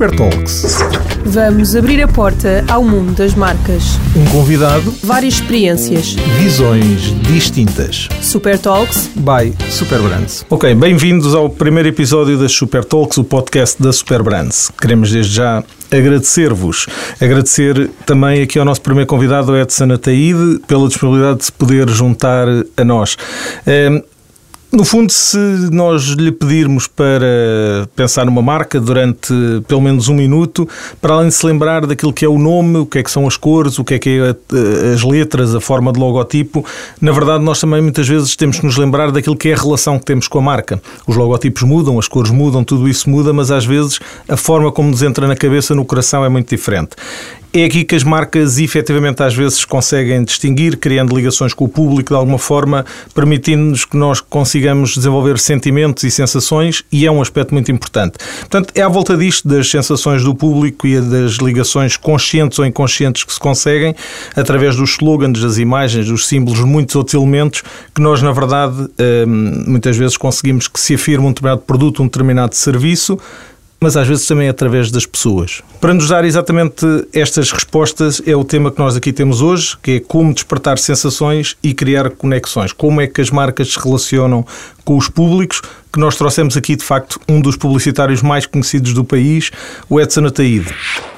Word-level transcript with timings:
Super 0.00 0.16
Talks. 0.16 0.78
Vamos 1.26 1.76
abrir 1.76 2.02
a 2.02 2.08
porta 2.08 2.64
ao 2.70 2.82
mundo 2.82 3.12
das 3.12 3.34
marcas. 3.34 3.98
Um 4.16 4.24
convidado, 4.30 4.94
Várias 5.04 5.34
experiências. 5.34 6.14
visões 6.38 7.12
distintas. 7.20 8.08
Super 8.22 8.58
Talks. 8.58 9.10
By 9.14 9.54
Super 9.68 9.98
Brands. 10.00 10.46
Ok, 10.48 10.74
bem-vindos 10.74 11.34
ao 11.34 11.50
primeiro 11.50 11.90
episódio 11.90 12.38
das 12.38 12.50
Super 12.50 12.82
Talks, 12.82 13.18
o 13.18 13.24
podcast 13.24 13.82
da 13.82 13.92
Super 13.92 14.22
Brands. 14.22 14.72
Queremos 14.80 15.12
desde 15.12 15.34
já 15.34 15.62
agradecer-vos. 15.90 16.86
Agradecer 17.20 17.90
também 18.06 18.40
aqui 18.40 18.58
ao 18.58 18.64
nosso 18.64 18.80
primeiro 18.80 19.06
convidado, 19.06 19.54
Edson 19.54 19.92
Ataíde, 19.92 20.60
pela 20.66 20.88
disponibilidade 20.88 21.40
de 21.40 21.44
se 21.44 21.52
poder 21.52 21.90
juntar 21.90 22.46
a 22.74 22.84
nós. 22.84 23.18
Ehm, 23.66 24.02
no 24.72 24.84
fundo, 24.84 25.10
se 25.10 25.36
nós 25.72 26.02
lhe 26.10 26.30
pedirmos 26.30 26.86
para 26.86 27.88
pensar 27.96 28.24
numa 28.24 28.40
marca 28.40 28.80
durante 28.80 29.32
pelo 29.66 29.80
menos 29.80 30.08
um 30.08 30.14
minuto, 30.14 30.68
para 31.00 31.14
além 31.14 31.28
de 31.28 31.34
se 31.34 31.44
lembrar 31.44 31.86
daquilo 31.86 32.12
que 32.12 32.24
é 32.24 32.28
o 32.28 32.38
nome, 32.38 32.78
o 32.78 32.86
que 32.86 32.98
é 32.98 33.02
que 33.02 33.10
são 33.10 33.26
as 33.26 33.36
cores, 33.36 33.78
o 33.80 33.84
que 33.84 33.94
é 33.94 33.98
que 33.98 34.08
é 34.10 34.30
a- 34.30 34.94
as 34.94 35.02
letras, 35.02 35.54
a 35.56 35.60
forma 35.60 35.92
de 35.92 35.98
logotipo, 35.98 36.64
na 37.00 37.10
verdade 37.10 37.42
nós 37.42 37.58
também 37.60 37.82
muitas 37.82 38.06
vezes 38.06 38.36
temos 38.36 38.60
que 38.60 38.64
nos 38.66 38.76
lembrar 38.76 39.10
daquilo 39.10 39.36
que 39.36 39.48
é 39.48 39.54
a 39.54 39.56
relação 39.56 39.98
que 39.98 40.04
temos 40.04 40.28
com 40.28 40.38
a 40.38 40.42
marca. 40.42 40.80
Os 41.04 41.16
logotipos 41.16 41.62
mudam, 41.62 41.98
as 41.98 42.06
cores 42.06 42.30
mudam, 42.30 42.62
tudo 42.62 42.88
isso 42.88 43.10
muda, 43.10 43.32
mas 43.32 43.50
às 43.50 43.64
vezes 43.66 43.98
a 44.28 44.36
forma 44.36 44.70
como 44.70 44.90
nos 44.90 45.02
entra 45.02 45.26
na 45.26 45.34
cabeça, 45.34 45.74
no 45.74 45.84
coração, 45.84 46.24
é 46.24 46.28
muito 46.28 46.48
diferente. 46.48 46.90
É 47.52 47.64
aqui 47.64 47.82
que 47.82 47.96
as 47.96 48.04
marcas 48.04 48.58
efetivamente 48.58 49.24
às 49.24 49.34
vezes 49.34 49.64
conseguem 49.64 50.22
distinguir, 50.22 50.76
criando 50.76 51.16
ligações 51.16 51.52
com 51.52 51.64
o 51.64 51.68
público 51.68 52.10
de 52.10 52.16
alguma 52.16 52.38
forma, 52.38 52.86
permitindo-nos 53.12 53.84
que 53.84 53.96
nós 53.96 54.20
consigamos 54.20 54.94
desenvolver 54.94 55.36
sentimentos 55.36 56.04
e 56.04 56.12
sensações 56.12 56.84
e 56.92 57.04
é 57.04 57.10
um 57.10 57.20
aspecto 57.20 57.52
muito 57.52 57.72
importante. 57.72 58.18
Portanto, 58.38 58.72
é 58.72 58.82
à 58.82 58.88
volta 58.88 59.16
disto, 59.16 59.48
das 59.48 59.68
sensações 59.68 60.22
do 60.22 60.32
público 60.32 60.86
e 60.86 61.00
das 61.00 61.38
ligações 61.38 61.96
conscientes 61.96 62.56
ou 62.60 62.64
inconscientes 62.64 63.24
que 63.24 63.32
se 63.32 63.40
conseguem, 63.40 63.96
através 64.36 64.76
dos 64.76 64.90
slogans, 64.90 65.40
das 65.40 65.58
imagens, 65.58 66.06
dos 66.06 66.28
símbolos, 66.28 66.60
muitos 66.60 66.94
outros 66.94 67.14
elementos, 67.14 67.64
que 67.92 68.00
nós, 68.00 68.22
na 68.22 68.30
verdade, 68.30 68.76
hum, 69.26 69.64
muitas 69.66 69.96
vezes 69.96 70.16
conseguimos 70.16 70.68
que 70.68 70.78
se 70.78 70.94
afirme 70.94 71.26
um 71.26 71.30
determinado 71.30 71.62
produto, 71.62 72.00
um 72.00 72.06
determinado 72.06 72.54
serviço, 72.54 73.18
mas 73.80 73.96
às 73.96 74.06
vezes 74.06 74.26
também 74.26 74.48
através 74.48 74.90
das 74.90 75.06
pessoas. 75.06 75.62
Para 75.80 75.94
nos 75.94 76.08
dar 76.08 76.24
exatamente 76.24 76.84
estas 77.14 77.50
respostas 77.50 78.20
é 78.26 78.36
o 78.36 78.44
tema 78.44 78.70
que 78.70 78.78
nós 78.78 78.94
aqui 78.94 79.12
temos 79.12 79.40
hoje, 79.40 79.76
que 79.82 79.92
é 79.92 80.00
como 80.00 80.34
despertar 80.34 80.78
sensações 80.78 81.56
e 81.62 81.72
criar 81.72 82.10
conexões. 82.10 82.72
Como 82.72 83.00
é 83.00 83.06
que 83.06 83.22
as 83.22 83.30
marcas 83.30 83.72
se 83.72 83.78
relacionam 83.78 84.44
com 84.84 84.96
os 84.96 85.08
públicos, 85.08 85.62
que 85.92 85.98
nós 85.98 86.16
trouxemos 86.16 86.56
aqui, 86.56 86.76
de 86.76 86.84
facto, 86.84 87.18
um 87.28 87.40
dos 87.40 87.56
publicitários 87.56 88.22
mais 88.22 88.46
conhecidos 88.46 88.92
do 88.92 89.04
país, 89.04 89.50
o 89.88 90.00
Edson 90.00 90.26
Ataíde. 90.26 90.72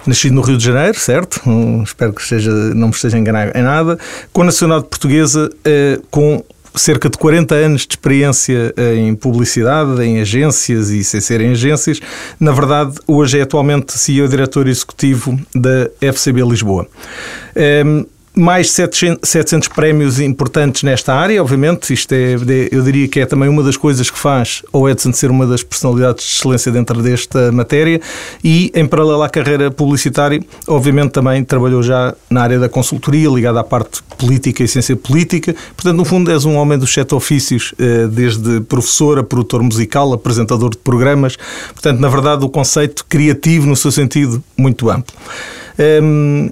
Nascido 0.06 0.34
no 0.34 0.40
Rio 0.40 0.56
de 0.56 0.64
Janeiro, 0.64 0.98
certo? 0.98 1.40
Hum, 1.46 1.83
espero 1.83 2.12
que 2.12 2.34
não 2.74 2.88
me 2.88 2.94
esteja 2.94 3.16
a 3.16 3.20
enganar 3.20 3.56
em 3.56 3.62
nada. 3.62 3.98
Com 4.33 4.44
nacionalidade 4.44 4.88
portuguesa, 4.88 5.50
eh, 5.64 6.00
com 6.10 6.42
cerca 6.75 7.09
de 7.09 7.19
40 7.19 7.55
anos 7.55 7.83
de 7.83 7.95
experiência 7.95 8.75
em 8.97 9.15
publicidade, 9.15 10.03
em 10.03 10.20
agências 10.20 10.91
e 10.91 11.05
sem 11.05 11.20
ser 11.20 11.41
em 11.41 11.51
agências. 11.51 12.01
Na 12.39 12.53
verdade, 12.53 12.95
hoje 13.06 13.39
é 13.39 13.42
atualmente 13.42 13.92
CEO 13.92 14.27
e 14.27 14.29
diretor 14.29 14.69
executivo 14.69 15.39
da 15.55 15.91
FCB 16.01 16.42
Lisboa. 16.42 16.87
Ehm, 17.55 18.05
mais 18.34 18.70
700, 18.70 19.28
700 19.28 19.69
prémios 19.69 20.19
importantes 20.19 20.83
nesta 20.83 21.14
área, 21.14 21.41
obviamente. 21.42 21.92
Isto 21.92 22.12
é, 22.12 22.36
eu 22.70 22.83
diria 22.83 23.06
que 23.06 23.20
é 23.20 23.27
também 23.27 23.48
uma 23.48 23.62
das 23.62 23.77
coisas 23.77 24.11
que 24.11 24.19
faz 24.19 24.62
o 24.72 24.89
Edson 24.89 25.12
ser 25.12 25.30
uma 25.30 25.47
das 25.47 25.62
personalidades 25.62 26.24
de 26.24 26.33
excelência 26.33 26.72
dentro 26.72 27.02
desta 27.02 27.52
matéria. 27.52 28.00
E, 28.42 28.72
em 28.74 28.86
paralelo 28.86 29.22
à 29.22 29.28
carreira 29.28 29.70
publicitária, 29.70 30.42
obviamente 30.66 31.11
também 31.11 31.44
trabalhou 31.44 31.83
já 31.83 32.14
na 32.30 32.42
área 32.42 32.58
da 32.58 32.69
consultoria, 32.69 33.28
ligada 33.28 33.61
à 33.61 33.64
parte 33.64 34.02
política 34.16 34.62
e 34.62 34.69
ciência 34.69 34.96
política. 34.96 35.55
Portanto, 35.77 35.96
no 35.96 36.05
fundo, 36.05 36.30
és 36.30 36.46
um 36.46 36.55
homem 36.55 36.78
dos 36.78 36.92
sete 36.92 37.14
ofícios, 37.14 37.74
eh, 37.78 38.07
desde 38.07 38.62
professor 38.62 39.18
a 39.18 39.23
produtor 39.23 39.62
musical, 39.62 40.11
apresentador 40.12 40.70
de 40.70 40.78
programas. 40.78 41.36
Portanto, 41.74 42.01
na 42.01 42.08
verdade, 42.08 42.45
o 42.45 42.48
conceito 42.48 43.05
criativo, 43.07 43.67
no 43.67 43.77
seu 43.77 43.92
sentido, 43.92 44.42
muito 44.57 44.89
amplo. 44.89 45.14
Ehm, 45.78 46.51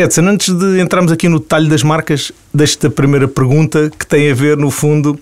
Edson, 0.00 0.22
antes 0.22 0.52
de 0.52 0.80
entrarmos 0.80 1.12
aqui 1.12 1.28
no 1.28 1.38
detalhe 1.38 1.68
das 1.68 1.82
marcas, 1.82 2.32
deixo-te 2.52 2.86
a 2.86 2.90
primeira 2.90 3.28
pergunta 3.28 3.90
que 3.98 4.06
tem 4.06 4.30
a 4.30 4.34
ver, 4.34 4.56
no 4.56 4.70
fundo, 4.70 5.18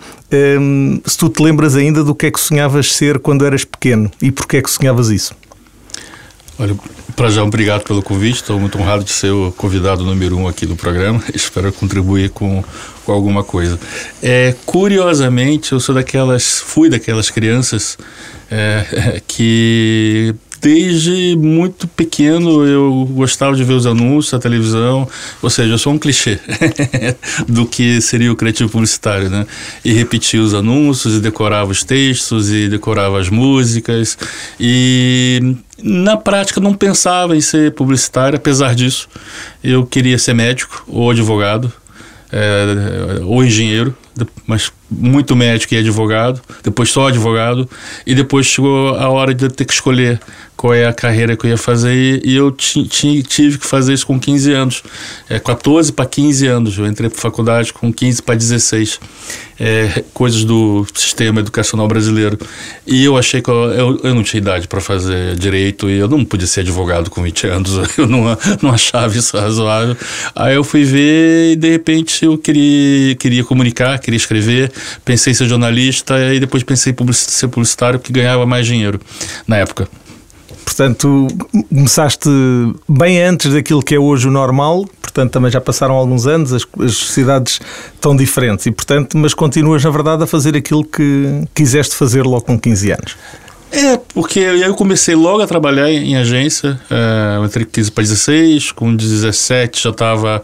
hum, 0.60 1.00
se 1.04 1.18
tu 1.18 1.28
te 1.28 1.42
lembras 1.42 1.76
ainda 1.76 2.04
do 2.04 2.14
que 2.14 2.26
é 2.26 2.30
que 2.30 2.40
sonhavas 2.40 2.92
ser 2.92 3.18
quando 3.18 3.44
eras 3.44 3.64
pequeno 3.64 4.10
e 4.22 4.30
porquê 4.30 4.58
é 4.58 4.62
que 4.62 4.70
sonhavas 4.70 5.10
isso? 5.10 5.34
Olha, 6.58 6.76
para 7.14 7.30
já, 7.30 7.42
obrigado 7.44 7.84
pelo 7.84 8.02
convite. 8.02 8.36
Estou 8.36 8.58
muito 8.58 8.78
honrado 8.78 9.04
de 9.04 9.10
ser 9.10 9.30
o 9.30 9.52
convidado 9.52 10.04
número 10.04 10.36
um 10.36 10.48
aqui 10.48 10.66
do 10.66 10.74
programa. 10.74 11.22
Espero 11.32 11.72
contribuir 11.72 12.30
com, 12.30 12.64
com 13.04 13.12
alguma 13.12 13.44
coisa. 13.44 13.78
É, 14.22 14.54
curiosamente, 14.66 15.72
eu 15.72 15.80
sou 15.80 15.94
daquelas, 15.94 16.58
fui 16.58 16.88
daquelas 16.88 17.30
crianças 17.30 17.96
é, 18.50 19.22
que 19.26 20.34
desde 20.60 21.36
muito 21.36 21.86
pequeno 21.88 22.64
eu 22.66 23.08
gostava 23.12 23.56
de 23.56 23.64
ver 23.64 23.74
os 23.74 23.86
anúncios, 23.86 24.34
a 24.34 24.38
televisão, 24.38 25.08
ou 25.40 25.50
seja, 25.50 25.74
eu 25.74 25.78
sou 25.78 25.92
um 25.92 25.98
clichê 25.98 26.38
do 27.48 27.66
que 27.66 28.00
seria 28.00 28.32
o 28.32 28.36
criativo 28.36 28.70
publicitário, 28.70 29.30
né? 29.30 29.46
E 29.84 29.92
repetia 29.92 30.40
os 30.40 30.54
anúncios, 30.54 31.16
e 31.16 31.20
decorava 31.20 31.70
os 31.70 31.84
textos, 31.84 32.50
e 32.50 32.68
decorava 32.68 33.18
as 33.18 33.28
músicas, 33.28 34.18
e 34.58 35.56
na 35.82 36.16
prática 36.16 36.60
não 36.60 36.74
pensava 36.74 37.36
em 37.36 37.40
ser 37.40 37.72
publicitário, 37.72 38.36
apesar 38.36 38.74
disso, 38.74 39.08
eu 39.62 39.86
queria 39.86 40.18
ser 40.18 40.34
médico 40.34 40.84
ou 40.88 41.10
advogado, 41.10 41.72
é, 42.32 43.20
ou 43.22 43.42
engenheiro, 43.42 43.96
mas 44.46 44.72
muito 44.90 45.36
médico 45.36 45.74
e 45.74 45.78
advogado, 45.78 46.40
depois 46.62 46.90
só 46.90 47.08
advogado, 47.08 47.68
e 48.06 48.14
depois 48.14 48.46
chegou 48.46 48.94
a 48.96 49.08
hora 49.08 49.34
de 49.34 49.48
ter 49.48 49.64
que 49.64 49.72
escolher 49.72 50.20
qual 50.58 50.74
é 50.74 50.86
a 50.86 50.92
carreira 50.92 51.36
que 51.36 51.46
eu 51.46 51.50
ia 51.50 51.56
fazer, 51.56 52.20
e 52.26 52.34
eu 52.34 52.50
ti- 52.50 52.82
ti- 52.82 53.22
tive 53.22 53.58
que 53.58 53.66
fazer 53.66 53.92
isso 53.92 54.04
com 54.04 54.18
15 54.18 54.52
anos, 54.52 54.82
é, 55.30 55.38
14 55.38 55.92
para 55.92 56.04
15 56.04 56.48
anos, 56.48 56.76
eu 56.76 56.84
entrei 56.84 57.08
para 57.08 57.20
faculdade 57.20 57.72
com 57.72 57.92
15 57.92 58.20
para 58.20 58.34
16, 58.34 58.98
é, 59.60 60.02
coisas 60.12 60.42
do 60.44 60.84
sistema 60.94 61.38
educacional 61.38 61.86
brasileiro, 61.86 62.36
e 62.84 63.04
eu 63.04 63.16
achei 63.16 63.40
que 63.40 63.48
eu, 63.48 63.54
eu, 63.70 64.00
eu 64.02 64.14
não 64.16 64.24
tinha 64.24 64.40
idade 64.40 64.66
para 64.66 64.80
fazer 64.80 65.36
direito, 65.36 65.88
e 65.88 65.96
eu 65.96 66.08
não 66.08 66.24
podia 66.24 66.48
ser 66.48 66.60
advogado 66.62 67.08
com 67.08 67.22
20 67.22 67.46
anos, 67.46 67.70
eu 67.96 68.08
não, 68.08 68.36
não 68.60 68.72
achava 68.72 69.16
isso 69.16 69.36
razoável, 69.38 69.96
aí 70.34 70.56
eu 70.56 70.64
fui 70.64 70.82
ver, 70.82 71.52
e 71.52 71.56
de 71.56 71.70
repente 71.70 72.24
eu 72.24 72.36
queria, 72.36 73.14
queria 73.14 73.44
comunicar, 73.44 73.96
queria 74.00 74.16
escrever, 74.18 74.72
pensei 75.04 75.30
em 75.30 75.34
ser 75.34 75.46
jornalista, 75.46 76.18
e 76.34 76.40
depois 76.40 76.64
pensei 76.64 76.90
em 76.90 76.96
publici- 76.96 77.30
ser 77.30 77.46
publicitário, 77.46 78.00
porque 78.00 78.12
ganhava 78.12 78.44
mais 78.44 78.66
dinheiro 78.66 79.00
na 79.46 79.56
época. 79.58 79.88
Portanto, 80.68 81.26
começaste 81.70 82.28
bem 82.86 83.22
antes 83.22 83.54
daquilo 83.54 83.82
que 83.82 83.94
é 83.94 83.98
hoje 83.98 84.28
o 84.28 84.30
normal, 84.30 84.84
portanto 85.00 85.32
também 85.32 85.50
já 85.50 85.62
passaram 85.62 85.94
alguns 85.94 86.26
anos, 86.26 86.52
as, 86.52 86.62
as 86.78 86.94
sociedades 86.94 87.58
estão 87.94 88.14
diferentes, 88.14 88.66
e 88.66 88.70
portanto, 88.70 89.16
mas 89.16 89.32
continuas 89.32 89.82
na 89.82 89.88
verdade 89.88 90.24
a 90.24 90.26
fazer 90.26 90.54
aquilo 90.54 90.84
que 90.84 91.42
quiseste 91.54 91.96
fazer 91.96 92.22
logo 92.22 92.42
com 92.42 92.60
15 92.60 92.92
anos. 92.92 93.16
É, 93.72 93.96
porque 94.12 94.40
eu 94.40 94.74
comecei 94.74 95.14
logo 95.14 95.40
a 95.40 95.46
trabalhar 95.46 95.90
em, 95.90 96.16
agência, 96.16 96.78
é, 96.90 97.38
eu 97.38 97.46
entrei 97.46 97.64
com 97.64 97.72
15 97.72 97.90
para 97.90 98.04
16, 98.04 98.72
com 98.72 98.94
17 98.94 99.84
já 99.84 99.90
estava 99.90 100.42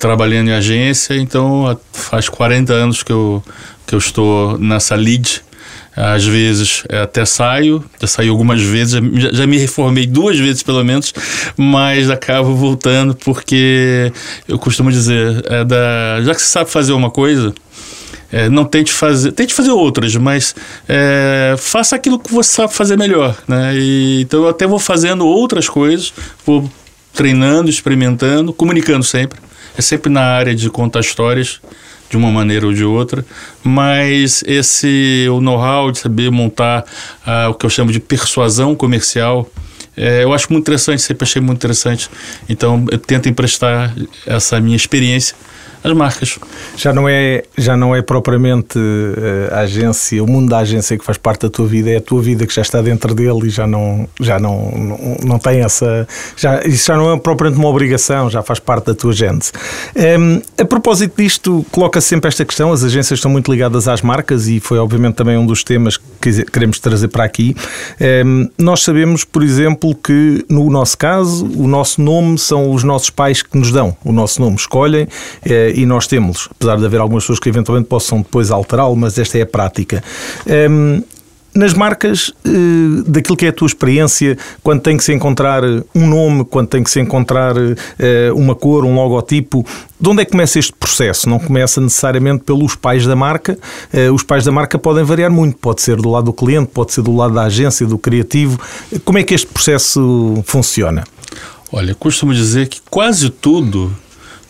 trabalhando 0.00 0.48
em 0.48 0.52
agência, 0.52 1.14
então 1.14 1.78
faz 1.92 2.28
40 2.28 2.72
anos 2.72 3.04
que 3.04 3.12
eu, 3.12 3.40
que 3.86 3.94
eu 3.94 4.00
estou 4.00 4.58
nessa 4.58 4.96
lead. 4.96 5.42
Às 5.96 6.24
vezes 6.24 6.84
é, 6.88 7.00
até 7.00 7.24
saio, 7.24 7.84
já 8.00 8.06
saí 8.06 8.28
algumas 8.28 8.62
vezes, 8.62 8.92
já, 9.14 9.32
já 9.32 9.46
me 9.46 9.58
reformei 9.58 10.06
duas 10.06 10.38
vezes 10.38 10.62
pelo 10.62 10.84
menos, 10.84 11.12
mas 11.56 12.08
acabo 12.08 12.54
voltando 12.54 13.14
porque 13.14 14.12
eu 14.46 14.58
costumo 14.58 14.90
dizer, 14.90 15.44
é 15.46 15.64
da, 15.64 16.22
já 16.22 16.34
que 16.34 16.40
você 16.40 16.48
sabe 16.48 16.70
fazer 16.70 16.92
uma 16.92 17.10
coisa, 17.10 17.52
é, 18.32 18.48
não 18.48 18.64
tente 18.64 18.92
fazer, 18.92 19.32
tente 19.32 19.52
fazer 19.52 19.72
outras, 19.72 20.14
mas 20.14 20.54
é, 20.88 21.56
faça 21.58 21.96
aquilo 21.96 22.18
que 22.18 22.32
você 22.32 22.50
sabe 22.54 22.72
fazer 22.72 22.96
melhor, 22.96 23.36
né? 23.48 23.74
E, 23.76 24.20
então 24.22 24.44
eu 24.44 24.48
até 24.48 24.66
vou 24.66 24.78
fazendo 24.78 25.26
outras 25.26 25.68
coisas, 25.68 26.12
vou 26.46 26.70
treinando, 27.12 27.68
experimentando, 27.68 28.52
comunicando 28.52 29.04
sempre. 29.04 29.40
É 29.76 29.82
sempre 29.82 30.10
na 30.10 30.22
área 30.22 30.54
de 30.54 30.68
contar 30.70 31.00
histórias 31.00 31.60
de 32.10 32.16
uma 32.16 32.30
maneira 32.30 32.66
ou 32.66 32.72
de 32.72 32.84
outra, 32.84 33.24
mas 33.62 34.42
esse 34.46 35.26
o 35.30 35.40
know-how 35.40 35.92
de 35.92 35.98
saber 36.00 36.30
montar 36.30 36.84
ah, 37.24 37.48
o 37.48 37.54
que 37.54 37.64
eu 37.64 37.70
chamo 37.70 37.92
de 37.92 38.00
persuasão 38.00 38.74
comercial 38.74 39.48
é, 39.96 40.24
eu 40.24 40.32
acho 40.32 40.50
muito 40.50 40.64
interessante, 40.64 41.02
sempre 41.02 41.24
achei 41.24 41.42
muito 41.42 41.58
interessante. 41.58 42.08
Então 42.48 42.86
eu 42.90 42.98
tento 42.98 43.28
emprestar 43.28 43.94
essa 44.26 44.58
minha 44.60 44.76
experiência 44.76 45.36
as 45.82 45.92
marcas. 45.92 46.38
Já 46.76 46.92
não 46.92 47.08
é, 47.08 47.44
já 47.56 47.76
não 47.76 47.94
é 47.94 48.02
propriamente 48.02 48.78
uh, 48.78 49.54
a 49.54 49.60
agência, 49.60 50.22
o 50.22 50.26
mundo 50.26 50.50
da 50.50 50.58
agência 50.58 50.98
que 50.98 51.04
faz 51.04 51.16
parte 51.16 51.42
da 51.42 51.50
tua 51.50 51.66
vida, 51.66 51.90
é 51.90 51.96
a 51.96 52.00
tua 52.00 52.20
vida 52.20 52.46
que 52.46 52.54
já 52.54 52.62
está 52.62 52.82
dentro 52.82 53.14
dele 53.14 53.46
e 53.46 53.50
já 53.50 53.66
não, 53.66 54.08
já 54.20 54.38
não, 54.38 54.70
não, 54.72 55.16
não 55.24 55.38
tem 55.38 55.60
essa. 55.60 56.06
Já, 56.36 56.62
isso 56.62 56.86
já 56.86 56.96
não 56.96 57.12
é 57.12 57.18
propriamente 57.18 57.58
uma 57.58 57.68
obrigação, 57.68 58.28
já 58.28 58.42
faz 58.42 58.58
parte 58.58 58.86
da 58.86 58.94
tua 58.94 59.12
gente. 59.12 59.50
Um, 59.96 60.00
ehm, 60.02 60.42
a 60.58 60.64
propósito 60.64 61.20
disto, 61.20 61.64
coloca 61.70 62.00
sempre 62.00 62.28
esta 62.28 62.44
questão: 62.44 62.72
as 62.72 62.84
agências 62.84 63.18
estão 63.18 63.30
muito 63.30 63.50
ligadas 63.50 63.88
às 63.88 64.02
marcas 64.02 64.48
e 64.48 64.60
foi, 64.60 64.78
obviamente, 64.78 65.14
também 65.14 65.36
um 65.36 65.46
dos 65.46 65.64
temas 65.64 65.96
que 65.96 66.44
queremos 66.44 66.78
trazer 66.78 67.08
para 67.08 67.24
aqui. 67.24 67.56
Um, 68.00 68.04
ehm, 68.04 68.50
nós 68.58 68.82
sabemos, 68.82 69.24
por 69.24 69.42
exemplo, 69.42 69.94
que 69.94 70.44
no 70.48 70.68
nosso 70.70 70.98
caso, 70.98 71.46
o 71.56 71.66
nosso 71.66 72.02
nome 72.02 72.38
são 72.38 72.70
os 72.70 72.84
nossos 72.84 73.10
pais 73.10 73.42
que 73.42 73.56
nos 73.56 73.72
dão. 73.72 73.96
O 74.04 74.12
nosso 74.12 74.40
nome 74.40 74.56
escolhem. 74.56 75.04
Uh, 75.04 75.69
e 75.74 75.86
nós 75.86 76.06
temos, 76.06 76.48
apesar 76.50 76.76
de 76.76 76.84
haver 76.84 77.00
algumas 77.00 77.24
pessoas 77.24 77.38
que 77.38 77.48
eventualmente 77.48 77.88
possam 77.88 78.18
depois 78.18 78.50
alterá-lo, 78.50 78.96
mas 78.96 79.18
esta 79.18 79.38
é 79.38 79.42
a 79.42 79.46
prática. 79.46 80.02
Um, 80.46 81.02
nas 81.54 81.74
marcas, 81.74 82.32
eh, 82.44 82.50
daquilo 83.06 83.36
que 83.36 83.44
é 83.44 83.48
a 83.48 83.52
tua 83.52 83.66
experiência, 83.66 84.38
quando 84.62 84.82
tem 84.82 84.96
que 84.96 85.02
se 85.02 85.12
encontrar 85.12 85.64
um 85.64 86.06
nome, 86.06 86.44
quando 86.44 86.68
tem 86.68 86.82
que 86.82 86.90
se 86.90 87.00
encontrar 87.00 87.54
eh, 87.98 88.30
uma 88.34 88.54
cor, 88.54 88.84
um 88.84 88.94
logotipo, 88.94 89.66
de 90.00 90.08
onde 90.08 90.22
é 90.22 90.24
que 90.24 90.30
começa 90.30 90.58
este 90.58 90.72
processo? 90.72 91.28
Não 91.28 91.38
começa 91.38 91.80
necessariamente 91.80 92.44
pelos 92.44 92.76
pais 92.76 93.04
da 93.04 93.16
marca. 93.16 93.58
Eh, 93.92 94.10
os 94.10 94.22
pais 94.22 94.44
da 94.44 94.52
marca 94.52 94.78
podem 94.78 95.02
variar 95.02 95.30
muito. 95.30 95.58
Pode 95.58 95.82
ser 95.82 95.96
do 95.96 96.08
lado 96.08 96.26
do 96.26 96.32
cliente, 96.32 96.70
pode 96.72 96.92
ser 96.92 97.02
do 97.02 97.14
lado 97.14 97.34
da 97.34 97.42
agência, 97.42 97.84
do 97.84 97.98
criativo. 97.98 98.58
Como 99.04 99.18
é 99.18 99.24
que 99.24 99.34
este 99.34 99.48
processo 99.48 100.42
funciona? 100.46 101.04
Olha, 101.72 101.94
costumo 101.94 102.32
dizer 102.32 102.68
que 102.68 102.80
quase 102.88 103.28
tudo 103.28 103.94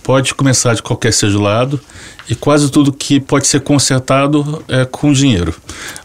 pode 0.02 0.34
começar 0.34 0.74
de 0.74 0.82
qualquer 0.82 1.12
seja 1.12 1.38
o 1.38 1.42
lado 1.42 1.80
e 2.28 2.34
quase 2.34 2.70
tudo 2.70 2.92
que 2.92 3.20
pode 3.20 3.46
ser 3.46 3.60
consertado 3.60 4.62
é 4.68 4.84
com 4.84 5.12
dinheiro. 5.12 5.54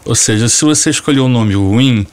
Ou 0.04 0.14
seja, 0.14 0.48
se 0.48 0.64
você 0.64 0.90
escolher 0.90 1.20
um 1.20 1.28
nome 1.28 1.54
ruim 1.54 2.06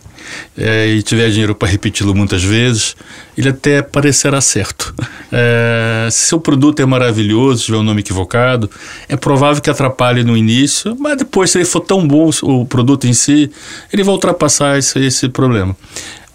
é, 0.58 0.88
e 0.88 1.02
tiver 1.02 1.30
dinheiro 1.30 1.56
para 1.56 1.68
repeti-lo 1.68 2.14
muitas 2.14 2.44
vezes, 2.44 2.96
ele 3.38 3.50
até 3.50 3.82
parecerá 3.82 4.40
certo. 4.42 4.94
É, 5.32 6.08
se 6.12 6.34
o 6.36 6.40
produto 6.40 6.80
é 6.80 6.86
maravilhoso, 6.86 7.66
tiver 7.66 7.78
um 7.78 7.84
nome 7.84 8.02
equivocado, 8.02 8.70
é 9.10 9.16
provável 9.16 9.62
que 9.62 9.70
atrapalhe 9.70 10.24
no 10.24 10.38
início, 10.38 10.96
mas 11.00 11.18
depois, 11.18 11.52
se 11.52 11.58
ele 11.58 11.66
for 11.66 11.82
tão 11.82 12.08
bom 12.08 12.30
o 12.44 12.66
produto 12.66 13.08
em 13.08 13.14
si, 13.14 13.50
ele 13.92 14.04
vai 14.04 14.14
ultrapassar 14.14 14.78
esse, 14.78 15.00
esse 15.00 15.30
problema. 15.30 15.76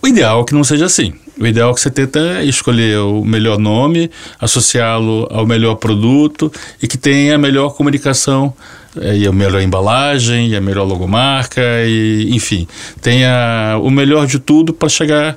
O 0.00 0.06
ideal 0.06 0.43
é 0.43 0.45
que 0.45 0.55
não 0.55 0.62
seja 0.62 0.87
assim. 0.87 1.12
O 1.39 1.47
ideal 1.47 1.71
é 1.71 1.75
que 1.75 1.81
você 1.81 1.91
tenta 1.91 2.43
escolher 2.43 2.99
o 2.99 3.25
melhor 3.25 3.59
nome, 3.59 4.11
associá-lo 4.41 5.29
ao 5.31 5.47
melhor 5.47 5.77
produto 5.77 6.53
e 6.83 6.87
que 6.87 6.97
tenha 6.97 7.35
a 7.35 7.39
melhor 7.39 7.71
comunicação 7.71 8.53
eh, 9.00 9.19
e 9.19 9.27
a 9.27 9.33
melhor 9.33 9.61
embalagem, 9.61 10.49
e 10.49 10.56
a 10.56 10.61
melhor 10.61 10.85
logomarca, 10.85 11.62
e, 11.85 12.29
enfim, 12.33 12.67
tenha 13.00 13.79
o 13.83 13.91
melhor 13.91 14.27
de 14.27 14.39
tudo 14.39 14.73
para 14.73 14.89
chegar 14.89 15.37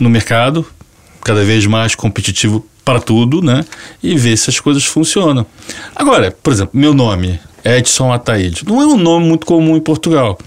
no 0.00 0.10
mercado 0.10 0.66
cada 1.22 1.44
vez 1.44 1.66
mais 1.66 1.94
competitivo 1.94 2.64
para 2.84 3.00
tudo, 3.00 3.42
né? 3.42 3.64
E 4.00 4.16
ver 4.16 4.36
se 4.36 4.48
as 4.48 4.60
coisas 4.60 4.84
funcionam. 4.84 5.44
Agora, 5.94 6.30
por 6.30 6.52
exemplo, 6.52 6.78
meu 6.78 6.94
nome, 6.94 7.40
Edson 7.66 8.12
Ataíde. 8.12 8.64
Não 8.66 8.80
é 8.80 8.86
um 8.86 8.96
nome 8.96 9.26
muito 9.26 9.44
comum 9.44 9.76
em 9.76 9.80
Portugal. 9.80 10.38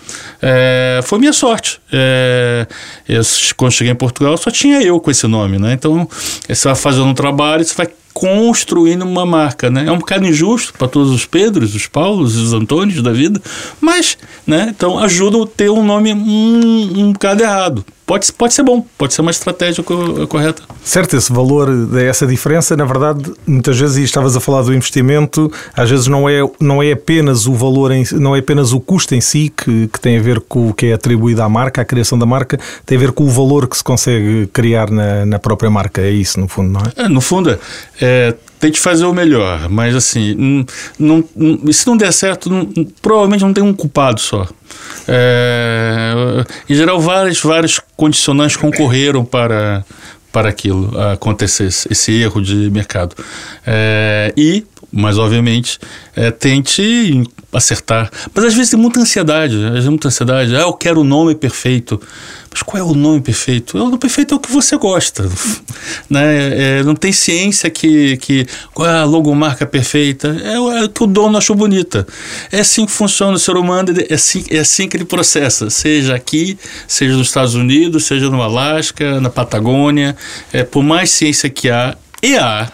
É, 0.42 1.02
foi 1.04 1.20
minha 1.20 1.34
sorte. 1.34 1.82
É, 1.92 2.66
eu, 3.08 3.22
quando 3.58 3.72
cheguei 3.72 3.92
em 3.92 3.96
Portugal, 3.96 4.38
só 4.38 4.50
tinha 4.50 4.82
eu 4.82 5.00
com 5.00 5.12
esse 5.12 5.28
nome, 5.28 5.60
né? 5.60 5.74
Então, 5.74 6.08
você 6.48 6.68
vai 6.68 6.76
fazendo 6.76 7.06
um 7.06 7.14
trabalho, 7.14 7.64
você 7.66 7.76
vai 7.76 7.90
construindo 8.14 9.04
uma 9.04 9.26
marca, 9.26 9.70
né? 9.70 9.86
É 9.88 9.92
um 9.92 10.00
bocado 10.00 10.26
injusto 10.26 10.74
para 10.74 10.88
todos 10.88 11.12
os 11.12 11.26
Pedros, 11.26 11.76
os 11.76 11.88
Paulos, 11.88 12.36
os 12.36 12.54
Antônios 12.54 13.02
da 13.02 13.12
vida, 13.12 13.42
mas, 13.80 14.18
né? 14.46 14.74
Então 14.76 15.00
ajuda 15.00 15.44
a 15.44 15.48
ter 15.48 15.70
um 15.70 15.84
nome 15.84 16.14
um, 16.14 16.92
um 16.98 17.14
bocado 17.14 17.42
errado. 17.42 17.86
Pode, 18.10 18.34
pode 18.34 18.56
ser 18.56 18.64
bom, 18.64 18.84
pode 18.98 19.14
ser 19.14 19.22
uma 19.22 19.30
estratégia 19.30 19.84
co 19.84 20.26
correta. 20.26 20.64
Certo, 20.84 21.16
esse 21.16 21.32
valor, 21.32 21.70
essa 22.00 22.26
diferença, 22.26 22.76
na 22.76 22.84
verdade, 22.84 23.32
muitas 23.46 23.80
vezes, 23.80 23.98
e 23.98 24.04
estavas 24.04 24.36
a 24.36 24.40
falar 24.40 24.64
do 24.64 24.74
investimento, 24.74 25.52
às 25.76 25.92
vezes 25.92 26.08
não 26.08 26.28
é, 26.28 26.40
não 26.60 26.82
é 26.82 26.94
apenas 26.94 27.46
o 27.46 27.54
valor, 27.54 27.92
em, 27.92 28.04
não 28.14 28.36
é 28.36 28.40
apenas 28.40 28.74
o 28.74 28.80
custo 28.80 29.14
em 29.14 29.22
si 29.22 29.54
que, 29.56 29.88
que 29.94 30.00
tem 30.00 30.18
a 30.18 30.22
ver 30.24 30.40
com 30.40 30.70
o 30.70 30.74
que 30.74 30.88
é 30.88 30.94
atribuído 30.94 31.44
à 31.44 31.48
marca, 31.48 31.84
à 31.84 31.86
criação 31.86 32.18
da 32.18 32.26
marca, 32.26 32.60
tem 32.84 32.98
a 32.98 33.00
ver 33.00 33.12
com 33.12 33.26
o 33.26 33.30
valor 33.30 33.68
que 33.68 33.78
se 33.78 33.84
consegue 33.84 34.48
criar 34.48 34.90
na, 34.90 35.24
na 35.28 35.38
própria 35.38 35.70
marca. 35.70 36.02
É 36.02 36.10
isso, 36.10 36.40
no 36.40 36.48
fundo, 36.48 36.72
não 36.72 36.82
é? 36.82 37.06
é 37.06 37.08
no 37.08 37.22
fundo, 37.22 37.60
é, 38.02 38.36
tente 38.60 38.80
fazer 38.80 39.06
o 39.06 39.14
melhor, 39.14 39.70
mas 39.70 39.96
assim, 39.96 40.66
não, 40.98 41.24
não, 41.36 41.74
se 41.74 41.88
não 41.88 41.98
der 41.98 42.12
certo, 42.12 42.50
provavelmente 43.02 43.42
não 43.42 43.54
tem 43.54 43.64
um 43.64 43.74
culpado 43.74 44.20
só. 44.20 44.48
É, 45.08 46.46
em 46.70 46.76
geral, 46.76 47.00
vários, 47.00 47.42
vários 47.42 47.80
condicionantes 47.96 48.56
concorreram 48.56 49.26
para, 49.26 49.84
para 50.32 50.50
aquilo 50.50 50.92
acontecer, 51.12 51.66
esse 51.66 52.12
erro 52.12 52.42
de 52.42 52.70
mercado. 52.70 53.16
É, 53.66 54.34
e, 54.38 54.66
mas 54.92 55.18
obviamente, 55.18 55.80
é, 56.16 56.32
tente 56.32 57.24
acertar. 57.52 58.10
Mas 58.34 58.46
às 58.46 58.54
vezes 58.54 58.72
tem 58.72 58.80
muita 58.80 59.00
ansiedade, 59.00 59.56
às 59.66 59.72
vezes 59.72 59.90
muita 59.90 60.08
ansiedade. 60.08 60.56
Ah, 60.56 60.62
eu 60.62 60.74
quero 60.74 61.02
o 61.02 61.04
nome 61.04 61.36
perfeito. 61.36 62.00
Mas 62.52 62.64
qual 62.64 62.82
é 62.82 62.84
o 62.84 62.96
nome 62.96 63.22
perfeito? 63.22 63.78
O 63.78 63.80
nome 63.80 63.98
perfeito 63.98 64.34
é 64.34 64.38
o 64.38 64.40
que 64.40 64.52
você 64.52 64.76
gosta. 64.78 65.30
né? 66.10 66.80
É, 66.80 66.84
não 66.84 66.96
tem 66.96 67.12
ciência 67.12 67.70
que, 67.70 68.18
que 68.18 68.48
qual 68.74 68.88
é 68.88 69.00
a 69.00 69.04
logomarca 69.04 69.66
perfeita. 69.66 70.36
É, 70.44 70.54
é 70.54 70.84
o 70.84 70.90
que 70.90 71.04
o 71.04 71.08
dono 71.08 71.38
achou 71.38 71.56
bonita. 71.56 72.08
É 72.52 72.60
assim 72.60 72.86
que 72.86 72.92
funciona 72.92 73.34
o 73.34 73.40
ser 73.40 73.56
humano, 73.56 73.94
é 74.10 74.14
assim, 74.14 74.44
é 74.50 74.60
assim 74.60 74.88
que 74.88 74.98
ele 74.98 75.06
processa. 75.06 75.70
Seja 75.70 76.16
aqui, 76.16 76.58
seja 76.88 77.16
nos 77.16 77.28
Estados 77.28 77.54
Unidos, 77.54 78.06
seja 78.06 78.30
no 78.30 78.42
Alasca, 78.42 79.22
na 79.22 79.30
Patagônia. 79.30 80.16
É, 80.52 80.64
por 80.64 80.84
mais 80.84 81.12
ciência 81.12 81.50
que 81.50 81.70
há, 81.70 81.96
e 82.22 82.36
há, 82.36 82.72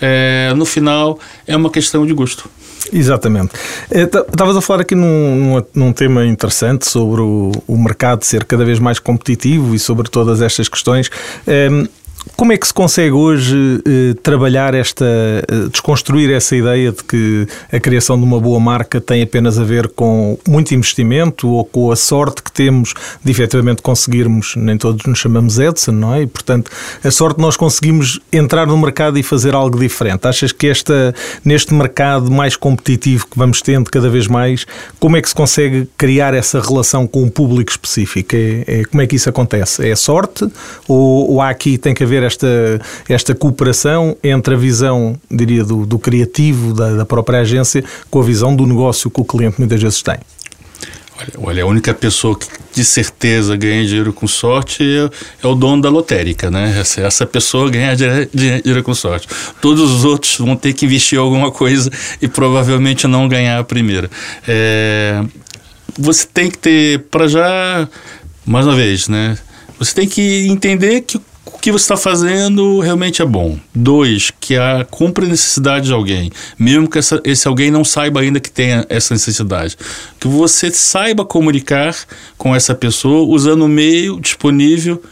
é, 0.00 0.52
no 0.56 0.64
final 0.64 1.18
é 1.46 1.56
uma 1.56 1.70
questão 1.70 2.06
de 2.06 2.12
gosto. 2.12 2.48
Exatamente. 2.92 3.52
Eh, 3.90 4.02
estavas 4.02 4.56
a 4.56 4.60
falar 4.60 4.82
aqui 4.82 4.94
num, 4.94 5.62
num, 5.74 5.92
tema 5.92 6.24
interessante 6.24 6.88
sobre 6.88 7.20
o, 7.20 7.52
o 7.66 7.76
mercado 7.76 8.24
ser 8.24 8.44
cada 8.44 8.64
vez 8.64 8.78
mais 8.78 8.98
competitivo 8.98 9.74
e 9.74 9.78
sobre 9.78 10.08
todas 10.08 10.42
estas 10.42 10.68
questões. 10.68 11.10
Um, 11.46 11.86
como 12.36 12.52
é 12.52 12.56
que 12.56 12.66
se 12.66 12.74
consegue 12.74 13.12
hoje 13.12 13.82
eh, 13.86 14.14
trabalhar 14.22 14.74
esta, 14.74 15.04
eh, 15.04 15.68
desconstruir 15.70 16.30
essa 16.30 16.54
ideia 16.54 16.92
de 16.92 17.02
que 17.02 17.46
a 17.72 17.80
criação 17.80 18.18
de 18.18 18.24
uma 18.24 18.40
boa 18.40 18.60
marca 18.60 19.00
tem 19.00 19.22
apenas 19.22 19.58
a 19.58 19.64
ver 19.64 19.88
com 19.88 20.38
muito 20.46 20.74
investimento 20.74 21.48
ou 21.48 21.64
com 21.64 21.90
a 21.90 21.96
sorte 21.96 22.42
que 22.42 22.52
temos 22.52 22.94
de 23.24 23.30
efetivamente 23.30 23.82
conseguirmos, 23.82 24.54
nem 24.56 24.76
todos 24.76 25.04
nos 25.06 25.18
chamamos 25.18 25.58
Edson, 25.58 25.92
não 25.92 26.14
é? 26.14 26.22
E, 26.22 26.26
portanto, 26.26 26.70
a 27.02 27.10
sorte 27.10 27.40
nós 27.40 27.56
conseguimos 27.56 28.20
entrar 28.32 28.66
no 28.66 28.76
mercado 28.76 29.18
e 29.18 29.22
fazer 29.22 29.54
algo 29.54 29.78
diferente. 29.78 30.26
Achas 30.26 30.52
que 30.52 30.68
esta, 30.68 31.14
neste 31.44 31.74
mercado 31.74 32.30
mais 32.30 32.56
competitivo 32.56 33.26
que 33.26 33.38
vamos 33.38 33.60
tendo 33.60 33.90
cada 33.90 34.08
vez 34.08 34.28
mais, 34.28 34.66
como 35.00 35.16
é 35.16 35.22
que 35.22 35.28
se 35.28 35.34
consegue 35.34 35.88
criar 35.96 36.34
essa 36.34 36.60
relação 36.60 37.06
com 37.06 37.22
um 37.22 37.28
público 37.28 37.70
específico? 37.70 38.34
É, 38.34 38.80
é 38.80 38.84
como 38.84 39.02
é 39.02 39.06
que 39.06 39.16
isso 39.16 39.28
acontece? 39.28 39.88
É 39.88 39.96
sorte 39.96 40.46
ou, 40.86 41.32
ou 41.32 41.40
há 41.40 41.48
aqui 41.48 41.78
tem 41.78 41.94
que 41.94 42.04
haver 42.04 42.11
haver 42.12 42.22
esta, 42.22 42.80
esta 43.08 43.34
cooperação 43.34 44.16
entre 44.22 44.54
a 44.54 44.56
visão, 44.56 45.18
diria, 45.30 45.64
do, 45.64 45.86
do 45.86 45.98
criativo 45.98 46.74
da, 46.74 46.94
da 46.96 47.06
própria 47.06 47.40
agência 47.40 47.82
com 48.10 48.20
a 48.20 48.22
visão 48.22 48.54
do 48.54 48.66
negócio 48.66 49.10
que 49.10 49.20
o 49.20 49.24
cliente 49.24 49.58
muitas 49.58 49.80
vezes 49.80 50.02
tem. 50.02 50.18
Olha, 51.38 51.62
a 51.62 51.66
única 51.66 51.94
pessoa 51.94 52.36
que 52.36 52.48
de 52.74 52.84
certeza 52.84 53.56
ganha 53.56 53.84
dinheiro 53.86 54.12
com 54.12 54.26
sorte 54.26 54.82
é, 54.82 55.44
é 55.44 55.46
o 55.46 55.54
dono 55.54 55.80
da 55.80 55.88
lotérica, 55.88 56.50
né? 56.50 56.76
Essa, 56.80 57.02
essa 57.02 57.26
pessoa 57.26 57.70
ganha 57.70 57.94
dinheiro 57.94 58.82
com 58.82 58.92
sorte. 58.92 59.28
Todos 59.60 59.88
os 59.88 60.04
outros 60.04 60.36
vão 60.38 60.56
ter 60.56 60.72
que 60.72 60.84
investir 60.84 61.18
alguma 61.18 61.52
coisa 61.52 61.90
e 62.20 62.26
provavelmente 62.26 63.06
não 63.06 63.28
ganhar 63.28 63.60
a 63.60 63.64
primeira. 63.64 64.10
É, 64.48 65.22
você 65.96 66.26
tem 66.26 66.50
que 66.50 66.58
ter, 66.58 66.98
para 67.08 67.28
já, 67.28 67.88
mais 68.44 68.66
uma 68.66 68.74
vez, 68.74 69.06
né? 69.06 69.38
Você 69.78 69.94
tem 69.94 70.08
que 70.08 70.48
entender 70.48 71.02
que 71.02 71.20
o 71.44 71.58
que 71.58 71.72
você 71.72 71.84
está 71.84 71.96
fazendo 71.96 72.78
realmente 72.80 73.20
é 73.20 73.24
bom. 73.24 73.58
Dois, 73.74 74.32
que 74.40 74.56
a 74.56 74.86
cumpre 74.88 75.26
a 75.26 75.28
necessidade 75.28 75.86
de 75.86 75.92
alguém, 75.92 76.30
mesmo 76.58 76.88
que 76.88 76.98
essa, 76.98 77.20
esse 77.24 77.48
alguém 77.48 77.70
não 77.70 77.84
saiba 77.84 78.20
ainda 78.20 78.38
que 78.38 78.50
tenha 78.50 78.86
essa 78.88 79.12
necessidade. 79.12 79.76
Que 80.20 80.28
você 80.28 80.70
saiba 80.70 81.24
comunicar 81.24 81.96
com 82.38 82.54
essa 82.54 82.74
pessoa 82.74 83.26
usando 83.26 83.62
o 83.62 83.68
meio 83.68 84.20
disponível 84.20 85.02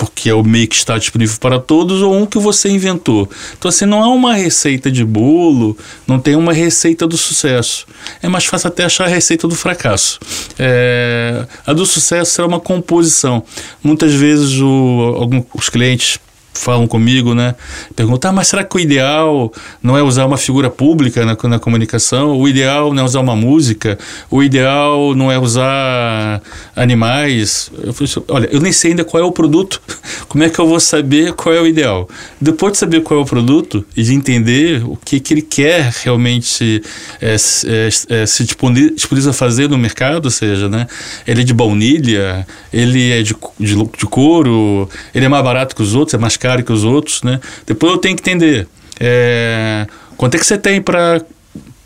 porque 0.00 0.30
é 0.30 0.34
o 0.34 0.42
meio 0.42 0.66
que 0.66 0.76
está 0.76 0.96
disponível 0.96 1.36
para 1.38 1.60
todos, 1.60 2.00
ou 2.00 2.16
um 2.16 2.24
que 2.24 2.38
você 2.38 2.70
inventou. 2.70 3.28
Então, 3.58 3.68
assim, 3.68 3.84
não 3.84 4.02
é 4.02 4.06
uma 4.06 4.32
receita 4.32 4.90
de 4.90 5.04
bolo, 5.04 5.76
não 6.06 6.18
tem 6.18 6.34
uma 6.34 6.54
receita 6.54 7.06
do 7.06 7.18
sucesso. 7.18 7.86
É 8.22 8.28
mais 8.28 8.46
fácil 8.46 8.68
até 8.68 8.82
achar 8.82 9.04
a 9.04 9.08
receita 9.08 9.46
do 9.46 9.54
fracasso. 9.54 10.18
É, 10.58 11.46
a 11.66 11.74
do 11.74 11.84
sucesso 11.84 12.40
é 12.40 12.46
uma 12.46 12.58
composição. 12.58 13.42
Muitas 13.82 14.14
vezes 14.14 14.58
o, 14.58 15.16
alguns, 15.18 15.44
os 15.52 15.68
clientes 15.68 16.18
falam 16.52 16.86
comigo, 16.86 17.34
né? 17.34 17.54
Perguntam, 17.94 18.30
ah, 18.30 18.34
mas 18.34 18.48
será 18.48 18.64
que 18.64 18.76
o 18.76 18.80
ideal 18.80 19.52
não 19.82 19.96
é 19.96 20.02
usar 20.02 20.26
uma 20.26 20.36
figura 20.36 20.68
pública 20.68 21.24
na, 21.24 21.36
na 21.48 21.58
comunicação? 21.58 22.38
O 22.38 22.48
ideal 22.48 22.92
não 22.92 23.02
é 23.02 23.06
usar 23.06 23.20
uma 23.20 23.36
música? 23.36 23.98
O 24.30 24.42
ideal 24.42 25.14
não 25.14 25.30
é 25.30 25.38
usar 25.38 26.42
animais? 26.74 27.70
Eu 27.82 27.92
falei 27.92 28.10
assim, 28.10 28.22
olha, 28.28 28.48
eu 28.52 28.60
nem 28.60 28.72
sei 28.72 28.90
ainda 28.90 29.04
qual 29.04 29.22
é 29.22 29.26
o 29.26 29.32
produto. 29.32 29.80
Como 30.28 30.44
é 30.44 30.50
que 30.50 30.58
eu 30.58 30.66
vou 30.66 30.78
saber 30.80 31.32
qual 31.32 31.54
é 31.54 31.60
o 31.60 31.66
ideal? 31.66 32.08
Depois 32.40 32.72
de 32.72 32.78
saber 32.78 33.02
qual 33.02 33.20
é 33.20 33.22
o 33.22 33.26
produto 33.26 33.84
e 33.96 34.02
de 34.02 34.14
entender 34.14 34.82
o 34.84 34.96
que, 34.96 35.18
que 35.18 35.34
ele 35.34 35.42
quer 35.42 35.92
realmente 36.04 36.82
é, 37.20 37.34
é, 37.34 37.88
é, 38.08 38.26
se 38.26 38.44
disponibiliza 38.44 39.30
a 39.30 39.32
fazer 39.32 39.68
no 39.68 39.78
mercado, 39.78 40.26
ou 40.26 40.30
seja, 40.30 40.68
né? 40.68 40.86
Ele 41.26 41.40
é 41.40 41.44
de 41.44 41.52
baunilha, 41.52 42.46
ele 42.72 43.10
é 43.10 43.22
de, 43.22 43.34
de, 43.58 43.74
de 43.74 44.06
couro, 44.06 44.88
ele 45.14 45.24
é 45.24 45.28
mais 45.28 45.42
barato 45.42 45.74
que 45.74 45.82
os 45.82 45.94
outros, 45.94 46.14
é 46.14 46.18
mais 46.18 46.36
caro 46.36 46.49
que 46.62 46.72
os 46.72 46.84
outros, 46.84 47.22
né? 47.22 47.40
Depois 47.66 47.92
eu 47.92 47.98
tenho 47.98 48.16
que 48.16 48.22
entender 48.22 48.68
é, 49.00 49.86
quanto 50.16 50.34
é 50.34 50.38
que 50.38 50.46
você 50.46 50.58
tem 50.58 50.82
para 50.82 51.22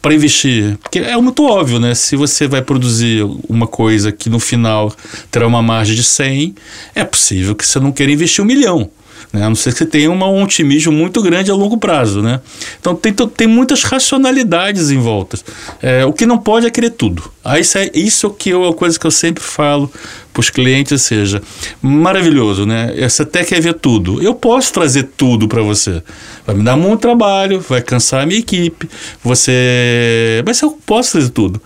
para 0.02 0.12
investir? 0.12 0.76
Porque 0.82 0.98
é 0.98 1.16
muito 1.16 1.42
óbvio, 1.46 1.80
né? 1.80 1.94
Se 1.94 2.14
você 2.14 2.46
vai 2.46 2.60
produzir 2.60 3.24
uma 3.48 3.66
coisa 3.66 4.12
que 4.12 4.28
no 4.28 4.38
final 4.38 4.94
terá 5.30 5.46
uma 5.46 5.62
margem 5.62 5.94
de 5.94 6.04
100, 6.04 6.54
é 6.94 7.04
possível 7.04 7.54
que 7.54 7.66
você 7.66 7.80
não 7.80 7.90
queira 7.90 8.12
investir 8.12 8.44
um 8.44 8.46
milhão. 8.46 8.90
Né? 9.32 9.44
A 9.44 9.48
não 9.48 9.54
ser 9.54 9.72
que 9.72 9.78
você 9.78 9.86
tenha 9.86 10.10
uma, 10.10 10.28
um 10.28 10.42
otimismo 10.42 10.92
muito 10.92 11.22
grande 11.22 11.50
a 11.50 11.54
longo 11.54 11.76
prazo. 11.76 12.22
Né? 12.22 12.40
Então 12.80 12.94
tem, 12.94 13.12
tem 13.12 13.46
muitas 13.46 13.82
racionalidades 13.82 14.90
em 14.90 14.98
volta. 14.98 15.38
É, 15.82 16.04
o 16.04 16.12
que 16.12 16.26
não 16.26 16.38
pode 16.38 16.66
é 16.66 16.70
querer 16.70 16.90
tudo. 16.90 17.30
Aí, 17.44 17.60
isso 17.60 17.78
é 17.78 17.90
isso 17.94 18.30
que 18.30 18.50
é 18.50 18.56
uma 18.56 18.72
coisa 18.72 18.98
que 18.98 19.06
eu 19.06 19.10
sempre 19.10 19.42
falo 19.42 19.90
para 20.32 20.40
os 20.40 20.50
clientes, 20.50 21.02
seja, 21.02 21.40
maravilhoso, 21.80 22.66
né? 22.66 22.92
Você 23.08 23.22
até 23.22 23.44
quer 23.44 23.60
ver 23.60 23.74
tudo. 23.74 24.20
Eu 24.20 24.34
posso 24.34 24.72
trazer 24.72 25.10
tudo 25.16 25.46
para 25.46 25.62
você. 25.62 26.02
Vai 26.44 26.56
me 26.56 26.64
dar 26.64 26.76
muito 26.76 27.00
trabalho, 27.00 27.60
vai 27.60 27.80
cansar 27.80 28.22
a 28.22 28.26
minha 28.26 28.40
equipe, 28.40 28.88
você... 29.22 30.42
Mas 30.44 30.60
eu 30.60 30.72
posso 30.84 31.12
trazer 31.12 31.30
tudo 31.30 31.60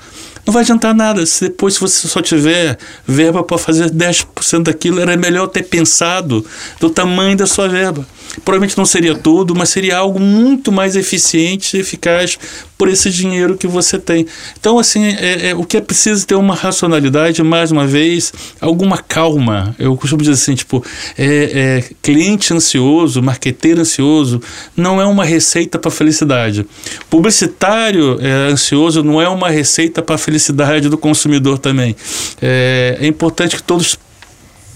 não 0.49 0.53
vai 0.53 0.63
adiantar 0.63 0.95
nada. 0.95 1.27
Se 1.27 1.45
depois, 1.45 1.75
se 1.75 1.81
você 1.81 2.09
só 2.09 2.23
tiver 2.23 2.79
verba 3.07 3.43
para 3.43 3.59
fazer 3.59 3.91
10% 3.91 4.63
daquilo, 4.63 4.99
era 4.99 5.15
melhor 5.15 5.47
ter 5.49 5.63
pensado 5.63 6.43
do 6.81 6.89
tamanho 6.89 7.37
da 7.37 7.47
sua 7.47 7.69
verba. 7.69 8.07
Provavelmente 8.45 8.77
não 8.77 8.85
seria 8.85 9.15
tudo, 9.15 9.55
mas 9.55 9.69
seria 9.71 9.97
algo 9.99 10.21
muito 10.21 10.71
mais 10.71 10.97
eficiente 10.97 11.77
e 11.77 11.81
eficaz 11.81 12.39
por 12.77 12.89
esse 12.89 13.11
dinheiro 13.11 13.57
que 13.57 13.67
você 13.67 13.99
tem. 13.99 14.27
Então, 14.59 14.79
assim, 14.79 15.05
é, 15.05 15.51
é, 15.51 15.55
o 15.55 15.65
que 15.65 15.77
é 15.77 15.81
preciso 15.81 16.27
ter 16.27 16.37
uma 16.37 16.55
racionalidade, 16.55 17.43
mais 17.43 17.73
uma 17.73 17.87
vez, 17.87 18.33
alguma 18.61 18.99
calma. 18.99 19.75
Eu 19.79 19.97
costumo 19.97 20.23
dizer 20.23 20.35
assim, 20.35 20.55
tipo, 20.55 20.85
é, 21.17 21.83
é 21.85 21.95
cliente 22.01 22.55
ansioso, 22.55 23.21
marqueteiro 23.21 23.81
ansioso, 23.81 24.41
não 24.77 25.01
é 25.01 25.07
uma 25.07 25.25
receita 25.25 25.79
para 25.79 25.91
felicidade. 25.91 26.65
Publicitário 27.11 28.19
é, 28.21 28.53
ansioso 28.53 29.03
não 29.03 29.21
é 29.21 29.29
uma 29.29 29.51
receita 29.51 30.01
para 30.01 30.17
felicidade 30.17 30.89
do 30.89 30.97
consumidor 30.97 31.59
também. 31.59 31.97
É, 32.41 32.99
é 33.01 33.07
importante 33.07 33.57
que 33.57 33.63
todos 33.63 33.99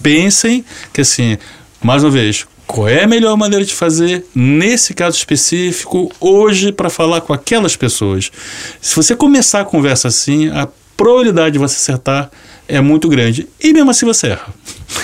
pensem 0.03 0.65
que, 0.93 1.01
assim, 1.01 1.39
mais 1.81 2.03
uma 2.03 2.11
vez, 2.11 2.47
qual 2.73 2.89
é 2.89 3.05
a 3.05 3.07
melhor 3.07 3.37
maneira 3.37 3.65
de 3.65 3.75
fazer 3.75 4.25
nesse 4.35 4.95
caso 4.95 5.19
específico 5.19 6.11
hoje 6.19 6.73
para 6.73 6.89
falar 6.89 7.21
com 7.21 7.33
aquelas 7.35 7.77
pessoas. 7.77 8.33
Se 8.81 8.97
você 8.97 9.15
começar 9.15 9.61
a 9.61 9.65
conversa 9.65 10.09
assim, 10.09 10.49
a 10.49 10.67
probabilidade 10.97 11.53
de 11.53 11.59
você 11.59 11.77
acertar 11.77 12.31
é 12.69 12.81
muito 12.81 13.09
grande. 13.09 13.49
E 13.61 13.73
mesmo 13.73 13.91
assim 13.91 14.07
você 14.07 14.29
erra. 14.29 14.47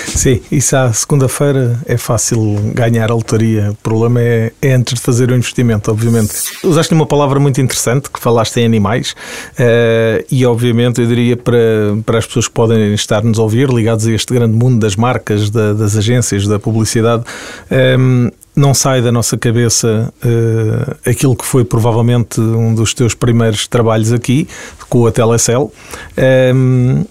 Sim, 0.07 0.41
isso 0.51 0.75
à 0.75 0.91
segunda-feira 0.91 1.79
é 1.85 1.97
fácil 1.97 2.55
ganhar 2.73 3.09
a 3.11 3.13
lotaria. 3.13 3.71
O 3.71 3.75
problema 3.75 4.21
é, 4.21 4.51
é, 4.61 4.73
antes 4.73 4.95
de 4.95 4.99
fazer 4.99 5.31
o 5.31 5.35
investimento, 5.35 5.89
obviamente. 5.91 6.33
Usaste 6.63 6.93
uma 6.93 7.05
palavra 7.05 7.39
muito 7.39 7.59
interessante, 7.61 8.09
que 8.09 8.19
falaste 8.19 8.57
em 8.57 8.65
animais, 8.65 9.11
uh, 9.53 10.25
e 10.29 10.45
obviamente 10.45 11.01
eu 11.01 11.07
diria 11.07 11.37
para, 11.37 11.57
para 12.05 12.19
as 12.19 12.25
pessoas 12.25 12.47
que 12.47 12.53
podem 12.53 12.93
estar 12.93 13.23
nos 13.23 13.39
ouvir, 13.39 13.69
ligados 13.69 14.07
a 14.07 14.11
este 14.11 14.33
grande 14.33 14.55
mundo 14.55 14.79
das 14.79 14.95
marcas, 14.95 15.49
da, 15.49 15.73
das 15.73 15.95
agências, 15.95 16.47
da 16.47 16.59
publicidade, 16.59 17.23
um, 17.71 17.75
ehm, 17.75 18.31
não 18.55 18.73
sai 18.73 19.01
da 19.01 19.11
nossa 19.11 19.37
cabeça 19.37 20.13
uh, 20.23 21.09
aquilo 21.09 21.35
que 21.35 21.45
foi 21.45 21.63
provavelmente 21.63 22.41
um 22.41 22.75
dos 22.75 22.93
teus 22.93 23.13
primeiros 23.13 23.67
trabalhos 23.67 24.11
aqui, 24.11 24.47
com 24.89 25.05
a 25.05 25.11
Telecel. 25.11 25.71
Um, 26.17 26.21
ehm, 26.21 27.05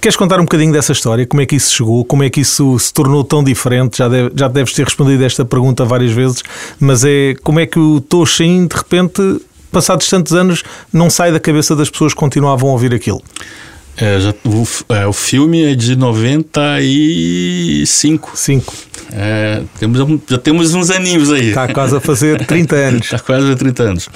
Queres 0.00 0.16
contar 0.16 0.38
um 0.38 0.44
bocadinho 0.44 0.72
dessa 0.72 0.92
história? 0.92 1.26
Como 1.26 1.40
é 1.40 1.46
que 1.46 1.56
isso 1.56 1.74
chegou? 1.74 2.04
Como 2.04 2.22
é 2.22 2.30
que 2.30 2.40
isso 2.40 2.78
se 2.78 2.92
tornou 2.92 3.24
tão 3.24 3.42
diferente? 3.42 3.98
Já, 3.98 4.08
deve, 4.08 4.32
já 4.34 4.48
deves 4.48 4.72
ter 4.72 4.84
respondido 4.84 5.24
esta 5.24 5.44
pergunta 5.44 5.84
várias 5.84 6.12
vezes, 6.12 6.42
mas 6.78 7.04
é 7.04 7.34
como 7.42 7.60
é 7.60 7.66
que 7.66 7.78
o 7.78 8.00
Toshin, 8.00 8.66
de 8.66 8.76
repente, 8.76 9.40
passados 9.72 10.08
tantos 10.08 10.32
anos, 10.32 10.62
não 10.92 11.08
sai 11.08 11.32
da 11.32 11.40
cabeça 11.40 11.74
das 11.74 11.88
pessoas 11.88 12.12
que 12.12 12.20
continuavam 12.20 12.70
a 12.70 12.72
ouvir 12.72 12.94
aquilo? 12.94 13.22
É, 13.96 14.18
já, 14.18 14.34
o, 14.44 14.66
é, 14.92 15.06
o 15.06 15.12
filme 15.12 15.72
é 15.72 15.74
de 15.74 15.94
95. 15.94 18.36
Cinco. 18.36 18.74
É, 19.12 19.62
temos, 19.78 19.98
já 20.28 20.38
temos 20.38 20.74
uns 20.74 20.90
aninhos 20.90 21.30
aí. 21.30 21.50
Está 21.50 21.68
quase 21.68 21.96
a 21.96 22.00
fazer 22.00 22.42
30 22.46 22.74
anos. 22.74 23.04
Está 23.04 23.20
quase 23.20 23.52
a 23.52 23.56
30 23.56 23.82
anos. 23.82 24.08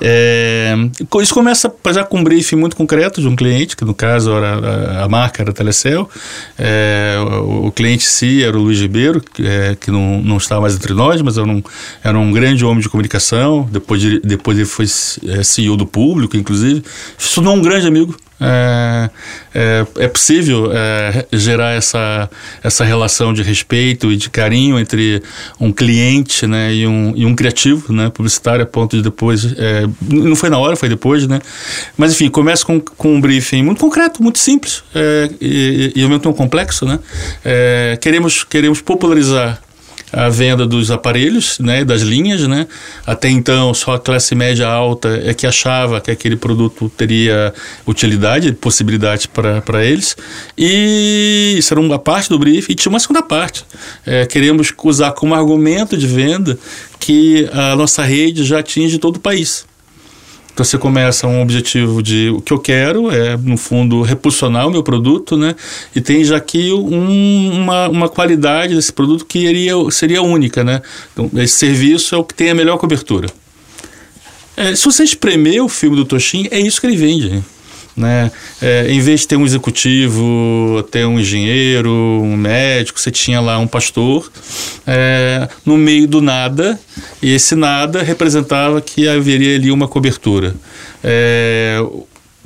É, 0.00 0.74
isso 1.20 1.34
começa 1.34 1.72
já 1.92 2.04
com 2.04 2.18
um 2.18 2.24
briefing 2.24 2.54
muito 2.56 2.76
concreto 2.76 3.20
de 3.20 3.26
um 3.26 3.34
cliente, 3.34 3.76
que 3.76 3.84
no 3.84 3.92
caso 3.92 4.30
era 4.32 5.00
a, 5.00 5.04
a 5.04 5.08
marca 5.08 5.42
era 5.42 5.50
a 5.50 5.54
Telecel. 5.54 6.08
É, 6.56 7.16
o, 7.42 7.66
o, 7.66 7.72
cliente 7.72 8.04
si 8.04 8.44
era 8.44 8.56
o 8.56 8.62
Luiz 8.62 8.80
Ribeiro, 8.80 9.20
que, 9.20 9.44
é, 9.44 9.74
que 9.74 9.90
não, 9.90 10.22
não 10.22 10.36
está 10.36 10.60
mais 10.60 10.76
entre 10.76 10.94
nós, 10.94 11.20
mas 11.20 11.36
era 11.36 11.48
um, 11.48 11.60
era 12.04 12.16
um 12.16 12.30
grande 12.30 12.64
homem 12.64 12.80
de 12.80 12.88
comunicação. 12.88 13.68
Depois, 13.72 14.00
de, 14.00 14.20
depois 14.20 14.56
ele 14.56 14.68
foi 14.68 14.84
é, 14.84 15.42
CEO 15.42 15.76
do 15.76 15.86
público, 15.86 16.36
inclusive. 16.36 16.84
Se 17.18 17.34
tornou 17.34 17.56
um 17.56 17.62
grande 17.62 17.88
amigo 17.88 18.14
é, 18.40 19.10
é, 19.54 19.86
é 19.98 20.08
possível 20.08 20.70
é, 20.72 21.26
gerar 21.32 21.72
essa, 21.72 22.28
essa 22.62 22.84
relação 22.84 23.32
de 23.32 23.42
respeito 23.42 24.10
e 24.10 24.16
de 24.16 24.28
carinho 24.28 24.78
entre 24.78 25.22
um 25.60 25.72
cliente 25.72 26.46
né, 26.46 26.74
e, 26.74 26.86
um, 26.86 27.12
e 27.14 27.24
um 27.24 27.34
criativo 27.34 27.92
né, 27.92 28.10
publicitário, 28.10 28.62
a 28.62 28.66
ponto 28.66 28.96
de 28.96 29.02
depois. 29.02 29.44
É, 29.56 29.86
não 30.08 30.34
foi 30.36 30.50
na 30.50 30.58
hora, 30.58 30.76
foi 30.76 30.88
depois, 30.88 31.26
né? 31.26 31.40
Mas 31.96 32.12
enfim, 32.12 32.28
começa 32.28 32.64
com, 32.64 32.80
com 32.80 33.14
um 33.14 33.20
briefing 33.20 33.62
muito 33.62 33.80
concreto, 33.80 34.22
muito 34.22 34.38
simples 34.38 34.82
é, 34.94 35.30
e, 35.40 35.92
e, 35.96 36.00
e 36.00 36.02
ao 36.02 36.08
mesmo 36.08 36.22
tempo 36.22 36.34
complexo. 36.34 36.84
Né? 36.84 36.98
É, 37.44 37.98
queremos, 38.00 38.44
queremos 38.44 38.80
popularizar 38.80 39.60
a 40.14 40.28
venda 40.28 40.66
dos 40.66 40.90
aparelhos, 40.90 41.58
né, 41.58 41.84
das 41.84 42.02
linhas, 42.02 42.46
né? 42.46 42.66
Até 43.06 43.28
então, 43.28 43.74
só 43.74 43.94
a 43.94 43.98
classe 43.98 44.34
média 44.34 44.66
alta 44.66 45.20
é 45.24 45.34
que 45.34 45.46
achava 45.46 46.00
que 46.00 46.10
aquele 46.10 46.36
produto 46.36 46.90
teria 46.96 47.52
utilidade, 47.86 48.52
possibilidade 48.52 49.28
para 49.28 49.84
eles. 49.84 50.16
E 50.56 51.56
isso 51.58 51.74
era 51.74 51.80
uma 51.80 51.98
parte 51.98 52.28
do 52.28 52.38
briefing. 52.38 52.72
E 52.72 52.74
tinha 52.74 52.90
uma 52.90 53.00
segunda 53.00 53.22
parte. 53.22 53.64
É, 54.06 54.24
queremos 54.26 54.72
usar 54.84 55.12
como 55.12 55.34
argumento 55.34 55.96
de 55.96 56.06
venda 56.06 56.58
que 56.98 57.48
a 57.52 57.76
nossa 57.76 58.02
rede 58.02 58.44
já 58.44 58.60
atinge 58.60 58.98
todo 58.98 59.16
o 59.16 59.20
país. 59.20 59.66
Então 60.54 60.64
você 60.64 60.78
começa 60.78 61.26
um 61.26 61.42
objetivo 61.42 62.00
de 62.00 62.30
o 62.30 62.40
que 62.40 62.52
eu 62.52 62.60
quero 62.60 63.10
é, 63.10 63.36
no 63.36 63.56
fundo, 63.56 64.02
repulsionar 64.02 64.68
o 64.68 64.70
meu 64.70 64.84
produto, 64.84 65.36
né? 65.36 65.56
E 65.96 66.00
tem 66.00 66.22
já 66.22 66.36
aqui 66.36 66.72
um, 66.72 67.50
uma, 67.60 67.88
uma 67.88 68.08
qualidade 68.08 68.72
desse 68.72 68.92
produto 68.92 69.26
que 69.26 69.40
iria, 69.40 69.72
seria 69.90 70.22
única, 70.22 70.62
né? 70.62 70.80
Então, 71.12 71.28
esse 71.42 71.54
serviço 71.54 72.14
é 72.14 72.18
o 72.18 72.22
que 72.22 72.34
tem 72.34 72.50
a 72.50 72.54
melhor 72.54 72.78
cobertura. 72.78 73.28
É, 74.56 74.76
se 74.76 74.84
você 74.84 75.02
espremer 75.02 75.60
o 75.60 75.68
filme 75.68 75.96
do 75.96 76.04
Toshin, 76.04 76.46
é 76.52 76.60
isso 76.60 76.80
que 76.80 76.86
ele 76.86 76.96
vende. 76.96 77.42
Né? 77.96 78.30
É, 78.60 78.90
em 78.90 79.00
vez 79.00 79.20
de 79.20 79.28
ter 79.28 79.36
um 79.36 79.44
executivo, 79.44 80.84
ter 80.90 81.06
um 81.06 81.20
engenheiro, 81.20 81.90
um 81.90 82.36
médico, 82.36 83.00
você 83.00 83.10
tinha 83.10 83.40
lá 83.40 83.58
um 83.58 83.68
pastor 83.68 84.30
é, 84.86 85.48
no 85.64 85.76
meio 85.76 86.08
do 86.08 86.20
nada, 86.20 86.78
e 87.22 87.32
esse 87.32 87.54
nada 87.54 88.02
representava 88.02 88.80
que 88.80 89.06
haveria 89.06 89.56
ali 89.56 89.70
uma 89.70 89.86
cobertura. 89.86 90.54
É, 91.04 91.78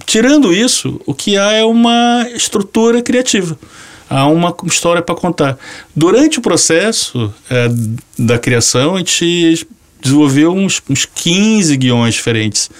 tirando 0.04 0.52
isso, 0.52 1.00
o 1.06 1.14
que 1.14 1.38
há 1.38 1.52
é 1.52 1.64
uma 1.64 2.26
estrutura 2.34 3.00
criativa 3.02 3.58
há 4.10 4.26
uma 4.26 4.54
história 4.64 5.02
para 5.02 5.14
contar. 5.14 5.58
Durante 5.94 6.38
o 6.38 6.42
processo 6.42 7.32
é, 7.50 7.68
da 8.18 8.38
criação, 8.38 8.96
a 8.96 8.98
gente 8.98 9.68
desenvolveu 10.00 10.52
uns, 10.52 10.80
uns 10.88 11.04
15 11.04 11.76
guiões 11.76 12.14
diferentes. 12.14 12.70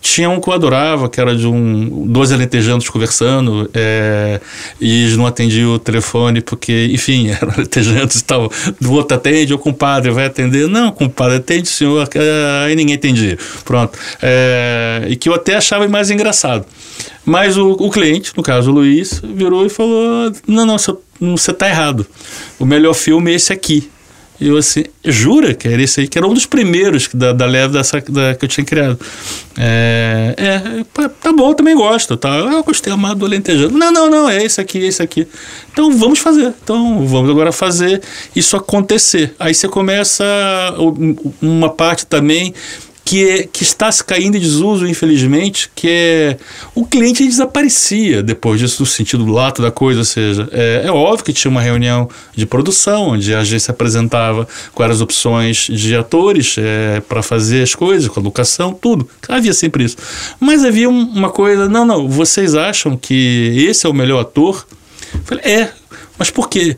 Tinha 0.00 0.28
um 0.28 0.40
que 0.40 0.48
eu 0.48 0.52
adorava, 0.52 1.08
que 1.08 1.20
era 1.20 1.34
de 1.34 1.46
um 1.46 2.06
dois 2.06 2.30
alentejanos 2.30 2.88
conversando, 2.88 3.70
é, 3.72 4.40
e 4.80 5.04
eles 5.04 5.16
não 5.16 5.26
atendiam 5.26 5.72
o 5.72 5.78
telefone 5.78 6.42
porque, 6.42 6.90
enfim, 6.92 7.30
eram 7.40 7.52
alentejanos 7.52 8.16
e 8.16 8.24
tal. 8.24 8.50
Do 8.80 8.92
outro 8.92 9.16
atende, 9.16 9.54
o 9.54 9.58
compadre 9.58 10.10
vai 10.10 10.26
atender. 10.26 10.68
Não, 10.68 10.90
compadre, 10.92 11.38
atende 11.38 11.62
o 11.62 11.72
senhor. 11.72 12.08
Aí 12.64 12.76
ninguém 12.76 12.96
entendia. 12.96 13.38
Pronto. 13.64 13.98
É, 14.20 15.06
e 15.08 15.16
que 15.16 15.28
eu 15.28 15.34
até 15.34 15.56
achava 15.56 15.88
mais 15.88 16.10
engraçado. 16.10 16.66
Mas 17.24 17.56
o, 17.56 17.70
o 17.72 17.90
cliente, 17.90 18.32
no 18.36 18.42
caso 18.42 18.70
o 18.70 18.74
Luiz, 18.74 19.22
virou 19.24 19.64
e 19.64 19.70
falou: 19.70 20.30
Não, 20.46 20.66
não, 20.66 20.76
você 20.76 21.50
está 21.50 21.68
errado. 21.68 22.06
O 22.58 22.66
melhor 22.66 22.92
filme 22.92 23.32
é 23.32 23.34
esse 23.34 23.52
aqui. 23.52 23.90
E 24.40 24.48
eu 24.48 24.56
assim, 24.56 24.84
jura 25.04 25.54
que 25.54 25.68
era 25.68 25.80
esse 25.80 26.00
aí? 26.00 26.08
Que 26.08 26.18
era 26.18 26.26
um 26.26 26.34
dos 26.34 26.46
primeiros 26.46 27.08
da, 27.14 27.32
da 27.32 27.46
leva 27.46 27.72
dessa, 27.72 28.00
da, 28.00 28.34
que 28.34 28.44
eu 28.44 28.48
tinha 28.48 28.64
criado. 28.64 28.98
É, 29.56 30.34
é, 30.36 31.08
tá 31.20 31.32
bom, 31.32 31.50
eu 31.50 31.54
também 31.54 31.76
gosto. 31.76 32.16
Tá? 32.16 32.36
Eu 32.36 32.64
gostei 32.64 32.92
amado 32.92 33.20
do 33.20 33.26
Alentejano. 33.26 33.76
Não, 33.76 33.92
não, 33.92 34.10
não, 34.10 34.28
é 34.28 34.42
esse 34.42 34.60
aqui, 34.60 34.78
é 34.78 34.86
esse 34.86 35.02
aqui. 35.02 35.26
Então 35.72 35.96
vamos 35.96 36.18
fazer. 36.18 36.52
Então 36.62 37.06
vamos 37.06 37.30
agora 37.30 37.52
fazer 37.52 38.02
isso 38.34 38.56
acontecer. 38.56 39.34
Aí 39.38 39.54
você 39.54 39.68
começa 39.68 40.24
uma 41.40 41.70
parte 41.70 42.06
também 42.06 42.52
que, 43.04 43.28
é, 43.28 43.42
que 43.46 43.62
está 43.62 43.92
se 43.92 44.02
caindo 44.02 44.36
em 44.36 44.40
desuso, 44.40 44.86
infelizmente, 44.86 45.70
que 45.74 45.88
é 45.88 46.36
o 46.74 46.86
cliente 46.86 47.26
desaparecia 47.26 48.22
depois 48.22 48.58
disso, 48.58 48.82
no 48.82 48.86
sentido 48.86 49.26
lato 49.26 49.60
da 49.60 49.70
coisa, 49.70 50.00
ou 50.00 50.04
seja, 50.04 50.48
é, 50.52 50.82
é 50.86 50.90
óbvio 50.90 51.24
que 51.24 51.32
tinha 51.32 51.50
uma 51.50 51.60
reunião 51.60 52.08
de 52.34 52.46
produção, 52.46 53.10
onde 53.10 53.34
a 53.34 53.40
agência 53.40 53.72
apresentava 53.72 54.48
quais 54.72 54.92
as 54.92 55.00
opções 55.00 55.66
de 55.70 55.94
atores 55.94 56.56
é, 56.58 57.00
para 57.00 57.22
fazer 57.22 57.62
as 57.62 57.74
coisas, 57.74 58.08
com 58.08 58.20
a 58.20 58.22
locação, 58.22 58.72
tudo. 58.72 59.08
Havia 59.28 59.52
sempre 59.52 59.84
isso. 59.84 59.96
Mas 60.40 60.64
havia 60.64 60.88
uma 60.88 61.28
coisa, 61.28 61.68
não, 61.68 61.84
não, 61.84 62.08
vocês 62.08 62.54
acham 62.54 62.96
que 62.96 63.66
esse 63.68 63.86
é 63.86 63.88
o 63.88 63.92
melhor 63.92 64.20
ator? 64.20 64.66
Eu 65.12 65.20
falei, 65.24 65.44
é, 65.44 65.72
mas 66.18 66.30
por 66.30 66.48
quê? 66.48 66.76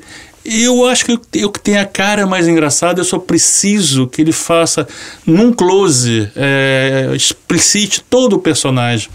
Eu 0.49 0.87
acho 0.87 1.05
que 1.05 1.19
eu 1.35 1.51
que 1.51 1.61
tenho 1.61 1.81
a 1.81 1.85
cara 1.85 2.25
mais 2.25 2.47
engraçada, 2.47 3.01
eu 3.01 3.05
só 3.05 3.19
preciso 3.19 4.07
que 4.07 4.23
ele 4.23 4.31
faça 4.31 4.87
num 5.27 5.53
close, 5.53 6.31
é, 6.37 7.11
explicite 7.15 8.01
todo 8.09 8.37
o 8.37 8.39
personagem. 8.39 9.09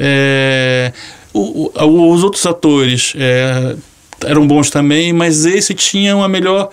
É, 0.00 0.90
o, 1.32 1.70
o, 1.74 2.12
os 2.12 2.24
outros 2.24 2.46
atores 2.46 3.12
é, 3.16 3.76
eram 4.24 4.46
bons 4.46 4.70
também, 4.70 5.12
mas 5.12 5.44
esse 5.44 5.74
tinha 5.74 6.16
uma 6.16 6.28
melhor, 6.28 6.70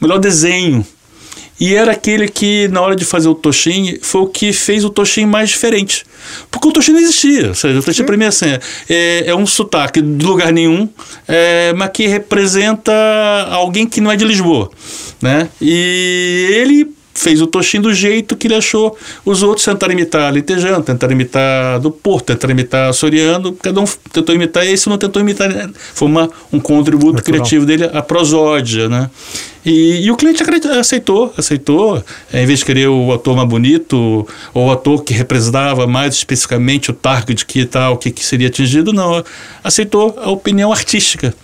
melhor 0.00 0.18
desenho. 0.18 0.86
E 1.60 1.74
era 1.74 1.92
aquele 1.92 2.28
que, 2.28 2.68
na 2.68 2.80
hora 2.80 2.94
de 2.94 3.04
fazer 3.04 3.28
o 3.28 3.34
Toshin, 3.34 3.98
foi 4.00 4.20
o 4.20 4.26
que 4.26 4.52
fez 4.52 4.84
o 4.84 4.90
Toshin 4.90 5.26
mais 5.26 5.50
diferente. 5.50 6.04
Porque 6.50 6.68
o 6.68 6.72
Toshin 6.72 6.92
não 6.92 7.00
existia. 7.00 7.48
Ou 7.48 7.54
seja, 7.54 7.78
o 7.78 7.82
Toshin, 7.82 8.04
para 8.04 8.16
mim, 8.16 8.24
assim, 8.24 8.58
é, 8.88 9.24
é 9.26 9.34
um 9.34 9.46
sotaque 9.46 10.00
de 10.00 10.24
lugar 10.24 10.52
nenhum, 10.52 10.88
é, 11.26 11.72
mas 11.74 11.90
que 11.90 12.06
representa 12.06 12.92
alguém 13.50 13.86
que 13.86 14.00
não 14.00 14.10
é 14.10 14.16
de 14.16 14.24
Lisboa. 14.24 14.70
Né? 15.20 15.48
E 15.60 16.48
ele 16.52 16.98
fez 17.18 17.42
o 17.42 17.46
Toshin 17.46 17.80
do 17.80 17.92
jeito 17.92 18.36
que 18.36 18.46
ele 18.46 18.54
achou. 18.54 18.96
Os 19.24 19.42
outros 19.42 19.64
tentaram 19.64 19.92
imitar 19.92 20.32
Litejano, 20.32 20.82
tentaram 20.82 21.12
imitar 21.12 21.80
do 21.80 21.90
Porto, 21.90 22.26
tentaram 22.26 22.52
imitar 22.52 22.94
Soriano, 22.94 23.52
cada 23.54 23.80
um 23.80 23.84
tentou 24.12 24.34
imitar, 24.34 24.66
esse 24.66 24.88
não 24.88 24.96
tentou 24.96 25.20
imitar. 25.20 25.48
Né? 25.48 25.68
Foi 25.94 26.06
uma, 26.06 26.30
um 26.52 26.60
contributo 26.60 27.14
Natural. 27.14 27.24
criativo 27.24 27.66
dele, 27.66 27.90
a 27.92 28.02
prosódia, 28.02 28.88
né? 28.88 29.10
E, 29.68 30.06
e, 30.06 30.10
o 30.10 30.16
cliente 30.16 30.42
aceitou, 30.70 31.34
aceitou, 31.36 32.02
é, 32.32 32.42
em 32.42 32.46
vez 32.46 32.60
de 32.60 32.64
querer 32.64 32.88
o 32.88 33.12
ator 33.12 33.36
mais 33.36 33.46
bonito, 33.46 34.26
ou 34.54 34.68
o 34.68 34.72
ator 34.72 35.04
que 35.04 35.12
representava 35.12 35.86
mais 35.86 36.14
especificamente 36.14 36.90
o 36.90 36.94
target 36.94 37.44
que 37.44 37.66
tal, 37.66 37.98
que, 37.98 38.10
que 38.10 38.24
seria 38.24 38.48
atingido, 38.48 38.94
não, 38.94 39.22
aceitou 39.62 40.18
a 40.22 40.30
opinião 40.30 40.72
artística. 40.72 41.34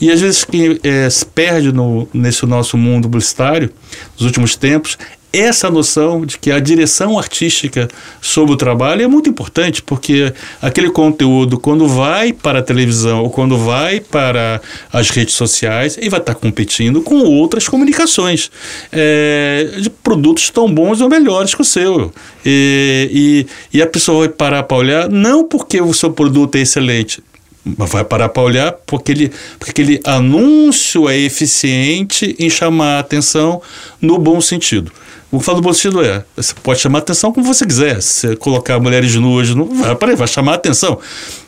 E 0.00 0.10
às 0.10 0.18
vezes 0.18 0.44
que 0.44 0.80
é, 0.82 1.10
se 1.10 1.26
perde 1.26 1.72
no, 1.72 2.08
nesse 2.14 2.46
nosso 2.46 2.78
mundo 2.78 3.06
publicitário, 3.06 3.70
nos 4.14 4.24
últimos 4.24 4.56
tempos, 4.56 4.96
essa 5.34 5.70
noção 5.70 6.24
de 6.24 6.38
que 6.38 6.50
a 6.50 6.60
direção 6.60 7.18
artística 7.18 7.88
sobre 8.20 8.54
o 8.54 8.56
trabalho 8.56 9.02
é 9.02 9.06
muito 9.06 9.28
importante, 9.28 9.82
porque 9.82 10.32
aquele 10.62 10.90
conteúdo, 10.90 11.58
quando 11.58 11.88
vai 11.88 12.32
para 12.32 12.60
a 12.60 12.62
televisão 12.62 13.22
ou 13.22 13.30
quando 13.30 13.58
vai 13.58 14.00
para 14.00 14.60
as 14.92 15.10
redes 15.10 15.34
sociais, 15.34 15.98
ele 15.98 16.10
vai 16.10 16.20
estar 16.20 16.34
competindo 16.34 17.02
com 17.02 17.20
outras 17.20 17.68
comunicações 17.68 18.50
é, 18.92 19.78
de 19.80 19.90
produtos 19.90 20.50
tão 20.50 20.72
bons 20.72 21.00
ou 21.00 21.08
melhores 21.08 21.54
que 21.54 21.62
o 21.62 21.64
seu. 21.64 22.12
E, 22.44 23.46
e, 23.72 23.78
e 23.78 23.82
a 23.82 23.86
pessoa 23.86 24.20
vai 24.20 24.28
parar 24.28 24.62
para 24.62 24.76
olhar, 24.76 25.08
não 25.08 25.44
porque 25.44 25.80
o 25.80 25.92
seu 25.92 26.12
produto 26.12 26.56
é 26.56 26.60
excelente, 26.60 27.22
vai 27.64 28.04
parar 28.04 28.28
para 28.28 28.42
olhar 28.42 28.72
porque, 28.86 29.12
ele, 29.12 29.32
porque 29.58 29.70
aquele 29.70 30.00
anúncio 30.04 31.08
é 31.08 31.16
eficiente 31.18 32.36
em 32.38 32.50
chamar 32.50 32.96
a 32.96 32.98
atenção 33.00 33.62
no 34.00 34.18
bom 34.18 34.40
sentido. 34.40 34.92
O 35.34 35.40
que 35.40 35.44
fala 35.44 35.60
do 35.60 35.62
bom 35.62 35.72
sentido 35.72 36.00
é, 36.00 36.24
você 36.36 36.54
pode 36.62 36.78
chamar 36.78 37.00
atenção 37.00 37.32
como 37.32 37.44
você 37.44 37.66
quiser. 37.66 38.00
Se 38.00 38.36
colocar 38.36 38.78
mulheres 38.78 39.16
nuas, 39.16 39.52
no, 39.52 39.64
vai, 39.66 40.14
vai 40.14 40.28
chamar 40.28 40.54
atenção. 40.54 40.96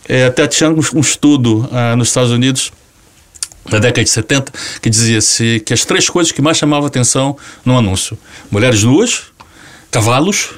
É, 0.08 0.24
até 0.24 0.44
tinha 0.48 0.68
um, 0.68 0.80
um 0.94 1.00
estudo 1.00 1.68
ah, 1.70 1.94
nos 1.94 2.08
Estados 2.08 2.32
Unidos 2.32 2.72
na 3.70 3.78
década 3.78 4.02
de 4.02 4.10
70 4.10 4.52
que 4.82 4.90
dizia 4.90 5.20
-se 5.20 5.60
que 5.60 5.72
as 5.72 5.84
três 5.84 6.10
coisas 6.10 6.32
que 6.32 6.42
mais 6.42 6.56
chamavam 6.56 6.84
atenção 6.84 7.36
no 7.64 7.78
anúncio: 7.78 8.18
mulheres 8.50 8.82
nuas, 8.82 9.22
cavalos 9.88 10.48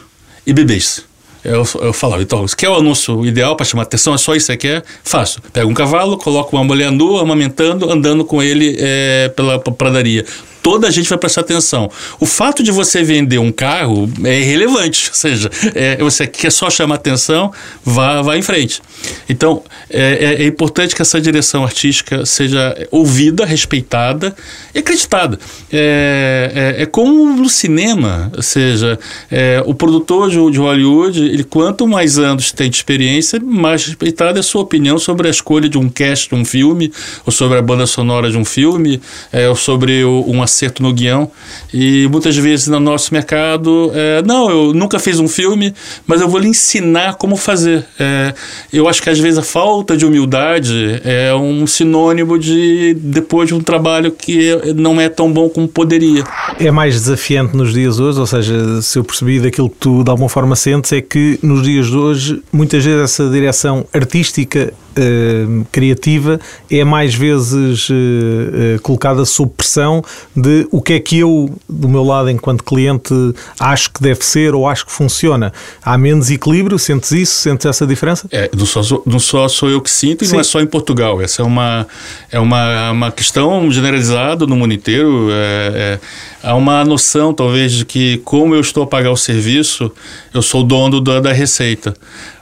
e 0.46 0.54
bebês. 0.54 1.06
Eu, 1.44 1.68
eu 1.82 1.92
falava, 1.92 2.22
então, 2.22 2.44
quer 2.56 2.66
é 2.66 2.70
o 2.70 2.76
anúncio 2.76 3.24
ideal 3.26 3.54
para 3.56 3.64
chamar 3.64 3.82
atenção? 3.82 4.14
É 4.14 4.18
só 4.18 4.34
isso 4.34 4.46
que 4.46 4.52
você 4.52 4.56
quer? 4.56 4.84
Faço. 5.04 5.40
Pega 5.52 5.66
um 5.66 5.74
cavalo, 5.74 6.16
coloca 6.16 6.56
uma 6.56 6.64
mulher 6.64 6.90
nua, 6.90 7.22
amamentando, 7.22 7.90
andando 7.90 8.24
com 8.24 8.42
ele 8.42 8.76
é, 8.78 9.28
pela 9.36 9.58
pradaria 9.58 10.24
toda 10.68 10.86
a 10.86 10.90
gente 10.90 11.08
vai 11.08 11.16
prestar 11.16 11.40
atenção. 11.40 11.90
O 12.20 12.26
fato 12.26 12.62
de 12.62 12.70
você 12.70 13.02
vender 13.02 13.38
um 13.38 13.50
carro 13.50 14.06
é 14.22 14.38
irrelevante, 14.38 15.08
ou 15.08 15.14
seja, 15.14 15.50
é, 15.74 15.96
você 15.96 16.26
quer 16.26 16.52
só 16.52 16.68
chamar 16.68 16.96
atenção, 16.96 17.50
vá, 17.82 18.20
vá 18.20 18.36
em 18.36 18.42
frente. 18.42 18.82
Então, 19.30 19.62
é, 19.88 20.36
é, 20.36 20.42
é 20.42 20.46
importante 20.46 20.94
que 20.94 21.00
essa 21.00 21.18
direção 21.18 21.64
artística 21.64 22.26
seja 22.26 22.76
ouvida, 22.90 23.46
respeitada 23.46 24.36
e 24.74 24.80
acreditada. 24.80 25.38
É, 25.72 26.74
é, 26.78 26.82
é 26.82 26.86
como 26.86 27.34
no 27.34 27.48
cinema, 27.48 28.30
ou 28.36 28.42
seja, 28.42 28.98
é, 29.30 29.62
o 29.64 29.72
produtor 29.72 30.28
de, 30.28 30.50
de 30.50 30.58
Hollywood, 30.58 31.18
ele 31.18 31.44
quanto 31.44 31.88
mais 31.88 32.18
anos 32.18 32.52
tem 32.52 32.68
de 32.68 32.76
experiência, 32.76 33.40
mais 33.42 33.86
respeitada 33.86 34.38
é 34.38 34.40
a 34.40 34.42
sua 34.42 34.60
opinião 34.60 34.98
sobre 34.98 35.28
a 35.28 35.30
escolha 35.30 35.66
de 35.66 35.78
um 35.78 35.88
cast 35.88 36.28
de 36.28 36.34
um 36.34 36.44
filme, 36.44 36.92
ou 37.24 37.32
sobre 37.32 37.56
a 37.56 37.62
banda 37.62 37.86
sonora 37.86 38.30
de 38.30 38.36
um 38.36 38.44
filme, 38.44 39.00
é, 39.32 39.48
ou 39.48 39.56
sobre 39.56 40.04
o, 40.04 40.24
um 40.26 40.42
acerto 40.58 40.82
no 40.82 40.92
guião. 40.92 41.30
E 41.72 42.08
muitas 42.10 42.36
vezes 42.36 42.66
no 42.66 42.80
nosso 42.80 43.14
mercado, 43.14 43.92
é, 43.94 44.22
não, 44.22 44.50
eu 44.50 44.74
nunca 44.74 44.98
fiz 44.98 45.20
um 45.20 45.28
filme, 45.28 45.72
mas 46.06 46.20
eu 46.20 46.28
vou 46.28 46.40
lhe 46.40 46.48
ensinar 46.48 47.14
como 47.14 47.36
fazer. 47.36 47.86
É, 47.98 48.34
eu 48.72 48.88
acho 48.88 49.02
que 49.02 49.08
às 49.08 49.18
vezes 49.18 49.38
a 49.38 49.42
falta 49.42 49.96
de 49.96 50.04
humildade 50.04 51.00
é 51.04 51.34
um 51.34 51.66
sinônimo 51.66 52.38
de 52.38 52.94
depois 52.94 53.48
de 53.48 53.54
um 53.54 53.60
trabalho 53.60 54.10
que 54.10 54.56
não 54.74 55.00
é 55.00 55.08
tão 55.08 55.32
bom 55.32 55.48
como 55.48 55.68
poderia. 55.68 56.24
É 56.58 56.70
mais 56.70 56.94
desafiante 56.94 57.56
nos 57.56 57.72
dias 57.72 58.00
hoje, 58.00 58.18
ou 58.18 58.26
seja, 58.26 58.82
se 58.82 58.98
eu 58.98 59.04
percebi 59.04 59.40
daquilo 59.40 59.70
que 59.70 59.76
tu 59.78 60.02
de 60.02 60.10
alguma 60.10 60.28
forma 60.28 60.56
sentes, 60.56 60.92
é 60.92 61.00
que 61.00 61.38
nos 61.42 61.62
dias 61.62 61.86
de 61.86 61.96
hoje 61.96 62.42
muitas 62.52 62.84
vezes 62.84 63.02
essa 63.02 63.28
direção 63.28 63.86
artística 63.92 64.72
uh, 64.98 65.66
criativa 65.70 66.40
é 66.70 66.84
mais 66.84 67.14
vezes 67.14 67.88
uh, 67.88 67.92
uh, 67.92 68.80
colocada 68.82 69.24
sob 69.24 69.52
pressão 69.56 70.02
de 70.34 70.66
o 70.70 70.82
que 70.82 70.94
é 70.94 71.00
que 71.00 71.18
eu, 71.18 71.50
do 71.68 71.88
meu 71.88 72.02
lado, 72.02 72.30
enquanto 72.30 72.64
cliente, 72.64 73.14
acho 73.58 73.90
que 73.92 74.02
deve 74.02 74.24
ser 74.24 74.54
ou 74.54 74.66
acho 74.66 74.86
que 74.86 74.92
funciona. 74.92 75.52
Há 75.82 75.96
menos 75.96 76.30
equilíbrio? 76.30 76.78
Sentes 76.78 77.12
isso? 77.12 77.34
Sentes 77.34 77.66
essa 77.66 77.86
diferença? 77.86 78.28
É, 78.30 78.50
não 78.56 78.66
só, 78.66 79.02
não 79.06 79.18
só 79.18 79.48
sou 79.48 79.70
eu 79.70 79.80
que 79.80 79.90
sinto 79.90 80.24
e 80.24 80.26
Sim. 80.26 80.34
não 80.34 80.40
é 80.40 80.44
só 80.44 80.60
em 80.60 80.66
Portugal. 80.66 81.20
Essa 81.20 81.42
é 81.42 81.44
uma, 81.44 81.86
é 82.30 82.38
uma, 82.38 82.90
uma 82.90 83.12
questão 83.12 83.70
generalizada 83.70 84.46
no 84.46 84.56
mundo 84.56 84.74
inteiro. 84.74 85.28
É, 85.30 85.72
é, 85.74 86.00
há 86.42 86.54
uma 86.54 86.84
noção, 86.84 87.32
talvez, 87.32 87.72
de 87.72 87.84
que 87.84 88.18
como 88.24 88.54
eu 88.54 88.60
estou 88.60 88.82
a 88.82 88.86
pagar 88.86 89.10
o 89.10 89.16
serviço, 89.16 89.90
eu 90.32 90.42
sou 90.42 90.62
dono 90.64 91.00
da, 91.00 91.20
da 91.20 91.32
receita. 91.32 91.94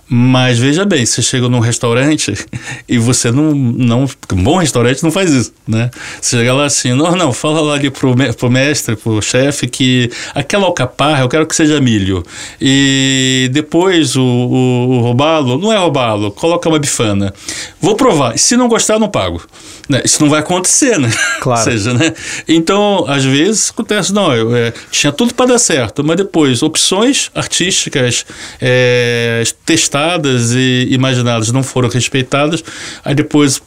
Mas 0.09 0.57
veja 0.57 0.85
bem, 0.85 1.05
você 1.05 1.21
chega 1.21 1.49
num 1.49 1.59
restaurante 1.59 2.33
e 2.89 2.97
você 2.97 3.33
não. 3.33 3.53
não 3.53 4.05
um 4.33 4.43
bom 4.43 4.57
restaurante 4.57 5.03
não 5.03 5.11
faz 5.11 5.33
isso, 5.33 5.53
né? 5.67 5.91
Você 6.21 6.39
chega 6.39 6.55
lá 6.55 6.65
assim, 6.65 6.95
não, 6.95 7.17
não, 7.17 7.33
fala 7.33 7.61
lá 7.61 7.75
ali 7.75 7.91
pro, 7.91 8.15
pro 8.35 8.51
mestre, 8.51 8.95
pro 8.95 9.21
chefe, 9.21 9.67
que 9.67 10.09
aquela 10.33 10.67
alcaparra 10.67 11.23
eu 11.23 11.29
quero 11.29 11.45
que 11.45 11.57
seja 11.57 11.81
milho. 11.81 12.23
E 12.61 13.51
depois 13.53 14.15
o, 14.15 14.23
o, 14.23 14.89
o 14.91 15.01
robalo, 15.01 15.59
não 15.59 15.73
é 15.73 15.77
robalo, 15.77 16.31
coloca 16.31 16.69
uma 16.69 16.79
bifana. 16.79 17.35
Vou 17.81 17.97
provar. 17.97 18.39
Se 18.39 18.57
não 18.57 18.69
gostar, 18.69 19.01
não 19.01 19.09
pago. 19.09 19.43
Né? 19.89 20.03
Isso 20.05 20.23
não 20.23 20.31
vai 20.31 20.41
acontecer, 20.41 20.99
né? 20.99 21.11
Claro. 21.41 21.61
Ou 21.61 21.65
seja, 21.65 21.95
né? 21.95 22.13
Então, 22.49 23.05
às 23.07 23.25
vezes 23.25 23.71
acontece, 23.71 24.13
não, 24.13 24.35
eu 24.35 24.57
é, 24.57 24.73
tinha 24.91 25.13
tudo 25.13 25.33
para 25.33 25.47
dar 25.47 25.59
certo, 25.59 26.03
mas 26.03 26.17
depois 26.17 26.61
opções 26.63 27.31
artísticas 27.35 28.27
é, 28.61 29.45
testadas 29.65 29.96
testadas 29.97 30.53
e 30.53 30.89
imaginadas 30.91 31.51
não 31.51 31.63
foram 31.63 31.89
respeitadas, 31.89 32.63
aí 33.03 33.15
depois 33.15 33.63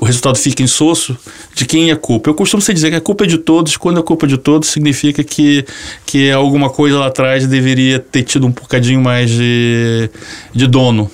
o 0.00 0.04
resultado 0.04 0.36
fica 0.36 0.62
insosso, 0.62 1.16
de 1.54 1.64
quem 1.66 1.90
é 1.90 1.94
culpa? 1.94 2.30
Eu 2.30 2.34
costumo 2.34 2.62
dizer 2.62 2.90
que 2.90 2.96
a 2.96 3.00
culpa 3.00 3.24
é 3.24 3.26
de 3.26 3.38
todos, 3.38 3.76
quando 3.76 4.00
a 4.00 4.02
culpa 4.02 4.26
é 4.26 4.28
de 4.28 4.38
todos, 4.38 4.70
significa 4.70 5.22
que, 5.22 5.64
que 6.04 6.30
alguma 6.32 6.68
coisa 6.68 6.98
lá 6.98 7.06
atrás 7.06 7.46
deveria 7.46 7.98
ter 7.98 8.22
tido 8.22 8.46
um 8.46 8.50
bocadinho 8.50 9.00
mais 9.00 9.30
de, 9.30 10.10
de 10.52 10.66
dono. 10.66 11.10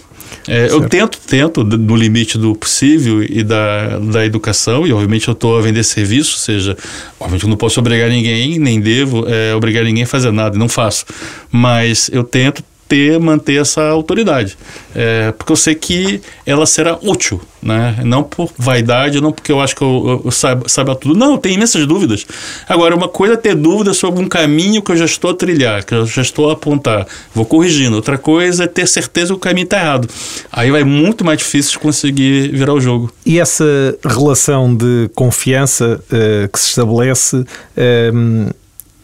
É, 0.48 0.68
eu 0.70 0.88
tento, 0.88 1.18
tento, 1.26 1.62
no 1.62 1.94
limite 1.94 2.38
do 2.38 2.54
possível 2.54 3.22
e 3.22 3.42
da, 3.42 3.98
da 3.98 4.24
educação, 4.24 4.86
e 4.86 4.92
obviamente 4.92 5.28
eu 5.28 5.32
estou 5.32 5.58
a 5.58 5.60
vender 5.60 5.84
serviço, 5.84 6.32
ou 6.32 6.38
seja, 6.38 6.76
obviamente 7.18 7.44
eu 7.44 7.50
não 7.50 7.56
posso 7.56 7.78
obrigar 7.78 8.08
ninguém, 8.08 8.58
nem 8.58 8.80
devo 8.80 9.26
é, 9.28 9.54
obrigar 9.54 9.84
ninguém 9.84 10.04
a 10.04 10.06
fazer 10.06 10.32
nada, 10.32 10.56
não 10.58 10.68
faço. 10.68 11.04
Mas 11.52 12.08
eu 12.12 12.24
tento 12.24 12.64
ter, 12.90 13.20
manter 13.20 13.60
essa 13.60 13.82
autoridade. 13.84 14.58
É, 14.96 15.30
porque 15.30 15.52
eu 15.52 15.56
sei 15.56 15.76
que 15.76 16.20
ela 16.44 16.66
será 16.66 16.98
útil, 17.00 17.40
né? 17.62 18.00
Não 18.04 18.24
por 18.24 18.50
vaidade, 18.58 19.20
não 19.20 19.30
porque 19.30 19.52
eu 19.52 19.60
acho 19.60 19.76
que 19.76 19.82
eu, 19.82 20.04
eu, 20.08 20.22
eu 20.24 20.30
saiba, 20.32 20.68
saiba 20.68 20.96
tudo. 20.96 21.16
Não, 21.16 21.38
tem 21.38 21.54
imensas 21.54 21.86
dúvidas. 21.86 22.26
Agora, 22.68 22.96
uma 22.96 23.06
coisa 23.06 23.34
é 23.34 23.36
ter 23.36 23.54
dúvidas 23.54 23.96
sobre 23.96 24.20
um 24.20 24.28
caminho 24.28 24.82
que 24.82 24.90
eu 24.90 24.96
já 24.96 25.04
estou 25.04 25.30
a 25.30 25.34
trilhar, 25.34 25.84
que 25.84 25.94
eu 25.94 26.04
já 26.04 26.20
estou 26.20 26.50
a 26.50 26.54
apontar. 26.54 27.06
Vou 27.32 27.44
corrigindo. 27.44 27.94
Outra 27.94 28.18
coisa 28.18 28.64
é 28.64 28.66
ter 28.66 28.88
certeza 28.88 29.28
que 29.28 29.34
o 29.34 29.38
caminho 29.38 29.64
está 29.64 29.78
errado. 29.78 30.08
Aí 30.50 30.72
vai 30.72 30.82
muito 30.82 31.24
mais 31.24 31.38
difícil 31.38 31.78
conseguir 31.78 32.48
virar 32.48 32.74
o 32.74 32.80
jogo. 32.80 33.12
E 33.24 33.38
essa 33.38 33.64
relação 34.04 34.74
de 34.74 35.08
confiança 35.14 36.00
uh, 36.06 36.48
que 36.48 36.58
se 36.58 36.70
estabelece. 36.70 37.36
Uh, 37.36 38.52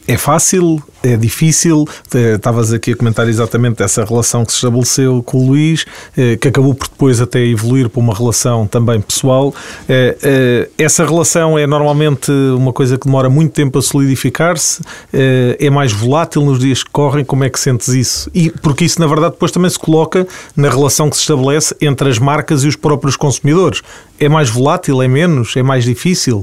é 0.06 0.16
fácil? 0.16 0.82
É 1.02 1.16
difícil? 1.16 1.84
Eh, 2.14 2.34
estavas 2.34 2.72
aqui 2.72 2.92
a 2.92 2.96
comentar 2.96 3.28
exatamente 3.28 3.82
essa 3.82 4.04
relação 4.04 4.44
que 4.44 4.52
se 4.52 4.58
estabeleceu 4.58 5.22
com 5.22 5.38
o 5.38 5.46
Luís, 5.48 5.84
eh, 6.16 6.36
que 6.36 6.48
acabou 6.48 6.74
por 6.74 6.88
depois 6.88 7.20
até 7.20 7.44
evoluir 7.44 7.88
para 7.88 8.00
uma 8.00 8.14
relação 8.14 8.66
também 8.66 9.00
pessoal. 9.00 9.54
Eh, 9.88 10.68
essa 10.78 11.04
relação 11.04 11.58
é 11.58 11.66
normalmente 11.66 12.30
uma 12.56 12.72
coisa 12.72 12.96
que 12.96 13.06
demora 13.06 13.28
muito 13.28 13.52
tempo 13.52 13.78
a 13.78 13.82
solidificar-se? 13.82 14.82
É 15.12 15.70
mais 15.70 15.92
volátil 15.92 16.42
nos 16.42 16.58
dias 16.58 16.82
que 16.82 16.90
correm? 16.90 17.24
Como 17.24 17.44
é 17.44 17.50
que 17.50 17.58
sentes 17.58 17.88
isso? 17.88 18.30
E 18.34 18.50
porque 18.50 18.84
isso, 18.84 19.00
na 19.00 19.06
verdade, 19.06 19.32
depois 19.32 19.50
também 19.50 19.70
se 19.70 19.78
coloca 19.78 20.26
na 20.56 20.68
relação 20.68 21.10
que 21.10 21.16
se 21.16 21.22
estabelece 21.22 21.74
entre 21.80 22.08
as 22.08 22.18
marcas 22.18 22.64
e 22.64 22.68
os 22.68 22.76
próprios 22.76 23.16
consumidores. 23.16 23.82
É 24.18 24.28
mais 24.28 24.48
volátil? 24.48 25.02
É 25.02 25.08
menos? 25.08 25.56
É 25.56 25.62
mais 25.62 25.84
difícil? 25.84 26.42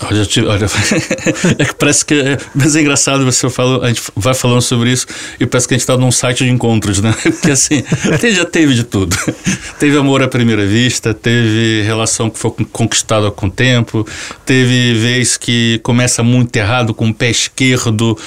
Olha, 0.00 0.22
olha 0.48 0.66
é 1.58 1.64
que 1.64 1.74
parece 1.74 2.04
que. 2.04 2.14
É, 2.14 2.38
mas 2.54 2.76
é 2.76 2.80
engraçado, 2.80 3.24
você 3.24 3.50
fala, 3.50 3.84
a 3.84 3.88
gente 3.88 4.02
vai 4.14 4.34
falando 4.34 4.62
sobre 4.62 4.92
isso 4.92 5.06
e 5.40 5.46
parece 5.46 5.66
que 5.66 5.74
a 5.74 5.76
gente 5.76 5.82
está 5.82 5.96
num 5.96 6.12
site 6.12 6.44
de 6.44 6.50
encontros, 6.50 7.00
né? 7.00 7.12
Porque 7.22 7.50
assim, 7.50 7.82
até 8.12 8.30
já 8.30 8.44
teve 8.44 8.74
de 8.74 8.84
tudo. 8.84 9.16
Teve 9.78 9.96
amor 9.96 10.22
à 10.22 10.28
primeira 10.28 10.66
vista, 10.66 11.14
teve 11.14 11.82
relação 11.82 12.28
que 12.28 12.38
foi 12.38 12.50
conquistada 12.72 13.30
com 13.30 13.46
o 13.46 13.50
tempo, 13.50 14.06
teve 14.44 14.94
vez 14.94 15.36
que 15.36 15.80
começa 15.84 16.22
muito 16.22 16.54
errado 16.56 16.92
com 16.92 17.08
o 17.08 17.14
pé 17.14 17.30
esquerdo, 17.30 18.18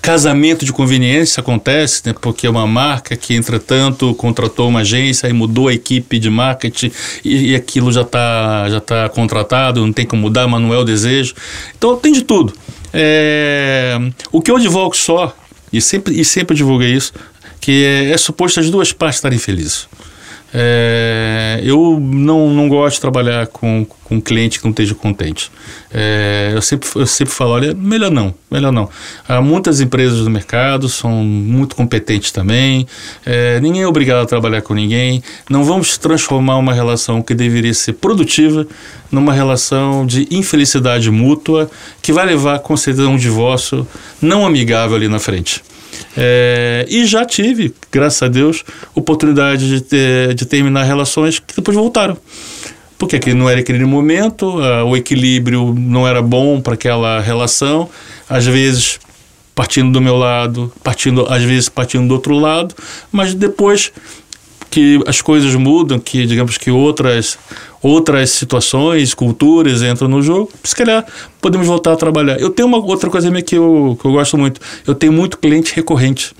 casamento 0.00 0.64
de 0.64 0.72
conveniência 0.72 1.40
acontece, 1.40 2.02
né, 2.06 2.14
porque 2.20 2.46
é 2.46 2.50
uma 2.50 2.66
marca 2.66 3.16
que, 3.16 3.34
entretanto, 3.34 4.14
contratou 4.14 4.68
uma 4.68 4.80
agência 4.80 5.28
e 5.28 5.32
mudou 5.32 5.68
a 5.68 5.74
equipe 5.74 6.18
de 6.18 6.30
marketing 6.30 6.90
e, 7.24 7.52
e 7.52 7.54
aquilo 7.56 7.92
já 7.92 8.02
está 8.02 8.68
já 8.68 8.80
tá 8.80 9.08
contratado, 9.08 9.84
não 9.84 9.92
tem 9.92 10.06
como 10.06 10.22
mudar, 10.22 10.46
mas 10.48 10.60
não 10.60 10.72
é 10.72 10.78
o 10.78 10.84
desejo. 10.84 11.34
Então, 11.76 11.96
tem 11.96 12.12
de 12.12 12.22
tudo. 12.22 12.52
É, 12.92 13.98
o 14.30 14.40
que 14.40 14.50
eu 14.50 14.58
divulgo 14.58 14.96
só, 14.96 15.36
e 15.72 15.80
sempre, 15.80 16.18
e 16.18 16.24
sempre 16.24 16.56
divulguei 16.56 16.92
isso, 16.92 17.12
que 17.60 17.84
é, 17.84 18.10
é 18.10 18.16
suposto 18.16 18.60
as 18.60 18.70
duas 18.70 18.92
partes 18.92 19.18
estarem 19.18 19.38
felizes. 19.38 19.88
É, 20.56 21.60
eu 21.64 21.98
não, 22.00 22.48
não 22.48 22.68
gosto 22.68 22.94
de 22.94 23.00
trabalhar 23.00 23.48
com, 23.48 23.84
com 24.04 24.14
um 24.14 24.20
cliente 24.20 24.60
que 24.60 24.64
não 24.64 24.70
esteja 24.70 24.94
contente. 24.94 25.50
É, 25.92 26.52
eu, 26.54 26.62
sempre, 26.62 26.88
eu 26.94 27.06
sempre 27.08 27.34
falo, 27.34 27.50
olha, 27.50 27.74
melhor 27.74 28.10
não, 28.10 28.32
melhor 28.48 28.70
não. 28.70 28.88
Há 29.28 29.42
muitas 29.42 29.80
empresas 29.80 30.20
no 30.20 30.30
mercado, 30.30 30.88
são 30.88 31.10
muito 31.10 31.74
competentes 31.74 32.30
também, 32.30 32.86
é, 33.26 33.58
ninguém 33.60 33.82
é 33.82 33.88
obrigado 33.88 34.22
a 34.22 34.26
trabalhar 34.26 34.62
com 34.62 34.74
ninguém, 34.74 35.20
não 35.50 35.64
vamos 35.64 35.98
transformar 35.98 36.56
uma 36.56 36.72
relação 36.72 37.20
que 37.20 37.34
deveria 37.34 37.74
ser 37.74 37.94
produtiva 37.94 38.64
numa 39.10 39.32
relação 39.32 40.06
de 40.06 40.28
infelicidade 40.30 41.10
mútua 41.10 41.68
que 42.00 42.12
vai 42.12 42.26
levar 42.26 42.60
com 42.60 42.76
certeza 42.76 43.08
a 43.08 43.10
um 43.10 43.16
divórcio 43.16 43.86
não 44.22 44.46
amigável 44.46 44.94
ali 44.94 45.08
na 45.08 45.18
frente. 45.18 45.62
É, 46.16 46.86
e 46.88 47.04
já 47.06 47.24
tive, 47.24 47.74
graças 47.90 48.22
a 48.22 48.28
Deus, 48.28 48.64
oportunidade 48.94 49.68
de, 49.68 49.80
ter, 49.80 50.34
de 50.34 50.46
terminar 50.46 50.84
relações 50.84 51.38
que 51.38 51.54
depois 51.56 51.76
voltaram. 51.76 52.16
Porque 52.96 53.16
aquele 53.16 53.36
não 53.36 53.50
era 53.50 53.60
aquele 53.60 53.84
momento, 53.84 54.56
o 54.86 54.96
equilíbrio 54.96 55.74
não 55.76 56.06
era 56.06 56.22
bom 56.22 56.60
para 56.60 56.74
aquela 56.74 57.20
relação, 57.20 57.88
às 58.28 58.46
vezes 58.46 59.00
partindo 59.54 59.92
do 59.92 60.00
meu 60.00 60.16
lado, 60.16 60.72
partindo 60.82 61.26
às 61.28 61.42
vezes 61.42 61.68
partindo 61.68 62.08
do 62.08 62.14
outro 62.14 62.38
lado, 62.38 62.74
mas 63.12 63.34
depois 63.34 63.92
que 64.74 65.00
as 65.06 65.22
coisas 65.22 65.54
mudam, 65.54 66.00
que 66.00 66.26
digamos 66.26 66.58
que 66.58 66.68
outras 66.68 67.38
outras 67.80 68.30
situações, 68.30 69.14
culturas 69.14 69.82
entram 69.82 70.08
no 70.08 70.20
jogo, 70.20 70.50
se 70.64 70.74
calhar 70.74 71.06
podemos 71.40 71.66
voltar 71.66 71.92
a 71.92 71.96
trabalhar. 71.96 72.40
Eu 72.40 72.50
tenho 72.50 72.66
uma 72.66 72.78
outra 72.78 73.08
coisa 73.08 73.30
que 73.42 73.54
eu, 73.54 73.96
que 74.00 74.04
eu 74.04 74.10
gosto 74.10 74.36
muito. 74.36 74.60
Eu 74.84 74.94
tenho 74.96 75.12
muito 75.12 75.38
cliente 75.38 75.72
recorrente 75.76 76.34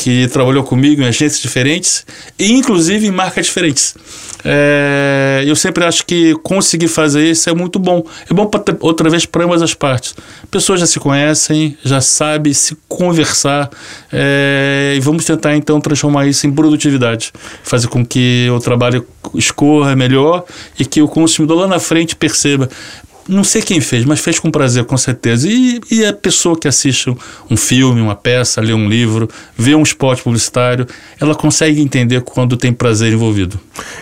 que 0.00 0.26
trabalhou 0.28 0.64
comigo 0.64 1.02
em 1.02 1.04
agências 1.04 1.40
diferentes 1.40 2.06
e 2.38 2.52
inclusive 2.52 3.06
em 3.06 3.10
marcas 3.10 3.44
diferentes. 3.44 3.94
É, 4.42 5.44
eu 5.46 5.54
sempre 5.54 5.84
acho 5.84 6.06
que 6.06 6.34
conseguir 6.42 6.88
fazer 6.88 7.30
isso 7.30 7.50
é 7.50 7.54
muito 7.54 7.78
bom. 7.78 8.02
É 8.28 8.32
bom 8.32 8.46
pra, 8.46 8.62
outra 8.80 9.10
vez 9.10 9.26
para 9.26 9.44
ambas 9.44 9.60
as 9.60 9.74
partes. 9.74 10.14
Pessoas 10.50 10.80
já 10.80 10.86
se 10.86 10.98
conhecem, 10.98 11.76
já 11.84 12.00
sabem 12.00 12.54
se 12.54 12.74
conversar 12.88 13.68
é, 14.10 14.94
e 14.96 15.00
vamos 15.00 15.26
tentar 15.26 15.54
então 15.54 15.78
transformar 15.82 16.26
isso 16.26 16.46
em 16.46 16.52
produtividade, 16.52 17.30
fazer 17.62 17.88
com 17.88 18.04
que 18.04 18.48
o 18.50 18.58
trabalho 18.58 19.06
escorra 19.34 19.94
melhor 19.94 20.44
e 20.78 20.84
que 20.86 21.02
o 21.02 21.08
consumidor 21.08 21.58
lá 21.58 21.68
na 21.68 21.78
frente 21.78 22.16
perceba 22.16 22.70
não 23.30 23.44
sei 23.44 23.62
quem 23.62 23.80
fez, 23.80 24.04
mas 24.04 24.20
fez 24.20 24.38
com 24.38 24.50
prazer, 24.50 24.84
com 24.84 24.96
certeza. 24.96 25.48
E, 25.48 25.80
e 25.90 26.04
a 26.04 26.12
pessoa 26.12 26.58
que 26.58 26.66
assiste 26.66 27.14
um 27.48 27.56
filme, 27.56 28.00
uma 28.00 28.16
peça, 28.16 28.60
lê 28.60 28.74
um 28.74 28.88
livro, 28.88 29.28
vê 29.56 29.74
um 29.74 29.82
spot 29.82 30.20
publicitário, 30.20 30.86
ela 31.20 31.34
consegue 31.34 31.80
entender 31.80 32.20
quando 32.22 32.56
tem 32.56 32.72
prazer 32.72 33.12
envolvido. 33.12 33.58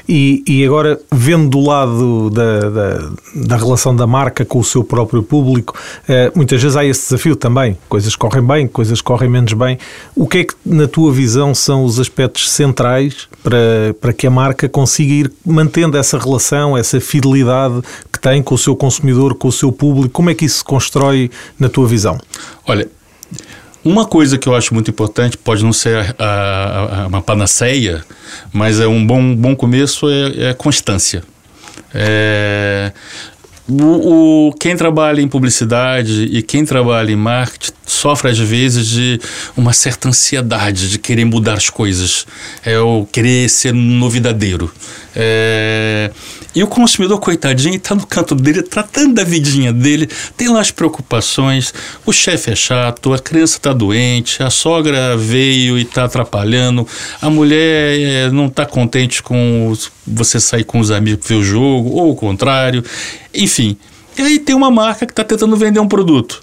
E, 0.09 0.43
e 0.47 0.65
agora, 0.65 0.99
vendo 1.13 1.49
do 1.51 1.61
lado 1.61 2.31
da, 2.31 2.61
da, 2.71 3.11
da, 3.35 3.57
relação 3.57 3.95
da 3.95 4.07
marca 4.07 4.45
com 4.45 4.59
o 4.59 4.65
seu 4.65 4.83
próprio 4.83 5.23
público, 5.23 5.79
eh, 6.09 6.33
muitas 6.35 6.61
vezes 6.63 6.77
há 6.77 6.85
esse 6.85 7.03
desafio 7.03 7.37
também. 7.37 7.77
Coisas 7.89 8.17
correm 8.17 8.43
bem, 8.43 8.67
coisas 8.67 9.01
correm 9.01 9.29
menos 9.29 9.53
bem. 9.53 9.79
O 10.17 10.27
que 10.27 10.39
é 10.39 10.45
que, 10.45 10.55
na 10.65 10.89
tua 10.89 11.13
visão, 11.13 11.55
são 11.55 11.85
os 11.85 12.01
aspectos 12.01 12.51
centrais 12.51 13.29
para, 13.43 13.95
para 14.01 14.13
que 14.13 14.27
a 14.27 14.31
marca 14.31 14.69
consiga 14.69 15.13
ir 15.13 15.33
mantendo 15.45 15.97
essa 15.97 16.19
relação, 16.19 16.77
essa 16.77 17.01
fidelidade 17.01 17.81
que 18.11 18.19
tem 18.19 18.43
com 18.43 18.55
o 18.55 18.59
seu 18.59 18.75
consumidor? 18.75 19.18
Consumidor, 19.19 19.35
com 19.35 19.49
o 19.49 19.53
seu 19.53 19.73
público? 19.73 20.11
Como 20.11 20.31
é 20.31 20.35
que 20.35 20.45
isso 20.45 20.59
se 20.59 20.65
constrói 20.65 21.31
na 21.59 21.69
tua 21.69 21.87
visão? 21.87 22.19
Olha, 22.67 22.89
uma 23.85 24.07
coisa 24.07 24.39
que 24.39 24.49
eu 24.49 24.55
acho 24.55 24.73
muito 24.73 24.91
importante, 24.91 25.37
pode 25.37 25.65
não 25.65 25.73
ser 25.73 26.15
a, 26.19 26.25
a, 26.25 27.03
a, 27.03 27.07
uma 27.07 27.23
panaceia, 27.23 28.05
mas 28.53 28.81
é 28.81 28.87
um 28.87 29.05
bom, 29.05 29.35
bom 29.35 29.57
começo, 29.57 30.09
é, 30.09 30.51
é 30.51 30.55
constância. 30.55 31.23
É, 31.93 32.93
o, 33.69 34.49
o, 34.49 34.53
quem 34.55 34.77
trabalha 34.77 35.21
em 35.21 35.29
publicidade 35.29 36.25
e 36.25 36.43
quem 36.43 36.65
trabalha 36.65 37.11
em 37.11 37.17
marketing 37.17 37.73
sofre 37.89 38.31
às 38.31 38.39
vezes 38.39 38.87
de 38.87 39.21
uma 39.57 39.73
certa 39.73 40.09
ansiedade 40.09 40.91
de 40.91 40.99
querer 40.99 41.25
mudar 41.25 41.55
as 41.55 41.71
coisas, 41.71 42.27
é 42.65 42.79
o 42.79 43.07
querer 43.11 43.49
ser 43.49 43.73
novidadeiro. 43.73 44.73
É, 45.17 46.11
e 46.55 46.63
o 46.63 46.67
consumidor, 46.67 47.19
coitadinho, 47.21 47.77
está 47.77 47.95
no 47.95 48.07
canto 48.07 48.35
dele, 48.35 48.63
tratando 48.63 49.15
da 49.15 49.25
vidinha 49.25 49.73
dele, 49.73 50.09
tem 50.37 50.49
lá 50.49 50.61
as 50.61 50.71
preocupações, 50.71 51.73
o 52.07 52.13
chefe 52.13 52.51
é 52.51 52.57
chato, 52.57 53.13
a 53.13 53.19
criança 53.19 53.57
está 53.57 53.73
doente, 53.73 54.43
a 54.43 54.51
sogra 54.51 55.17
veio 55.17 55.79
e 55.79 55.83
está 55.83 56.05
atrapalhando, 56.05 56.87
a 57.21 57.29
mulher 57.29 58.01
é, 58.01 58.31
não 58.31 58.47
está 58.47 58.65
contente 58.65 59.23
com 59.23 59.77
você 60.07 60.41
sair 60.41 60.65
com 60.65 60.79
os 60.81 60.91
amigos 60.91 61.27
ver 61.27 61.35
o 61.35 61.45
jogo, 61.45 61.91
ou 61.91 62.11
o 62.11 62.17
contrário, 62.17 62.85
enfim. 63.35 63.77
E 64.17 64.23
aí 64.23 64.39
tem 64.39 64.55
uma 64.55 64.71
marca 64.71 65.07
que 65.07 65.13
está 65.13 65.23
tentando 65.23 65.57
vender 65.57 65.81
um 65.81 65.89
produto. 65.89 66.43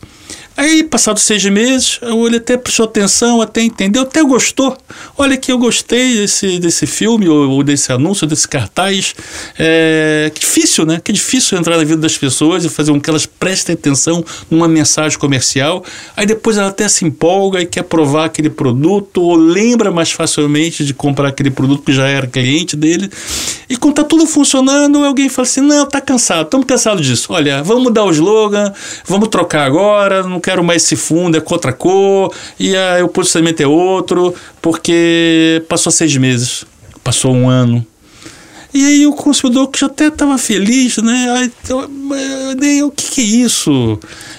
Aí, 0.58 0.84
passados 0.84 1.24
seis 1.24 1.44
meses, 1.46 2.00
ele 2.02 2.38
até 2.38 2.56
prestou 2.56 2.86
atenção, 2.86 3.42
até 3.42 3.62
entendeu, 3.62 4.04
até 4.04 4.24
gostou. 4.24 4.78
Olha 5.18 5.36
que 5.36 5.52
eu 5.52 5.58
gostei 5.58 6.16
desse, 6.16 6.60
desse 6.60 6.88
filme, 6.88 7.28
ou, 7.28 7.50
ou 7.50 7.64
desse 7.64 7.92
anúncio, 7.92 8.26
desse 8.26 8.48
cartaz. 8.48 9.14
É, 9.60 10.32
que 10.34 10.40
difícil, 10.40 10.86
né? 10.86 11.02
Que 11.04 11.12
difícil 11.12 11.58
entrar 11.58 11.78
na 11.78 11.84
vida 11.84 11.98
das 11.98 12.18
pessoas 12.18 12.64
e 12.64 12.70
fazer 12.70 12.94
com 12.94 13.02
que 13.02 13.10
elas 13.10 13.26
prestem 13.26 13.74
atenção 13.74 14.24
numa 14.50 14.68
mensagem 14.68 15.20
comercial. 15.20 15.84
Aí 16.16 16.26
depois 16.26 16.58
ela 16.58 16.70
até 16.70 16.88
se 16.88 17.04
empolga 17.04 17.62
e 17.62 17.66
quer 17.66 17.84
provar 17.84 18.26
aquele 18.26 18.50
produto, 18.50 19.22
ou 19.22 19.36
lembra 19.36 19.92
mais 19.92 20.14
facilmente 20.14 20.86
de 20.86 20.94
comprar 20.94 21.30
aquele 21.30 21.52
produto 21.52 21.84
que 21.84 21.92
já 21.92 22.08
era 22.08 22.28
cliente 22.28 22.78
dele. 22.78 23.12
E 23.70 23.76
quando 23.76 23.96
tá 23.96 24.04
tudo 24.04 24.26
funcionando, 24.26 25.04
alguém 25.04 25.28
fala 25.28 25.46
assim: 25.46 25.62
não, 25.62 25.86
tá 25.86 26.00
cansado, 26.00 26.46
estamos 26.46 26.66
cansados 26.66 27.06
disso. 27.06 27.34
Olha, 27.34 27.62
vamos 27.62 27.84
mudar 27.84 28.06
o 28.06 28.12
slogan, 28.12 28.72
vamos 29.06 29.28
trocar 29.28 29.66
agora, 29.66 30.24
não 30.24 30.40
quero 30.46 30.64
mais 30.64 30.84
esse 30.84 30.96
fundo, 30.96 31.36
é 31.36 31.42
com 31.42 31.56
outra 31.56 31.74
cor, 31.74 32.32
e 32.60 32.76
aí 32.78 33.02
o 33.02 33.08
posicionamento 33.08 33.62
é 33.62 33.68
outro, 33.68 34.36
porque 34.62 35.64
passou 35.68 35.92
seis 35.92 36.16
meses. 36.16 36.64
passou 37.04 37.34
um 37.34 37.50
ano. 37.50 37.86
E 38.72 38.86
aí 38.86 39.08
o 39.08 39.14
consumidor 39.14 39.70
que 39.70 39.80
já 39.80 39.88
até 39.88 40.08
estava 40.08 40.38
feliz, 40.38 40.98
né? 40.98 41.50
Aí, 42.62 42.84
o 42.84 42.92
que, 42.92 43.12
que 43.12 43.22
é 43.22 43.24
isso? 43.24 43.98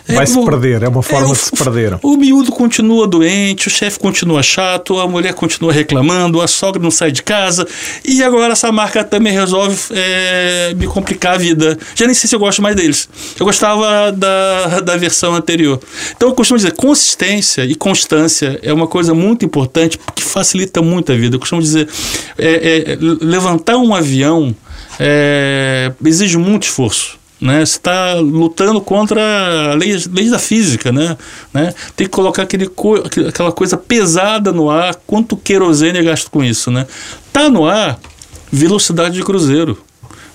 Vai 0.09 0.23
é, 0.23 0.27
se 0.27 0.45
perder, 0.45 0.83
é 0.83 0.89
uma 0.89 1.03
forma 1.03 1.29
é, 1.29 1.33
de 1.33 1.39
se 1.39 1.51
perder. 1.51 1.99
O, 2.03 2.15
o 2.15 2.17
miúdo 2.17 2.53
continua 2.53 3.09
doente, 3.09 3.67
o 3.67 3.71
chefe 3.71 3.99
continua 3.99 4.43
chato, 4.43 5.01
a 5.01 5.09
mulher 5.09 5.35
continua 5.35 5.73
reclamando, 5.73 6.41
a 6.41 6.47
sogra 6.47 6.81
não 6.81 6.91
sai 6.91 7.11
de 7.11 7.23
casa. 7.23 7.67
E 8.05 8.23
agora 8.23 8.53
essa 8.53 8.71
marca 8.71 9.03
também 9.03 9.33
resolve 9.33 9.77
é, 9.91 10.75
me 10.77 10.87
complicar 10.87 11.35
a 11.35 11.39
vida. 11.39 11.77
Já 11.95 12.07
nem 12.07 12.15
sei 12.15 12.29
se 12.29 12.37
eu 12.37 12.39
gosto 12.39 12.63
mais 12.63 12.77
deles. 12.77 13.09
Eu 13.39 13.45
gostava 13.45 14.13
da, 14.13 14.81
da 14.81 14.97
versão 14.97 15.35
anterior. 15.35 15.81
Então 16.17 16.29
eu 16.29 16.35
costumo 16.35 16.57
dizer, 16.57 16.73
consistência 16.73 17.65
e 17.65 17.75
constância 17.75 18.61
é 18.63 18.73
uma 18.73 18.87
coisa 18.87 19.13
muito 19.13 19.45
importante 19.45 19.99
porque 19.99 20.23
facilita 20.23 20.81
muito 20.81 21.11
a 21.11 21.17
vida. 21.17 21.35
Eu 21.35 21.41
costumo 21.41 21.61
dizer, 21.61 21.89
é, 22.39 22.93
é 22.93 22.99
levantar 23.01 23.77
um 23.77 23.93
avião 23.93 24.55
é, 24.99 25.93
exige 26.05 26.39
muito 26.39 26.65
esforço 26.65 27.16
né? 27.41 27.65
Você 27.65 27.77
está 27.77 28.15
lutando 28.15 28.81
contra 28.81 29.73
a 29.73 29.75
lei, 29.75 29.97
lei 30.11 30.31
da 30.31 30.39
física, 30.39 30.91
né? 30.91 31.17
né? 31.53 31.75
Tem 31.95 32.07
que 32.07 32.13
colocar 32.13 32.43
aquele 32.43 32.67
co 32.67 32.95
aquela 33.29 33.53
coisa 33.53 33.77
pesada 33.77 34.53
no 34.53 34.71
ar. 34.71 34.95
Quanto 35.07 35.37
querosene 35.37 35.99
é 35.99 36.03
gasto 36.03 36.31
com 36.31 36.43
isso, 36.43 36.71
né? 36.71 36.87
Tá 37.33 37.49
no 37.49 37.67
ar, 37.67 37.99
velocidade 38.51 39.15
de 39.15 39.23
cruzeiro. 39.23 39.79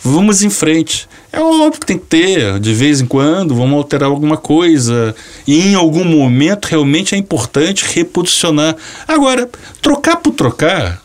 Vamos 0.04 0.42
em 0.42 0.50
frente. 0.50 1.08
É 1.32 1.40
óbvio 1.40 1.80
que 1.80 1.86
tem 1.86 1.98
que 1.98 2.06
ter, 2.06 2.60
de 2.60 2.74
vez 2.74 3.02
em 3.02 3.06
quando, 3.06 3.56
vamos 3.56 3.78
alterar 3.78 4.10
alguma 4.10 4.36
coisa. 4.36 5.16
E 5.48 5.70
em 5.70 5.76
algum 5.76 6.04
momento 6.04 6.66
realmente 6.66 7.14
é 7.14 7.18
importante 7.18 7.86
reposicionar. 7.94 8.76
Agora, 9.08 9.48
trocar 9.80 10.18
por 10.18 10.34
trocar, 10.34 11.01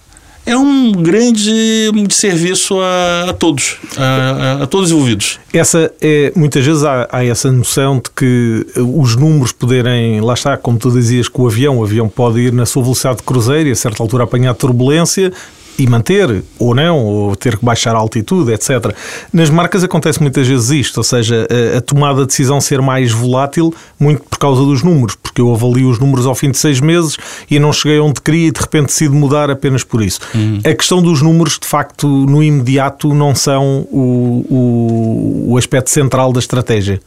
é 0.47 0.57
um 0.57 0.93
grande 0.93 1.91
serviço 2.11 2.79
a, 2.81 3.31
a 3.31 3.33
todos, 3.33 3.77
a, 3.99 4.63
a, 4.63 4.67
todos 4.67 4.87
os 4.87 4.93
envolvidos. 4.93 5.41
Essa 5.53 5.93
é, 6.01 6.33
muitas 6.37 6.65
vezes 6.65 6.85
há, 6.85 7.09
há, 7.11 7.25
essa 7.25 7.51
noção 7.51 7.97
de 7.97 8.11
que 8.15 8.65
os 8.77 9.17
números 9.17 9.51
poderem, 9.51 10.21
lá 10.21 10.35
está, 10.35 10.57
como 10.57 10.79
tu 10.79 10.91
dizias, 10.91 11.29
com 11.29 11.43
o 11.43 11.49
avião, 11.49 11.79
o 11.79 11.85
avião 11.85 12.09
pode 12.09 12.39
ir 12.39 12.53
na 12.53 12.65
sua 12.65 12.85
velocidade 12.85 13.19
de 13.19 13.25
cruzeiro 13.25 13.69
e 13.69 13.73
a 13.73 13.77
certa 13.77 14.03
altura 14.03 14.23
apanhar 14.23 14.55
turbulência 14.55 15.33
e 15.79 15.87
manter 15.87 16.43
ou 16.59 16.75
não, 16.75 16.99
ou 16.99 17.37
ter 17.37 17.57
que 17.57 17.65
baixar 17.65 17.95
a 17.95 17.99
altitude, 17.99 18.53
etc. 18.53 18.95
Nas 19.33 19.51
marcas 19.51 19.85
acontece 19.85 20.21
muitas 20.21 20.47
vezes 20.47 20.71
isto, 20.71 20.99
ou 20.99 21.05
seja, 21.05 21.47
a, 21.75 21.79
a, 21.79 21.81
tomada 21.81 22.23
de 22.23 22.27
decisão 22.29 22.61
ser 22.61 22.81
mais 22.81 23.13
volátil, 23.13 23.75
muito 23.99 24.23
por 24.23 24.39
causa 24.39 24.63
dos 24.63 24.83
números, 24.83 25.17
porque 25.17 25.41
eu 25.41 25.53
avalio 25.53 25.89
os 25.89 25.99
números 25.99 26.27
ao 26.27 26.35
fim 26.35 26.51
de 26.51 26.59
seis 26.59 26.81
meses 26.81 27.17
e 27.51 27.59
não 27.59 27.73
cheguei 27.73 27.99
onde 27.99 28.21
queria 28.21 28.49
e 28.49 28.51
de 28.51 28.61
repente 28.61 28.87
decido 28.87 29.15
mudar 29.15 29.51
apenas 29.51 29.85
por 29.85 30.03
isso. 30.03 30.21
Uhum. 30.35 30.61
A 30.65 30.75
questão 30.75 31.03
dos 31.03 31.23
números, 31.23 31.59
de 31.61 31.67
facto, 31.67 32.07
no 32.07 32.43
imediato 32.43 33.13
não 33.15 33.35
são 33.35 33.87
o, 33.91 34.47
o, 34.49 35.53
o 35.53 35.59
aspecto 35.59 35.91
central 35.91 36.33
da 36.33 36.41
estratégia. 36.41 37.01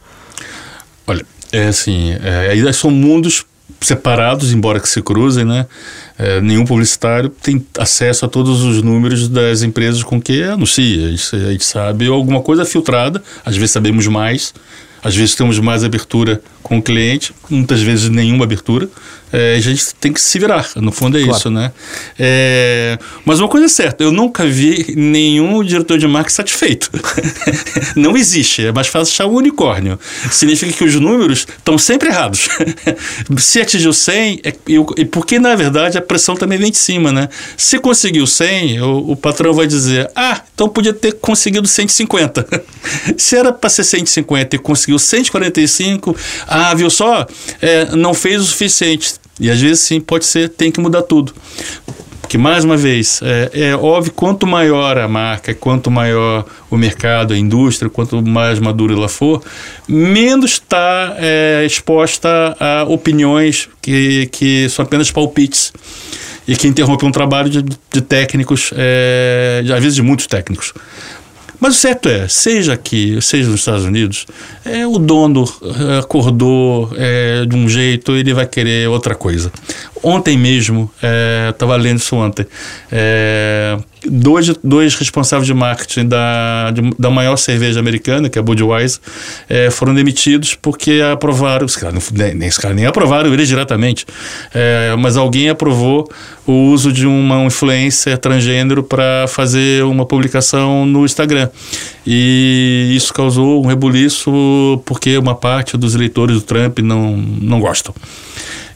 Olha, 1.06 1.24
é 1.52 1.66
assim, 1.68 2.12
é, 2.12 2.72
são 2.72 2.90
mundos 2.90 3.44
separados, 3.80 4.52
embora 4.52 4.78
que 4.78 4.88
se 4.88 5.00
cruzem, 5.02 5.44
né? 5.44 5.66
É, 6.22 6.38
nenhum 6.38 6.66
publicitário 6.66 7.30
tem 7.30 7.64
acesso 7.78 8.26
a 8.26 8.28
todos 8.28 8.62
os 8.62 8.82
números 8.82 9.26
das 9.26 9.62
empresas 9.62 10.02
com 10.02 10.20
que 10.20 10.42
anuncia. 10.42 11.16
Gente, 11.16 11.34
a 11.34 11.50
gente 11.52 11.64
sabe. 11.64 12.08
Alguma 12.08 12.42
coisa 12.42 12.62
filtrada, 12.66 13.22
às 13.42 13.56
vezes 13.56 13.70
sabemos 13.70 14.06
mais, 14.06 14.52
às 15.02 15.16
vezes 15.16 15.34
temos 15.34 15.58
mais 15.58 15.82
abertura 15.82 16.42
com 16.62 16.78
o 16.78 16.82
cliente, 16.82 17.32
muitas 17.48 17.82
vezes 17.82 18.08
nenhuma 18.08 18.44
abertura. 18.44 18.88
É, 19.32 19.54
a 19.54 19.60
gente 19.60 19.94
tem 19.94 20.12
que 20.12 20.20
se 20.20 20.38
virar, 20.40 20.68
no 20.76 20.90
fundo 20.90 21.16
é 21.16 21.22
claro. 21.22 21.38
isso, 21.38 21.50
né? 21.50 21.70
É, 22.18 22.98
mas 23.24 23.38
uma 23.38 23.48
coisa 23.48 23.66
é 23.66 23.68
certa, 23.68 24.02
eu 24.02 24.10
nunca 24.10 24.44
vi 24.44 24.92
nenhum 24.96 25.62
diretor 25.62 25.98
de 25.98 26.06
marketing 26.08 26.34
satisfeito. 26.34 26.90
Não 27.94 28.16
existe, 28.16 28.66
é 28.66 28.72
mais 28.72 28.88
fácil 28.88 29.12
achar 29.12 29.26
um 29.26 29.36
unicórnio. 29.36 30.00
Significa 30.32 30.72
que 30.72 30.84
os 30.84 30.96
números 30.96 31.46
estão 31.58 31.78
sempre 31.78 32.08
errados. 32.08 32.48
se 33.38 33.60
atingiu 33.60 33.92
100, 33.92 34.40
é, 34.42 34.52
e 34.96 35.04
porque 35.04 35.38
na 35.38 35.54
verdade 35.54 35.96
a 35.96 36.02
pressão 36.02 36.34
também 36.34 36.58
vem 36.58 36.72
de 36.72 36.78
cima, 36.78 37.12
né? 37.12 37.28
Se 37.56 37.78
conseguiu 37.78 38.26
100, 38.26 38.80
o, 38.80 39.12
o 39.12 39.16
patrão 39.16 39.52
vai 39.52 39.68
dizer, 39.68 40.10
ah, 40.16 40.42
então 40.52 40.68
podia 40.68 40.92
ter 40.92 41.12
conseguido 41.12 41.68
150. 41.68 42.46
se 43.16 43.36
era 43.36 43.52
para 43.52 43.70
ser 43.70 43.84
150 43.84 44.56
e 44.56 44.58
conseguiu 44.58 44.98
145, 44.98 46.16
ah, 46.50 46.74
viu 46.74 46.90
só? 46.90 47.24
É, 47.62 47.94
não 47.94 48.12
fez 48.12 48.42
o 48.42 48.44
suficiente. 48.44 49.14
E 49.38 49.48
às 49.48 49.60
vezes 49.60 49.80
sim, 49.80 50.00
pode 50.00 50.26
ser, 50.26 50.48
tem 50.48 50.70
que 50.70 50.80
mudar 50.80 51.02
tudo. 51.02 51.32
Porque, 52.20 52.36
mais 52.36 52.64
uma 52.64 52.76
vez, 52.76 53.20
é, 53.22 53.50
é, 53.52 53.76
óbvio, 53.76 54.12
quanto 54.12 54.46
maior 54.46 54.98
a 54.98 55.08
marca, 55.08 55.54
quanto 55.54 55.90
maior 55.90 56.44
o 56.70 56.76
mercado, 56.76 57.34
a 57.34 57.38
indústria, 57.38 57.90
quanto 57.90 58.20
mais 58.22 58.58
madura 58.58 58.94
ela 58.94 59.08
for, 59.08 59.42
menos 59.88 60.52
está 60.52 61.16
é, 61.18 61.64
exposta 61.64 62.56
a 62.60 62.84
opiniões 62.84 63.68
que, 63.80 64.28
que 64.30 64.68
são 64.68 64.84
apenas 64.84 65.10
palpites 65.10 65.72
e 66.46 66.54
que 66.54 66.68
interrompem 66.68 67.08
um 67.08 67.12
trabalho 67.12 67.48
de, 67.48 67.62
de 67.62 68.00
técnicos, 68.00 68.72
é, 68.76 69.62
às 69.64 69.80
vezes 69.82 69.94
de 69.94 70.02
muitos 70.02 70.26
técnicos. 70.26 70.72
Mas 71.60 71.76
o 71.76 71.78
certo 71.78 72.08
é, 72.08 72.26
seja 72.26 72.72
aqui, 72.72 73.20
seja 73.20 73.50
nos 73.50 73.60
Estados 73.60 73.84
Unidos, 73.84 74.26
é, 74.64 74.86
o 74.86 74.98
dono 74.98 75.44
é, 75.44 75.98
acordou 75.98 76.90
é, 76.96 77.44
de 77.44 77.54
um 77.54 77.68
jeito, 77.68 78.12
ele 78.12 78.32
vai 78.32 78.46
querer 78.46 78.88
outra 78.88 79.14
coisa. 79.14 79.52
Ontem 80.02 80.38
mesmo, 80.38 80.90
estava 81.50 81.74
é, 81.74 81.78
lendo 81.78 81.98
isso 81.98 82.16
ontem, 82.16 82.46
é, 82.90 83.78
dois, 84.10 84.48
dois 84.62 84.94
responsáveis 84.96 85.46
de 85.46 85.54
marketing 85.54 86.08
da, 86.08 86.70
de, 86.72 86.90
da 86.98 87.08
maior 87.08 87.36
cerveja 87.36 87.78
americana, 87.78 88.28
que 88.28 88.38
é 88.38 88.40
a 88.40 88.42
Budweiser, 88.42 89.00
é, 89.48 89.70
foram 89.70 89.94
demitidos 89.94 90.54
porque 90.54 91.00
aprovaram, 91.12 91.64
os 91.64 91.76
caras 91.76 92.10
nem, 92.10 92.34
nem, 92.34 92.50
cara 92.50 92.74
nem 92.74 92.86
aprovaram 92.86 93.32
eles 93.32 93.48
diretamente, 93.48 94.04
é, 94.52 94.94
mas 94.98 95.16
alguém 95.16 95.48
aprovou 95.48 96.10
o 96.46 96.70
uso 96.72 96.92
de 96.92 97.06
uma 97.06 97.44
influência 97.44 98.18
transgênero 98.18 98.82
para 98.82 99.26
fazer 99.28 99.84
uma 99.84 100.04
publicação 100.04 100.84
no 100.84 101.04
Instagram. 101.04 101.48
E 102.06 102.92
isso 102.96 103.14
causou 103.14 103.62
um 103.62 103.66
rebuliço 103.66 104.82
porque 104.84 105.16
uma 105.16 105.34
parte 105.34 105.76
dos 105.76 105.94
eleitores 105.94 106.36
do 106.36 106.42
Trump 106.42 106.80
não, 106.80 107.16
não 107.16 107.60
gostam. 107.60 107.94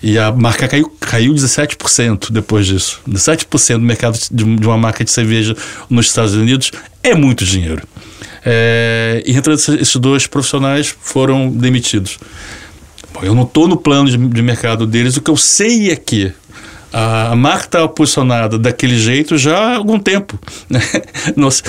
E 0.06 0.18
a 0.18 0.30
marca 0.30 0.68
caiu, 0.68 0.92
caiu 1.00 1.32
17% 1.32 2.30
depois 2.30 2.66
disso. 2.66 3.00
17% 3.08 3.78
do 3.78 3.80
mercado 3.80 4.18
de, 4.30 4.44
de, 4.44 4.66
uma 4.66 4.76
marca 4.76 5.02
de 5.02 5.10
cerveja 5.10 5.56
nos 5.88 6.04
Estados 6.04 6.34
Unidos 6.34 6.70
é 7.02 7.14
muito 7.14 7.42
dinheiro. 7.42 7.82
É, 8.44 9.22
e 9.24 9.34
entre 9.34 9.54
esses 9.54 9.96
dois 9.96 10.26
profissionais 10.26 10.94
foram 11.00 11.48
demitidos. 11.48 12.18
Bom, 13.14 13.20
eu 13.22 13.34
não 13.34 13.44
estou 13.44 13.66
no 13.66 13.78
plano 13.78 14.10
de, 14.10 14.18
de 14.18 14.42
mercado 14.42 14.86
deles, 14.86 15.16
o 15.16 15.22
que 15.22 15.30
eu 15.30 15.38
sei 15.38 15.90
é 15.90 15.96
que 15.96 16.34
a 16.96 17.35
marca 17.35 17.64
estava 17.64 17.88
posicionada 17.88 18.57
daquele 18.57 18.96
jeito 18.96 19.37
já 19.37 19.59
há 19.59 19.76
algum 19.76 19.98
tempo. 19.98 20.38
Né? 20.70 20.80
Nossa, 21.35 21.64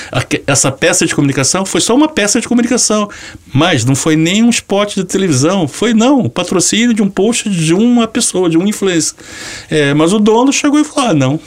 essa 0.46 0.72
peça 0.72 1.04
de 1.04 1.16
comunicação 1.16 1.66
foi 1.66 1.82
só 1.82 1.96
uma 1.96 2.08
peça 2.08 2.40
de 2.40 2.48
comunicação, 2.48 3.10
mas 3.52 3.84
não 3.84 3.96
foi 3.96 4.16
nem 4.16 4.44
um 4.44 4.52
spot 4.52 4.94
de 4.94 5.04
televisão, 5.04 5.68
foi 5.68 5.96
não, 5.96 6.20
o 6.20 6.30
patrocínio 6.30 6.94
de 6.94 7.02
um 7.02 7.10
post 7.10 7.50
de 7.50 7.74
uma 7.74 8.08
pessoa, 8.08 8.48
de 8.48 8.56
um 8.56 8.68
influencer. 8.68 9.16
É, 9.68 9.96
mas 9.96 10.14
o 10.14 10.20
dono 10.20 10.54
chegou 10.54 10.80
e 10.80 10.84
falou: 10.84 11.10
ah, 11.10 11.14
não, 11.16 11.40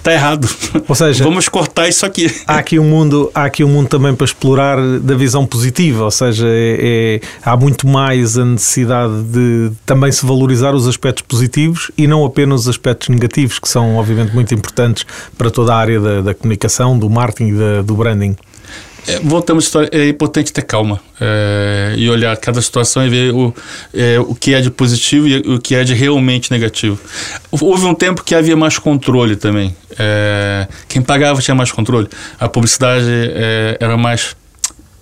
está 0.00 0.12
errado. 0.12 0.48
Ou 0.88 0.94
seja, 0.94 1.22
vamos 1.22 1.48
cortar 1.48 1.88
isso 1.88 2.04
aqui. 2.04 2.30
Há 2.46 2.56
aqui 2.56 2.78
um 2.78 2.84
mundo, 2.84 3.30
há 3.34 3.44
aqui 3.44 3.62
um 3.62 3.68
mundo 3.68 3.88
também 3.88 4.14
para 4.14 4.24
explorar 4.24 4.76
da 4.98 5.14
visão 5.14 5.46
positiva, 5.46 6.04
ou 6.04 6.10
seja, 6.10 6.46
é, 6.48 7.20
é, 7.22 7.28
há 7.44 7.56
muito 7.56 7.86
mais 7.86 8.36
a 8.36 8.44
necessidade 8.44 9.22
de 9.24 9.70
também 9.86 10.10
se 10.10 10.24
valorizar 10.26 10.74
os 10.74 10.88
aspectos 10.88 11.22
positivos 11.22 11.90
e 11.96 12.06
não 12.06 12.24
apenas 12.24 12.62
os 12.62 12.68
aspectos 12.68 13.08
negativos, 13.08 13.58
que 13.58 13.68
são 13.68 13.96
obviamente 13.96 14.34
muito 14.34 14.54
importantes 14.54 15.06
para 15.36 15.50
toda 15.50 15.74
a 15.74 15.76
área 15.76 16.00
da, 16.00 16.20
da 16.20 16.34
comunicação, 16.34 16.98
do 16.98 17.08
marketing 17.08 17.50
e 17.50 17.52
da, 17.52 17.82
do 17.82 17.94
branding. 17.94 18.36
É, 19.10 19.20
voltamos 19.20 19.74
à 19.74 19.84
é 19.90 20.08
importante 20.08 20.52
ter 20.52 20.62
calma 20.62 21.00
é, 21.20 21.94
e 21.96 22.08
olhar 22.08 22.36
cada 22.36 22.60
situação 22.60 23.04
e 23.04 23.08
ver 23.08 23.34
o, 23.34 23.54
é, 23.94 24.18
o 24.20 24.34
que 24.34 24.54
é 24.54 24.60
de 24.60 24.70
positivo 24.70 25.28
e 25.28 25.36
o 25.38 25.60
que 25.60 25.74
é 25.74 25.84
de 25.84 25.94
realmente 25.94 26.50
negativo. 26.50 26.98
Houve 27.50 27.84
um 27.86 27.94
tempo 27.94 28.22
que 28.22 28.34
havia 28.34 28.56
mais 28.56 28.78
controle 28.78 29.36
também. 29.36 29.74
É, 29.98 30.66
quem 30.88 31.02
pagava 31.02 31.40
tinha 31.40 31.54
mais 31.54 31.72
controle. 31.72 32.08
A 32.38 32.48
publicidade 32.48 33.06
é, 33.08 33.76
era 33.80 33.96
mais 33.96 34.36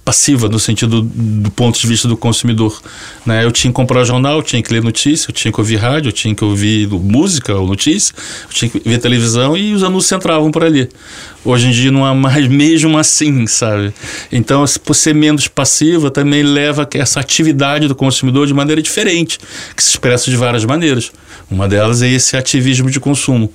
passiva 0.08 0.48
no 0.48 0.58
sentido 0.58 1.02
do 1.02 1.50
ponto 1.50 1.78
de 1.78 1.86
vista 1.86 2.08
do 2.08 2.16
consumidor. 2.16 2.80
Né? 3.26 3.44
Eu 3.44 3.52
tinha 3.52 3.70
que 3.70 3.74
comprar 3.74 4.04
jornal, 4.04 4.38
eu 4.38 4.42
tinha 4.42 4.62
que 4.62 4.72
ler 4.72 4.82
notícia, 4.82 5.28
eu 5.28 5.34
tinha 5.34 5.52
que 5.52 5.60
ouvir 5.60 5.76
rádio, 5.76 6.08
eu 6.08 6.12
tinha 6.12 6.34
que 6.34 6.42
ouvir 6.42 6.88
música 6.88 7.54
ou 7.54 7.66
notícia, 7.66 8.14
eu 8.44 8.48
tinha 8.48 8.70
que 8.70 8.80
ver 8.88 8.96
televisão 9.00 9.54
e 9.54 9.74
os 9.74 9.82
anúncios 9.82 10.10
entravam 10.10 10.50
por 10.50 10.64
ali. 10.64 10.88
Hoje 11.44 11.66
em 11.66 11.72
dia 11.72 11.90
não 11.90 12.06
há 12.06 12.14
mais 12.14 12.48
mesmo 12.48 12.96
assim, 12.96 13.46
sabe? 13.46 13.92
Então, 14.32 14.64
por 14.82 14.94
ser 14.94 15.14
menos 15.14 15.46
passiva, 15.46 16.10
também 16.10 16.42
leva 16.42 16.88
essa 16.94 17.20
atividade 17.20 17.86
do 17.86 17.94
consumidor 17.94 18.46
de 18.46 18.54
maneira 18.54 18.80
diferente, 18.80 19.38
que 19.76 19.82
se 19.82 19.90
expressa 19.90 20.30
de 20.30 20.38
várias 20.38 20.64
maneiras. 20.64 21.12
Uma 21.50 21.68
delas 21.68 22.00
é 22.00 22.08
esse 22.08 22.34
ativismo 22.34 22.90
de 22.90 22.98
consumo. 22.98 23.52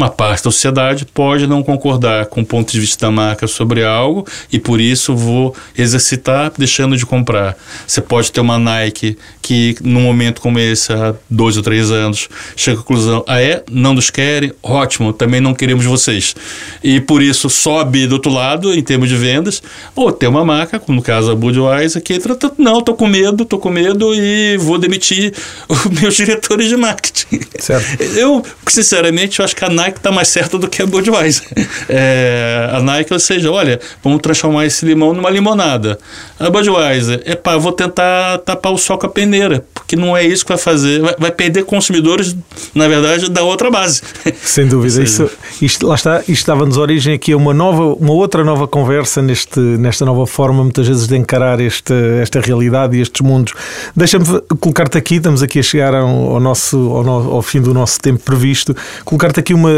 Uma 0.00 0.08
parte 0.08 0.44
da 0.44 0.50
sociedade 0.50 1.04
pode 1.04 1.46
não 1.46 1.62
concordar 1.62 2.26
com 2.26 2.40
o 2.40 2.46
ponto 2.46 2.72
de 2.72 2.80
vista 2.80 3.06
da 3.06 3.12
marca 3.12 3.46
sobre 3.46 3.84
algo 3.84 4.26
e 4.50 4.58
por 4.58 4.80
isso 4.80 5.14
vou 5.14 5.54
exercitar 5.76 6.50
deixando 6.56 6.96
de 6.96 7.04
comprar. 7.04 7.54
Você 7.86 8.00
pode 8.00 8.32
ter 8.32 8.40
uma 8.40 8.58
Nike 8.58 9.18
que, 9.50 9.74
num 9.82 10.02
momento 10.02 10.40
como 10.40 10.60
esse, 10.60 10.92
há 10.92 11.12
dois 11.28 11.56
ou 11.56 11.62
três 11.64 11.90
anos, 11.90 12.28
chega 12.54 12.78
à 12.78 12.82
conclusão: 12.82 13.24
ah, 13.26 13.42
é? 13.42 13.64
Não 13.68 13.94
nos 13.94 14.08
querem? 14.08 14.52
Ótimo, 14.62 15.12
também 15.12 15.40
não 15.40 15.52
queremos 15.54 15.84
vocês. 15.84 16.36
E 16.84 17.00
por 17.00 17.20
isso 17.20 17.50
sobe 17.50 18.06
do 18.06 18.12
outro 18.12 18.30
lado 18.30 18.72
em 18.72 18.80
termos 18.80 19.08
de 19.08 19.16
vendas. 19.16 19.60
Ou 19.96 20.12
tem 20.12 20.28
uma 20.28 20.44
marca, 20.44 20.78
como 20.78 20.98
no 20.98 21.02
caso 21.02 21.32
a 21.32 21.34
Budweiser, 21.34 22.00
que 22.00 22.14
entra, 22.14 22.38
não, 22.56 22.80
tô 22.80 22.94
com 22.94 23.08
medo, 23.08 23.44
tô 23.44 23.58
com 23.58 23.70
medo 23.70 24.14
e 24.14 24.56
vou 24.56 24.78
demitir 24.78 25.34
os 25.68 25.84
meus 26.00 26.14
diretores 26.14 26.68
de 26.68 26.76
marketing. 26.76 27.40
Certo. 27.58 28.02
Eu, 28.14 28.44
sinceramente, 28.68 29.38
eu 29.38 29.44
acho 29.44 29.56
que 29.56 29.64
a 29.64 29.68
Nike 29.68 29.98
está 29.98 30.12
mais 30.12 30.28
certa 30.28 30.58
do 30.58 30.68
que 30.68 30.82
a 30.82 30.86
Budweiser. 30.86 31.46
É, 31.92 32.68
a 32.72 32.80
Nike, 32.80 33.12
ou 33.12 33.18
seja, 33.18 33.50
olha, 33.50 33.80
vamos 34.02 34.20
transformar 34.20 34.64
esse 34.64 34.84
limão 34.84 35.12
numa 35.12 35.30
limonada. 35.30 35.98
A 36.38 36.48
Budweiser, 36.50 37.20
é 37.24 37.34
pá, 37.34 37.56
vou 37.56 37.72
tentar 37.72 38.38
tapar 38.38 38.72
o 38.72 38.78
sol 38.78 38.98
com 38.98 39.06
a 39.06 39.08
peneira, 39.08 39.39
porque 39.74 39.96
não 39.96 40.16
é 40.16 40.24
isso 40.24 40.44
que 40.44 40.50
vai 40.50 40.58
fazer. 40.58 41.00
Vai, 41.00 41.14
vai 41.18 41.30
perder 41.32 41.64
consumidores, 41.64 42.36
na 42.74 42.86
verdade, 42.88 43.28
da 43.30 43.42
outra 43.42 43.70
base. 43.70 44.02
Sem 44.42 44.66
dúvida. 44.66 45.02
Isso, 45.02 45.30
isto, 45.60 45.86
lá 45.86 45.94
está, 45.94 46.22
isto 46.28 46.46
dava-nos 46.46 46.76
origem 46.76 47.14
aqui 47.14 47.32
a 47.32 47.36
uma, 47.36 47.54
nova, 47.54 47.94
uma 47.94 48.12
outra 48.12 48.44
nova 48.44 48.68
conversa 48.68 49.22
neste, 49.22 49.58
nesta 49.58 50.04
nova 50.04 50.26
forma, 50.26 50.62
muitas 50.62 50.86
vezes, 50.86 51.06
de 51.06 51.16
encarar 51.16 51.60
este, 51.60 51.92
esta 52.20 52.40
realidade 52.40 52.96
e 52.96 53.00
estes 53.00 53.20
mundos. 53.20 53.54
Deixa-me 53.96 54.24
colocar-te 54.60 54.98
aqui, 54.98 55.16
estamos 55.16 55.42
aqui 55.42 55.58
a 55.58 55.62
chegar 55.62 55.94
ao, 55.94 56.08
ao 56.08 56.40
nosso, 56.40 56.76
ao, 56.76 57.04
no, 57.04 57.32
ao 57.32 57.42
fim 57.42 57.60
do 57.60 57.74
nosso 57.74 58.00
tempo 58.00 58.20
previsto, 58.20 58.76
colocar-te 59.04 59.40
aqui 59.40 59.54
uma, 59.54 59.70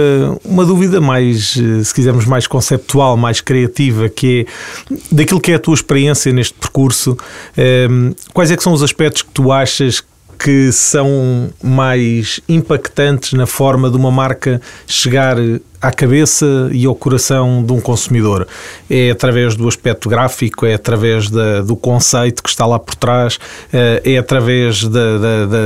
uma 0.44 0.64
dúvida 0.64 1.00
mais, 1.00 1.56
eh, 1.56 1.84
se 1.84 1.94
quisermos, 1.94 2.24
mais 2.26 2.46
conceptual, 2.46 3.16
mais 3.16 3.40
criativa, 3.40 4.08
que 4.08 4.46
é 4.46 4.96
daquilo 5.10 5.40
que 5.40 5.52
é 5.52 5.54
a 5.54 5.58
tua 5.58 5.74
experiência 5.74 6.32
neste 6.32 6.54
percurso, 6.54 7.16
ehm, 7.56 8.12
quais 8.32 8.50
é 8.50 8.56
que 8.56 8.62
são 8.62 8.72
os 8.72 8.82
aspectos 8.82 9.22
que 9.22 9.30
tu 9.30 9.41
achas 9.50 10.04
que 10.42 10.72
são 10.72 11.50
mais 11.62 12.40
impactantes 12.48 13.32
na 13.32 13.46
forma 13.46 13.88
de 13.88 13.96
uma 13.96 14.10
marca 14.10 14.60
chegar 14.88 15.36
à 15.80 15.92
cabeça 15.92 16.68
e 16.72 16.84
ao 16.84 16.96
coração 16.96 17.62
de 17.64 17.72
um 17.72 17.80
consumidor. 17.80 18.48
É 18.90 19.12
através 19.12 19.54
do 19.54 19.68
aspecto 19.68 20.08
gráfico, 20.08 20.66
é 20.66 20.74
através 20.74 21.30
da, 21.30 21.60
do 21.60 21.76
conceito 21.76 22.42
que 22.42 22.48
está 22.48 22.66
lá 22.66 22.76
por 22.76 22.96
trás, 22.96 23.38
eh, 23.72 24.02
é 24.04 24.18
através 24.18 24.82
da, 24.82 25.18
da, 25.18 25.46
da, 25.46 25.58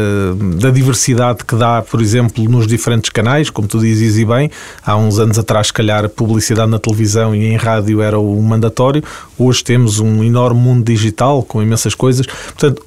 da, 0.58 0.70
diversidade 0.70 1.42
que 1.44 1.56
dá, 1.56 1.80
por 1.80 2.02
exemplo, 2.02 2.44
nos 2.44 2.66
diferentes 2.66 3.08
canais, 3.08 3.48
como 3.48 3.66
tu 3.66 3.78
dizes 3.78 4.18
e 4.18 4.26
bem, 4.26 4.50
há 4.84 4.94
uns 4.94 5.18
anos 5.18 5.38
atrás, 5.38 5.68
se 5.68 5.72
calhar, 5.72 6.06
publicidade 6.10 6.70
na 6.70 6.78
televisão 6.78 7.34
e 7.34 7.46
em 7.46 7.56
rádio 7.56 8.02
era 8.02 8.18
o 8.18 8.42
mandatório, 8.42 9.02
hoje 9.38 9.64
temos 9.64 10.00
um 10.00 10.22
enorme 10.22 10.60
mundo 10.60 10.84
digital 10.84 11.42
com 11.42 11.62
imensas 11.62 11.94
coisas, 11.94 12.26
portanto, 12.26 12.82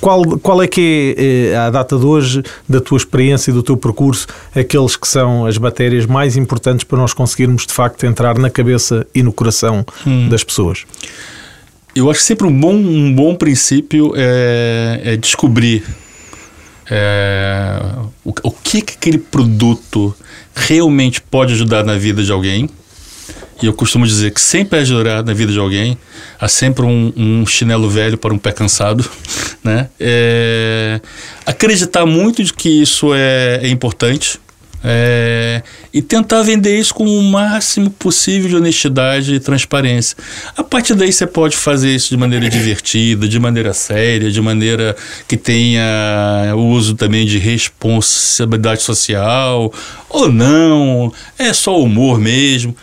qual, 0.00 0.22
qual 0.38 0.62
é 0.62 0.68
que 0.68 1.14
é, 1.18 1.56
a 1.56 1.70
data 1.70 1.98
de 1.98 2.04
hoje, 2.04 2.42
da 2.68 2.80
tua 2.80 2.96
experiência 2.96 3.50
e 3.50 3.54
do 3.54 3.62
teu 3.62 3.76
percurso, 3.76 4.26
aqueles 4.54 4.96
que 4.96 5.08
são 5.08 5.46
as 5.46 5.58
matérias 5.58 6.06
mais 6.06 6.36
importantes 6.36 6.84
para 6.84 6.98
nós 6.98 7.12
conseguirmos 7.12 7.66
de 7.66 7.72
facto 7.72 8.04
entrar 8.04 8.38
na 8.38 8.50
cabeça 8.50 9.06
e 9.14 9.22
no 9.22 9.32
coração 9.32 9.84
hum. 10.06 10.28
das 10.28 10.44
pessoas? 10.44 10.84
Eu 11.94 12.08
acho 12.10 12.20
que 12.20 12.26
sempre 12.26 12.46
um 12.46 12.60
bom, 12.60 12.74
um 12.74 13.12
bom 13.12 13.34
princípio 13.34 14.12
é, 14.14 15.00
é 15.02 15.16
descobrir 15.16 15.82
é, 16.88 17.80
o, 18.24 18.32
o 18.44 18.50
que, 18.50 18.82
que 18.82 18.94
aquele 18.94 19.18
produto 19.18 20.14
realmente 20.54 21.20
pode 21.20 21.52
ajudar 21.54 21.84
na 21.84 21.96
vida 21.96 22.22
de 22.22 22.30
alguém 22.30 22.68
e 23.62 23.66
eu 23.66 23.72
costumo 23.72 24.06
dizer 24.06 24.30
que 24.32 24.40
sempre 24.40 24.78
é 24.78 24.82
ajudar 24.82 25.22
na 25.22 25.32
vida 25.32 25.52
de 25.52 25.58
alguém, 25.58 25.98
há 26.38 26.48
sempre 26.48 26.84
um, 26.84 27.12
um 27.16 27.46
chinelo 27.46 27.88
velho 27.88 28.16
para 28.16 28.32
um 28.32 28.38
pé 28.38 28.52
cansado, 28.52 29.08
né? 29.62 29.88
É, 29.98 31.00
acreditar 31.44 32.06
muito 32.06 32.42
de 32.42 32.52
que 32.52 32.68
isso 32.68 33.12
é, 33.14 33.60
é 33.62 33.68
importante, 33.68 34.40
é, 34.82 35.62
e 35.92 36.00
tentar 36.00 36.42
vender 36.42 36.78
isso 36.78 36.94
com 36.94 37.04
o 37.04 37.22
máximo 37.22 37.90
possível 37.90 38.48
de 38.48 38.56
honestidade 38.56 39.34
e 39.34 39.40
transparência. 39.40 40.16
A 40.56 40.64
partir 40.64 40.94
daí 40.94 41.12
você 41.12 41.26
pode 41.26 41.54
fazer 41.54 41.94
isso 41.94 42.08
de 42.08 42.16
maneira 42.16 42.48
divertida, 42.48 43.28
de 43.28 43.38
maneira 43.38 43.74
séria, 43.74 44.30
de 44.30 44.40
maneira 44.40 44.96
que 45.28 45.36
tenha 45.36 46.54
o 46.56 46.68
uso 46.68 46.94
também 46.94 47.26
de 47.26 47.38
responsabilidade 47.38 48.82
social, 48.82 49.72
ou 50.08 50.32
não, 50.32 51.12
é 51.38 51.52
só 51.52 51.78
humor 51.78 52.18
mesmo 52.18 52.74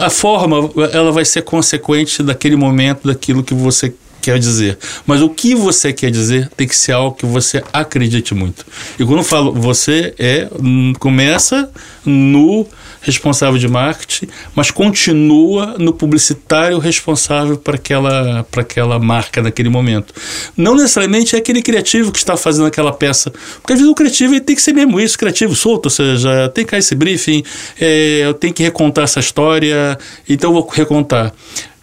a 0.00 0.10
forma 0.10 0.70
ela 0.92 1.12
vai 1.12 1.24
ser 1.24 1.42
consequente 1.42 2.22
daquele 2.22 2.56
momento, 2.56 3.06
daquilo 3.06 3.42
que 3.42 3.54
você 3.54 3.92
quer 4.20 4.38
dizer. 4.38 4.78
Mas 5.06 5.22
o 5.22 5.28
que 5.28 5.54
você 5.54 5.92
quer 5.92 6.10
dizer 6.10 6.50
tem 6.56 6.66
que 6.66 6.76
ser 6.76 6.92
algo 6.92 7.16
que 7.16 7.26
você 7.26 7.62
acredite 7.72 8.34
muito. 8.34 8.66
E 8.98 9.04
quando 9.04 9.18
eu 9.18 9.24
falo 9.24 9.52
você, 9.52 10.14
é 10.18 10.48
hum, 10.60 10.92
começa 10.98 11.70
no 12.04 12.66
responsável 13.00 13.58
de 13.58 13.68
marketing, 13.68 14.28
mas 14.54 14.70
continua 14.70 15.76
no 15.78 15.92
publicitário 15.92 16.78
responsável 16.78 17.56
para 17.56 17.76
aquela, 17.76 18.44
para 18.50 18.62
aquela 18.62 18.98
marca 18.98 19.42
naquele 19.42 19.68
momento. 19.68 20.14
Não 20.56 20.74
necessariamente 20.74 21.36
é 21.36 21.38
aquele 21.38 21.62
criativo 21.62 22.12
que 22.12 22.18
está 22.18 22.36
fazendo 22.36 22.66
aquela 22.66 22.92
peça, 22.92 23.30
porque 23.60 23.72
às 23.72 23.78
vezes 23.78 23.90
o 23.90 23.94
criativo 23.94 24.34
ele 24.34 24.40
tem 24.40 24.56
que 24.56 24.62
ser 24.62 24.72
mesmo 24.72 25.00
isso, 25.00 25.18
criativo 25.18 25.54
solto, 25.54 25.86
ou 25.86 25.90
seja, 25.90 26.48
tem 26.48 26.64
que 26.64 26.70
cair 26.70 26.80
esse 26.80 26.94
briefing, 26.94 27.42
é, 27.80 28.20
eu 28.24 28.34
tenho 28.34 28.52
que 28.52 28.62
recontar 28.62 29.04
essa 29.04 29.20
história, 29.20 29.98
então 30.28 30.52
vou 30.52 30.68
recontar. 30.68 31.32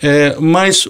É, 0.02 0.36
mas 0.40 0.88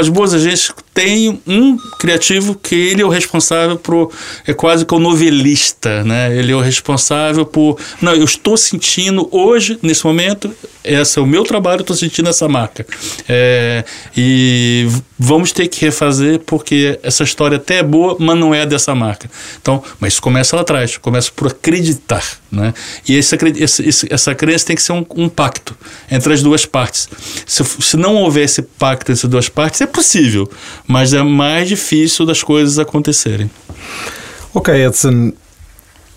as 0.00 0.08
boas 0.08 0.32
agências 0.32 0.74
têm 0.94 1.42
um 1.46 1.76
criativo 1.98 2.54
que 2.54 2.74
ele 2.74 3.02
é 3.02 3.04
o 3.04 3.08
responsável 3.08 3.76
por 3.76 4.12
é 4.46 4.54
quase 4.54 4.86
que 4.86 4.94
o 4.94 4.98
novelista, 5.00 6.04
né? 6.04 6.34
Ele 6.34 6.52
é 6.52 6.56
o 6.56 6.60
responsável 6.60 7.44
por 7.44 7.78
não, 8.00 8.14
eu 8.14 8.24
estou 8.24 8.56
sentindo 8.56 9.28
hoje 9.32 9.78
nesse 9.82 10.06
momento 10.06 10.54
esse 10.84 11.18
é 11.18 11.22
o 11.22 11.26
meu 11.26 11.44
trabalho, 11.44 11.80
estou 11.80 11.96
sentindo 11.96 12.28
essa 12.28 12.46
marca 12.46 12.86
é, 13.26 13.84
e 14.14 14.86
vamos 15.18 15.50
ter 15.50 15.66
que 15.66 15.82
refazer 15.82 16.40
porque 16.40 16.98
essa 17.02 17.24
história 17.24 17.56
até 17.56 17.78
é 17.78 17.82
boa, 17.82 18.16
mas 18.20 18.38
não 18.38 18.54
é 18.54 18.66
dessa 18.66 18.94
marca. 18.94 19.30
Então, 19.60 19.82
mas 19.98 20.12
isso 20.12 20.22
começa 20.22 20.54
lá 20.54 20.62
atrás, 20.62 20.98
começa 20.98 21.30
por 21.34 21.48
acreditar, 21.48 22.22
né? 22.52 22.74
E 23.08 23.14
esse, 23.14 23.36
esse, 23.56 24.12
essa 24.12 24.34
crença 24.34 24.66
tem 24.66 24.76
que 24.76 24.82
ser 24.82 24.92
um, 24.92 25.04
um 25.16 25.28
pacto 25.28 25.74
entre 26.10 26.34
as 26.34 26.42
duas 26.42 26.66
partes. 26.66 27.08
Se, 27.46 27.64
se 27.64 27.96
não 27.96 28.16
houver 28.16 28.44
esse 28.44 28.60
pacto 28.60 29.10
entre 29.10 29.26
duas 29.26 29.48
partes 29.48 29.80
é 29.80 29.86
possível, 29.86 30.50
mas 30.86 31.12
é 31.12 31.22
mais 31.22 31.68
difícil 31.68 32.26
das 32.26 32.42
coisas 32.42 32.78
acontecerem. 32.78 33.50
Ok, 34.52 34.74
Edson. 34.74 35.32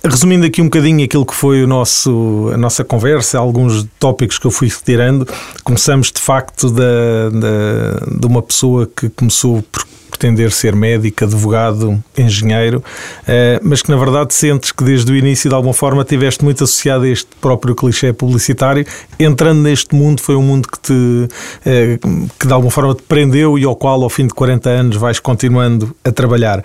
Resumindo 0.10 0.46
aqui 0.46 0.62
um 0.62 0.66
bocadinho 0.66 1.04
aquilo 1.04 1.26
que 1.26 1.36
foi 1.36 1.64
o 1.64 1.68
nosso, 1.68 2.50
a 2.54 2.58
nossa 2.58 2.84
conversa, 2.84 3.38
alguns 3.38 3.86
tópicos 4.00 4.40
que 4.40 4.48
eu 4.48 4.52
fui 4.52 4.70
retirando, 4.70 5.28
começamos 5.66 6.12
de 6.14 6.22
facto 6.22 6.72
da, 6.72 7.30
da, 7.30 8.18
de 8.18 8.26
uma 8.26 8.42
pessoa 8.42 8.88
que 8.88 9.10
começou 9.10 9.62
por 9.70 9.86
pretender 10.10 10.52
ser 10.52 10.76
médico, 10.76 11.26
advogado, 11.26 12.02
engenheiro, 12.18 12.84
eh, 13.28 13.60
mas 13.62 13.82
que 13.82 13.92
na 13.92 13.98
verdade 13.98 14.34
sentes 14.34 14.72
que 14.72 14.84
desde 14.84 15.12
o 15.12 15.16
início 15.16 15.50
de 15.50 15.56
alguma 15.56 15.74
forma 15.74 16.04
tiveste 16.04 16.44
muito 16.44 16.64
associado 16.64 17.04
a 17.04 17.10
este 17.10 17.28
próprio 17.40 17.76
clichê 17.76 18.12
publicitário. 18.14 18.86
Entrando 19.20 19.62
neste 19.62 19.94
mundo 19.94 20.22
foi 20.22 20.36
um 20.36 20.42
mundo 20.42 20.68
que 20.70 20.80
te 20.80 21.28
eh, 21.66 22.00
que 22.40 22.48
de 22.48 22.54
alguma 22.54 22.72
forma 22.72 22.96
te 22.96 23.04
prendeu 23.04 23.60
e 23.60 23.66
ao 23.66 23.76
qual 23.76 24.02
ao 24.02 24.10
fim 24.10 24.26
de 24.26 24.34
40 24.34 24.70
anos 24.70 24.96
vais 24.96 25.20
continuando 25.20 25.96
a 26.04 26.12
trabalhar. 26.12 26.64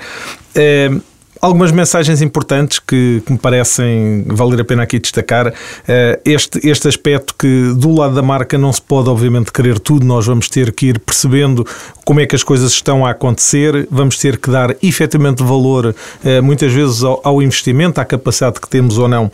Eh, 1.43 1.47
algumas 1.47 1.73
mensagens 1.73 2.23
importantes 2.23 2.79
que, 2.79 3.23
que, 3.27 3.33
me 3.33 3.39
parecem 3.39 4.25
valer 4.27 4.61
a 4.61 4.65
pena 4.65 4.85
aqui 4.85 4.99
destacar. 4.99 5.49
Uh, 5.49 6.21
este, 6.25 6.67
este 6.67 6.89
aspecto 6.89 7.35
que 7.35 7.73
do 7.75 7.95
lado 7.95 8.15
da 8.15 8.23
marca 8.23 8.57
não 8.57 8.73
se 8.73 8.81
pode, 8.81 9.09
obviamente, 9.09 9.53
querer 9.53 9.79
tudo, 9.79 10.07
nós 10.07 10.27
vamos 10.27 10.49
ter 10.49 10.73
que 10.73 10.87
ir 10.87 10.99
percebendo 11.01 11.67
como 12.05 12.21
é 12.21 12.27
que 12.27 12.35
as 12.35 12.43
coisas 12.43 12.73
estão 12.73 13.05
a 13.05 13.11
acontecer, 13.11 13.87
vamos 13.91 14.17
ter 14.19 14.39
que 14.39 14.51
dar 14.51 14.75
efetivamente 14.83 15.43
valor, 15.43 15.95
uh, 16.25 16.43
muitas 16.43 16.73
vezes, 16.73 17.03
ao, 17.03 17.21
ao 17.25 17.43
investimento, 17.43 18.01
à 18.01 18.05
capacidade 18.05 18.61
que 18.61 18.69
temos 18.69 18.99
ou 18.99 19.09
não 19.09 19.31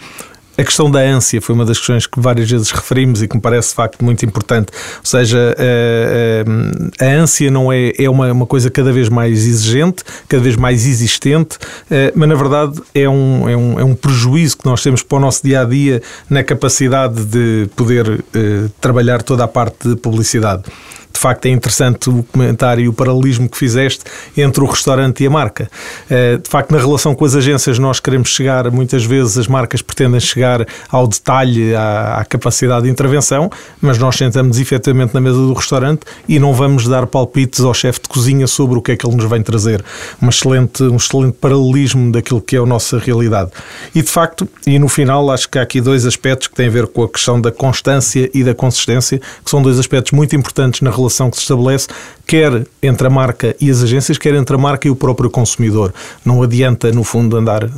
a 0.58 0.64
questão 0.64 0.90
da 0.90 0.98
ânsia 0.98 1.40
foi 1.40 1.54
uma 1.54 1.64
das 1.64 1.78
questões 1.78 2.04
que 2.04 2.18
várias 2.18 2.50
vezes 2.50 2.72
referimos 2.72 3.22
e 3.22 3.28
que 3.28 3.36
me 3.36 3.40
parece 3.40 3.68
de 3.68 3.76
facto 3.76 4.04
muito 4.04 4.26
importante. 4.26 4.72
Ou 4.98 5.04
seja, 5.04 5.54
a, 5.56 7.04
a, 7.04 7.06
a 7.06 7.08
ânsia 7.20 7.48
não 7.48 7.72
é, 7.72 7.92
é 7.96 8.10
uma, 8.10 8.32
uma 8.32 8.46
coisa 8.46 8.68
cada 8.68 8.92
vez 8.92 9.08
mais 9.08 9.46
exigente, 9.46 10.02
cada 10.28 10.42
vez 10.42 10.56
mais 10.56 10.84
existente, 10.84 11.58
eh, 11.88 12.12
mas 12.14 12.28
na 12.28 12.34
verdade 12.34 12.80
é 12.92 13.08
um, 13.08 13.48
é, 13.48 13.56
um, 13.56 13.80
é 13.80 13.84
um 13.84 13.94
prejuízo 13.94 14.58
que 14.58 14.66
nós 14.66 14.82
temos 14.82 15.02
para 15.04 15.18
o 15.18 15.20
nosso 15.20 15.44
dia 15.44 15.60
a 15.60 15.64
dia 15.64 16.02
na 16.28 16.42
capacidade 16.42 17.24
de 17.24 17.70
poder 17.76 18.24
eh, 18.34 18.68
trabalhar 18.80 19.22
toda 19.22 19.44
a 19.44 19.48
parte 19.48 19.88
de 19.88 19.94
publicidade. 19.94 20.64
De 21.12 21.18
facto 21.18 21.46
é 21.46 21.50
interessante 21.50 22.10
o 22.10 22.22
comentário 22.22 22.84
e 22.84 22.88
o 22.88 22.92
paralelismo 22.92 23.48
que 23.48 23.56
fizeste 23.56 24.04
entre 24.36 24.62
o 24.62 24.66
restaurante 24.66 25.22
e 25.22 25.26
a 25.26 25.30
marca. 25.30 25.70
Uh, 26.10 26.38
de 26.38 26.48
facto, 26.48 26.70
na 26.70 26.78
relação 26.78 27.14
com 27.14 27.24
as 27.24 27.34
agências, 27.34 27.78
nós 27.78 28.00
queremos 28.00 28.28
chegar, 28.28 28.70
muitas 28.70 29.04
vezes 29.04 29.36
as 29.36 29.48
marcas 29.48 29.82
pretendem 29.82 30.20
chegar 30.20 30.66
ao 30.88 31.06
detalhe, 31.06 31.74
à, 31.74 32.18
à 32.18 32.24
capacidade 32.24 32.84
de 32.84 32.90
intervenção, 32.90 33.50
mas 33.80 33.98
nós 33.98 34.16
sentamos 34.16 34.58
efetivamente 34.58 35.14
na 35.14 35.20
mesa 35.20 35.38
do 35.38 35.52
restaurante 35.52 36.02
e 36.28 36.38
não 36.38 36.52
vamos 36.52 36.86
dar 36.86 37.06
palpites 37.06 37.60
ao 37.60 37.74
chefe 37.74 38.00
de 38.02 38.08
cozinha 38.08 38.46
sobre 38.46 38.78
o 38.78 38.82
que 38.82 38.92
é 38.92 38.96
que 38.96 39.06
ele 39.06 39.16
nos 39.16 39.28
vem 39.28 39.42
trazer. 39.42 39.84
Uma 40.20 40.30
excelente, 40.30 40.82
um 40.82 40.96
excelente 40.96 41.36
paralelismo 41.40 42.12
daquilo 42.12 42.40
que 42.40 42.56
é 42.56 42.58
a 42.58 42.66
nossa 42.66 42.98
realidade. 42.98 43.50
E 43.94 44.02
de 44.02 44.08
facto, 44.08 44.48
e 44.66 44.78
no 44.78 44.88
final, 44.88 45.30
acho 45.30 45.48
que 45.48 45.58
há 45.58 45.62
aqui 45.62 45.80
dois 45.80 46.06
aspectos 46.06 46.48
que 46.48 46.54
têm 46.54 46.68
a 46.68 46.70
ver 46.70 46.86
com 46.86 47.02
a 47.02 47.08
questão 47.08 47.40
da 47.40 47.50
constância 47.50 48.30
e 48.32 48.44
da 48.44 48.54
consistência, 48.54 49.18
que 49.18 49.50
são 49.50 49.62
dois 49.62 49.78
aspectos 49.78 50.12
muito 50.12 50.34
importantes 50.36 50.80
na 50.80 50.90
relação 50.98 51.30
que 51.30 51.36
se 51.36 51.42
estabelece, 51.42 51.88
quer 52.26 52.66
entre 52.82 53.06
a 53.06 53.10
marca 53.10 53.56
e 53.60 53.70
as 53.70 53.82
agências, 53.82 54.18
quer 54.18 54.34
entre 54.34 54.54
a 54.54 54.58
marca 54.58 54.86
e 54.86 54.90
o 54.90 54.96
próprio 54.96 55.30
consumidor. 55.30 55.92
Não 56.24 56.42
adianta, 56.42 56.92
no 56.92 57.04
fundo, 57.04 57.36
andar 57.36 57.64
uh, 57.64 57.70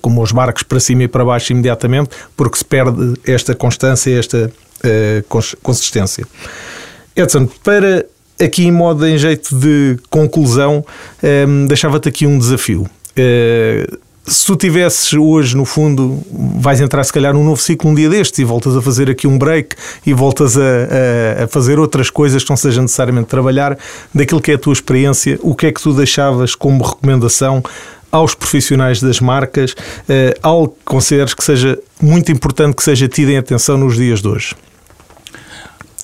como 0.00 0.22
os 0.22 0.32
barcos 0.32 0.62
para 0.62 0.80
cima 0.80 1.04
e 1.04 1.08
para 1.08 1.24
baixo 1.24 1.52
imediatamente, 1.52 2.10
porque 2.36 2.58
se 2.58 2.64
perde 2.64 3.14
esta 3.26 3.54
constância, 3.54 4.18
esta 4.18 4.50
uh, 4.84 5.56
consistência. 5.62 6.26
Edson, 7.16 7.46
para 7.62 8.06
aqui 8.40 8.64
em 8.64 8.72
modo 8.72 9.06
em 9.06 9.16
jeito 9.16 9.54
de 9.54 9.96
conclusão, 10.10 10.84
um, 11.22 11.66
deixava-te 11.66 12.08
aqui 12.08 12.26
um 12.26 12.38
desafio. 12.38 12.82
Uh, 13.16 13.98
se 14.26 14.46
tu 14.46 14.56
tivesses 14.56 15.12
hoje, 15.12 15.56
no 15.56 15.64
fundo, 15.64 16.22
vais 16.30 16.80
entrar 16.80 17.04
se 17.04 17.12
calhar 17.12 17.34
num 17.34 17.44
novo 17.44 17.60
ciclo 17.60 17.90
um 17.90 17.94
dia 17.94 18.08
destes 18.08 18.38
e 18.38 18.44
voltas 18.44 18.76
a 18.76 18.80
fazer 18.80 19.10
aqui 19.10 19.26
um 19.26 19.36
break 19.36 19.76
e 20.06 20.14
voltas 20.14 20.56
a, 20.56 20.60
a, 20.60 21.44
a, 21.44 21.48
fazer 21.48 21.78
outras 21.78 22.08
coisas 22.08 22.42
que 22.42 22.48
não 22.48 22.56
seja 22.56 22.80
necessariamente 22.80 23.28
trabalhar, 23.28 23.78
daquilo 24.14 24.40
que 24.40 24.50
é 24.50 24.54
a 24.54 24.58
tua 24.58 24.72
experiência, 24.72 25.38
o 25.42 25.54
que 25.54 25.66
é 25.66 25.72
que 25.72 25.80
tu 25.80 25.92
deixavas 25.92 26.54
como 26.54 26.82
recomendação 26.82 27.62
aos 28.10 28.34
profissionais 28.34 29.02
das 29.02 29.20
marcas, 29.20 29.72
uh, 29.72 30.38
algo 30.40 30.68
que 30.68 30.84
consideres 30.84 31.34
que 31.34 31.44
seja 31.44 31.78
muito 32.00 32.30
importante 32.30 32.76
que 32.76 32.82
seja 32.82 33.08
tido 33.08 33.30
em 33.30 33.36
atenção 33.36 33.76
nos 33.76 33.96
dias 33.96 34.22
de 34.22 34.28
hoje? 34.28 34.54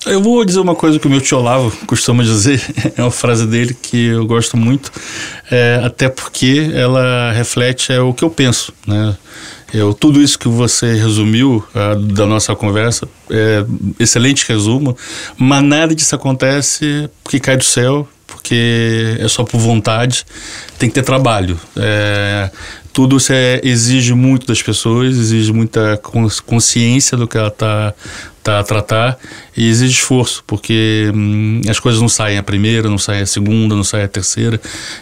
Eu 0.05 0.19
vou 0.19 0.43
dizer 0.43 0.59
uma 0.59 0.73
coisa 0.73 0.97
que 0.97 1.05
o 1.05 1.09
meu 1.09 1.21
tio 1.21 1.37
Olavo 1.37 1.71
costuma 1.85 2.23
dizer, 2.23 2.59
é 2.97 3.01
uma 3.01 3.11
frase 3.11 3.45
dele 3.45 3.75
que 3.79 4.07
eu 4.07 4.25
gosto 4.25 4.57
muito, 4.57 4.91
é, 5.49 5.79
até 5.83 6.09
porque 6.09 6.71
ela 6.73 7.31
reflete 7.31 7.93
é, 7.93 8.01
o 8.01 8.11
que 8.11 8.23
eu 8.23 8.29
penso. 8.29 8.73
Né? 8.87 9.15
Eu, 9.71 9.93
tudo 9.93 10.19
isso 10.19 10.39
que 10.39 10.47
você 10.47 10.95
resumiu 10.95 11.63
uh, 11.75 11.95
da 11.99 12.25
nossa 12.25 12.55
conversa, 12.55 13.07
é 13.29 13.63
excelente 13.99 14.45
resumo, 14.47 14.97
mas 15.37 15.63
nada 15.63 15.93
disso 15.93 16.15
acontece 16.15 17.07
porque 17.23 17.39
cai 17.39 17.55
do 17.55 17.63
céu, 17.63 18.07
porque 18.25 19.17
é 19.19 19.27
só 19.27 19.43
por 19.43 19.59
vontade, 19.59 20.25
tem 20.79 20.89
que 20.89 20.95
ter 20.95 21.03
trabalho. 21.03 21.59
É, 21.77 22.49
tudo 22.91 23.17
isso 23.17 23.31
é, 23.31 23.61
exige 23.63 24.13
muito 24.13 24.45
das 24.45 24.61
pessoas, 24.61 25.15
exige 25.15 25.53
muita 25.53 25.97
consciência 26.45 27.17
do 27.17 27.27
que 27.27 27.37
ela 27.37 27.47
está 27.47 27.93
tá 28.43 28.59
a 28.59 28.63
tratar 28.63 29.17
e 29.55 29.67
exige 29.67 29.93
esforço, 29.93 30.43
porque 30.47 31.11
hum, 31.13 31.61
as 31.69 31.79
coisas 31.79 32.01
não 32.01 32.07
saem 32.07 32.37
a 32.37 32.43
primeira, 32.43 32.89
não 32.89 32.97
saem 32.97 33.21
a 33.21 33.25
segunda, 33.25 33.75
não 33.75 33.83
saem 33.83 34.05
a 34.05 34.07
terceira. 34.07 34.59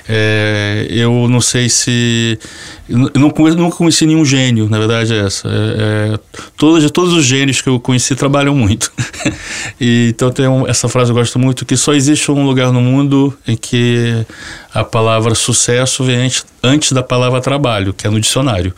É, 0.07 0.87
eu 0.89 1.27
não 1.29 1.39
sei 1.39 1.69
se. 1.69 2.39
Não, 2.87 3.31
nunca 3.55 3.75
conheci 3.75 4.07
nenhum 4.07 4.25
gênio, 4.25 4.67
na 4.67 4.79
verdade 4.79 5.13
é 5.13 5.19
essa. 5.19 5.47
É, 5.47 6.13
é, 6.13 6.19
todos, 6.57 6.89
todos 6.89 7.13
os 7.13 7.23
gênios 7.23 7.61
que 7.61 7.69
eu 7.69 7.79
conheci 7.79 8.15
trabalham 8.15 8.55
muito. 8.55 8.91
e, 9.79 10.09
então 10.09 10.31
tem 10.31 10.45
essa 10.67 10.89
frase 10.89 11.11
eu 11.11 11.15
gosto 11.15 11.37
muito, 11.37 11.65
que 11.65 11.77
só 11.77 11.93
existe 11.93 12.31
um 12.31 12.43
lugar 12.43 12.71
no 12.71 12.81
mundo 12.81 13.37
em 13.47 13.55
que 13.55 14.25
a 14.73 14.83
palavra 14.83 15.35
sucesso 15.35 16.03
vem 16.03 16.25
antes, 16.25 16.45
antes 16.63 16.91
da 16.91 17.03
palavra 17.03 17.39
trabalho, 17.39 17.93
que 17.93 18.07
é 18.07 18.09
no 18.09 18.19
dicionário. 18.19 18.73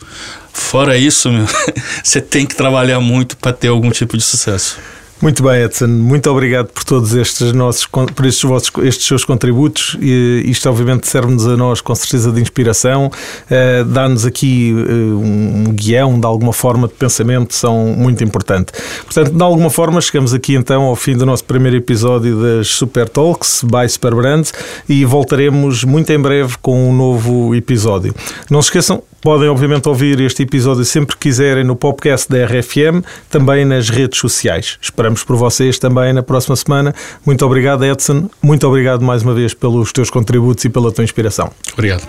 Fora 0.52 0.98
isso, 0.98 1.30
meu, 1.30 1.46
você 2.04 2.20
tem 2.20 2.44
que 2.44 2.54
trabalhar 2.54 3.00
muito 3.00 3.38
para 3.38 3.54
ter 3.54 3.68
algum 3.68 3.90
tipo 3.90 4.18
de 4.18 4.22
sucesso. 4.22 4.78
Muito 5.22 5.40
bem, 5.40 5.62
Edson. 5.62 5.86
Muito 5.86 6.28
obrigado 6.28 6.66
por 6.66 6.82
todos 6.82 7.14
estes 7.14 7.52
nossos, 7.52 7.86
por 7.86 8.26
estes, 8.26 8.42
vossos, 8.42 8.72
estes 8.82 9.06
seus 9.06 9.24
contributos. 9.24 9.96
E 10.00 10.42
isto, 10.46 10.68
obviamente, 10.68 11.06
serve-nos 11.06 11.46
a 11.46 11.56
nós 11.56 11.80
com 11.80 11.94
certeza 11.94 12.32
de 12.32 12.40
inspiração, 12.40 13.06
uh, 13.06 13.84
dá-nos 13.84 14.26
aqui 14.26 14.74
uh, 14.74 15.16
um 15.16 15.72
guião 15.72 16.18
de 16.18 16.26
alguma 16.26 16.52
forma 16.52 16.88
de 16.88 16.94
pensamento, 16.94 17.54
são 17.54 17.94
muito 17.96 18.24
importante. 18.24 18.72
Portanto, 19.04 19.30
de 19.30 19.42
alguma 19.44 19.70
forma, 19.70 20.00
chegamos 20.00 20.34
aqui 20.34 20.56
então 20.56 20.82
ao 20.82 20.96
fim 20.96 21.16
do 21.16 21.24
nosso 21.24 21.44
primeiro 21.44 21.76
episódio 21.76 22.42
das 22.42 22.66
Super 22.66 23.08
Talks 23.08 23.62
by 23.62 23.88
Super 23.88 24.16
Brands 24.16 24.52
e 24.88 25.04
voltaremos 25.04 25.84
muito 25.84 26.10
em 26.10 26.18
breve 26.18 26.56
com 26.60 26.90
um 26.90 26.92
novo 26.92 27.54
episódio. 27.54 28.12
Não 28.50 28.60
se 28.60 28.70
esqueçam, 28.70 29.04
Podem, 29.22 29.48
obviamente, 29.48 29.88
ouvir 29.88 30.18
este 30.20 30.42
episódio 30.42 30.84
sempre 30.84 31.14
que 31.14 31.28
quiserem 31.28 31.62
no 31.62 31.76
podcast 31.76 32.28
da 32.28 32.44
RFM, 32.44 33.06
também 33.30 33.64
nas 33.64 33.88
redes 33.88 34.18
sociais. 34.18 34.78
Esperamos 34.82 35.11
por 35.24 35.36
vocês 35.36 35.78
também 35.78 36.12
na 36.12 36.22
próxima 36.22 36.54
semana. 36.56 36.94
Muito 37.26 37.44
obrigado, 37.44 37.84
Edson. 37.84 38.28
Muito 38.40 38.66
obrigado 38.66 39.02
mais 39.02 39.22
uma 39.22 39.34
vez 39.34 39.54
pelos 39.54 39.92
teus 39.92 40.10
contributos 40.10 40.64
e 40.64 40.68
pela 40.68 40.92
tua 40.92 41.04
inspiração. 41.04 41.50
Obrigado. 41.72 42.06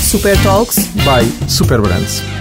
Super 0.00 0.42
Talks 0.42 0.88
by 1.04 1.48
Super 1.48 1.80
Brands. 1.80 2.37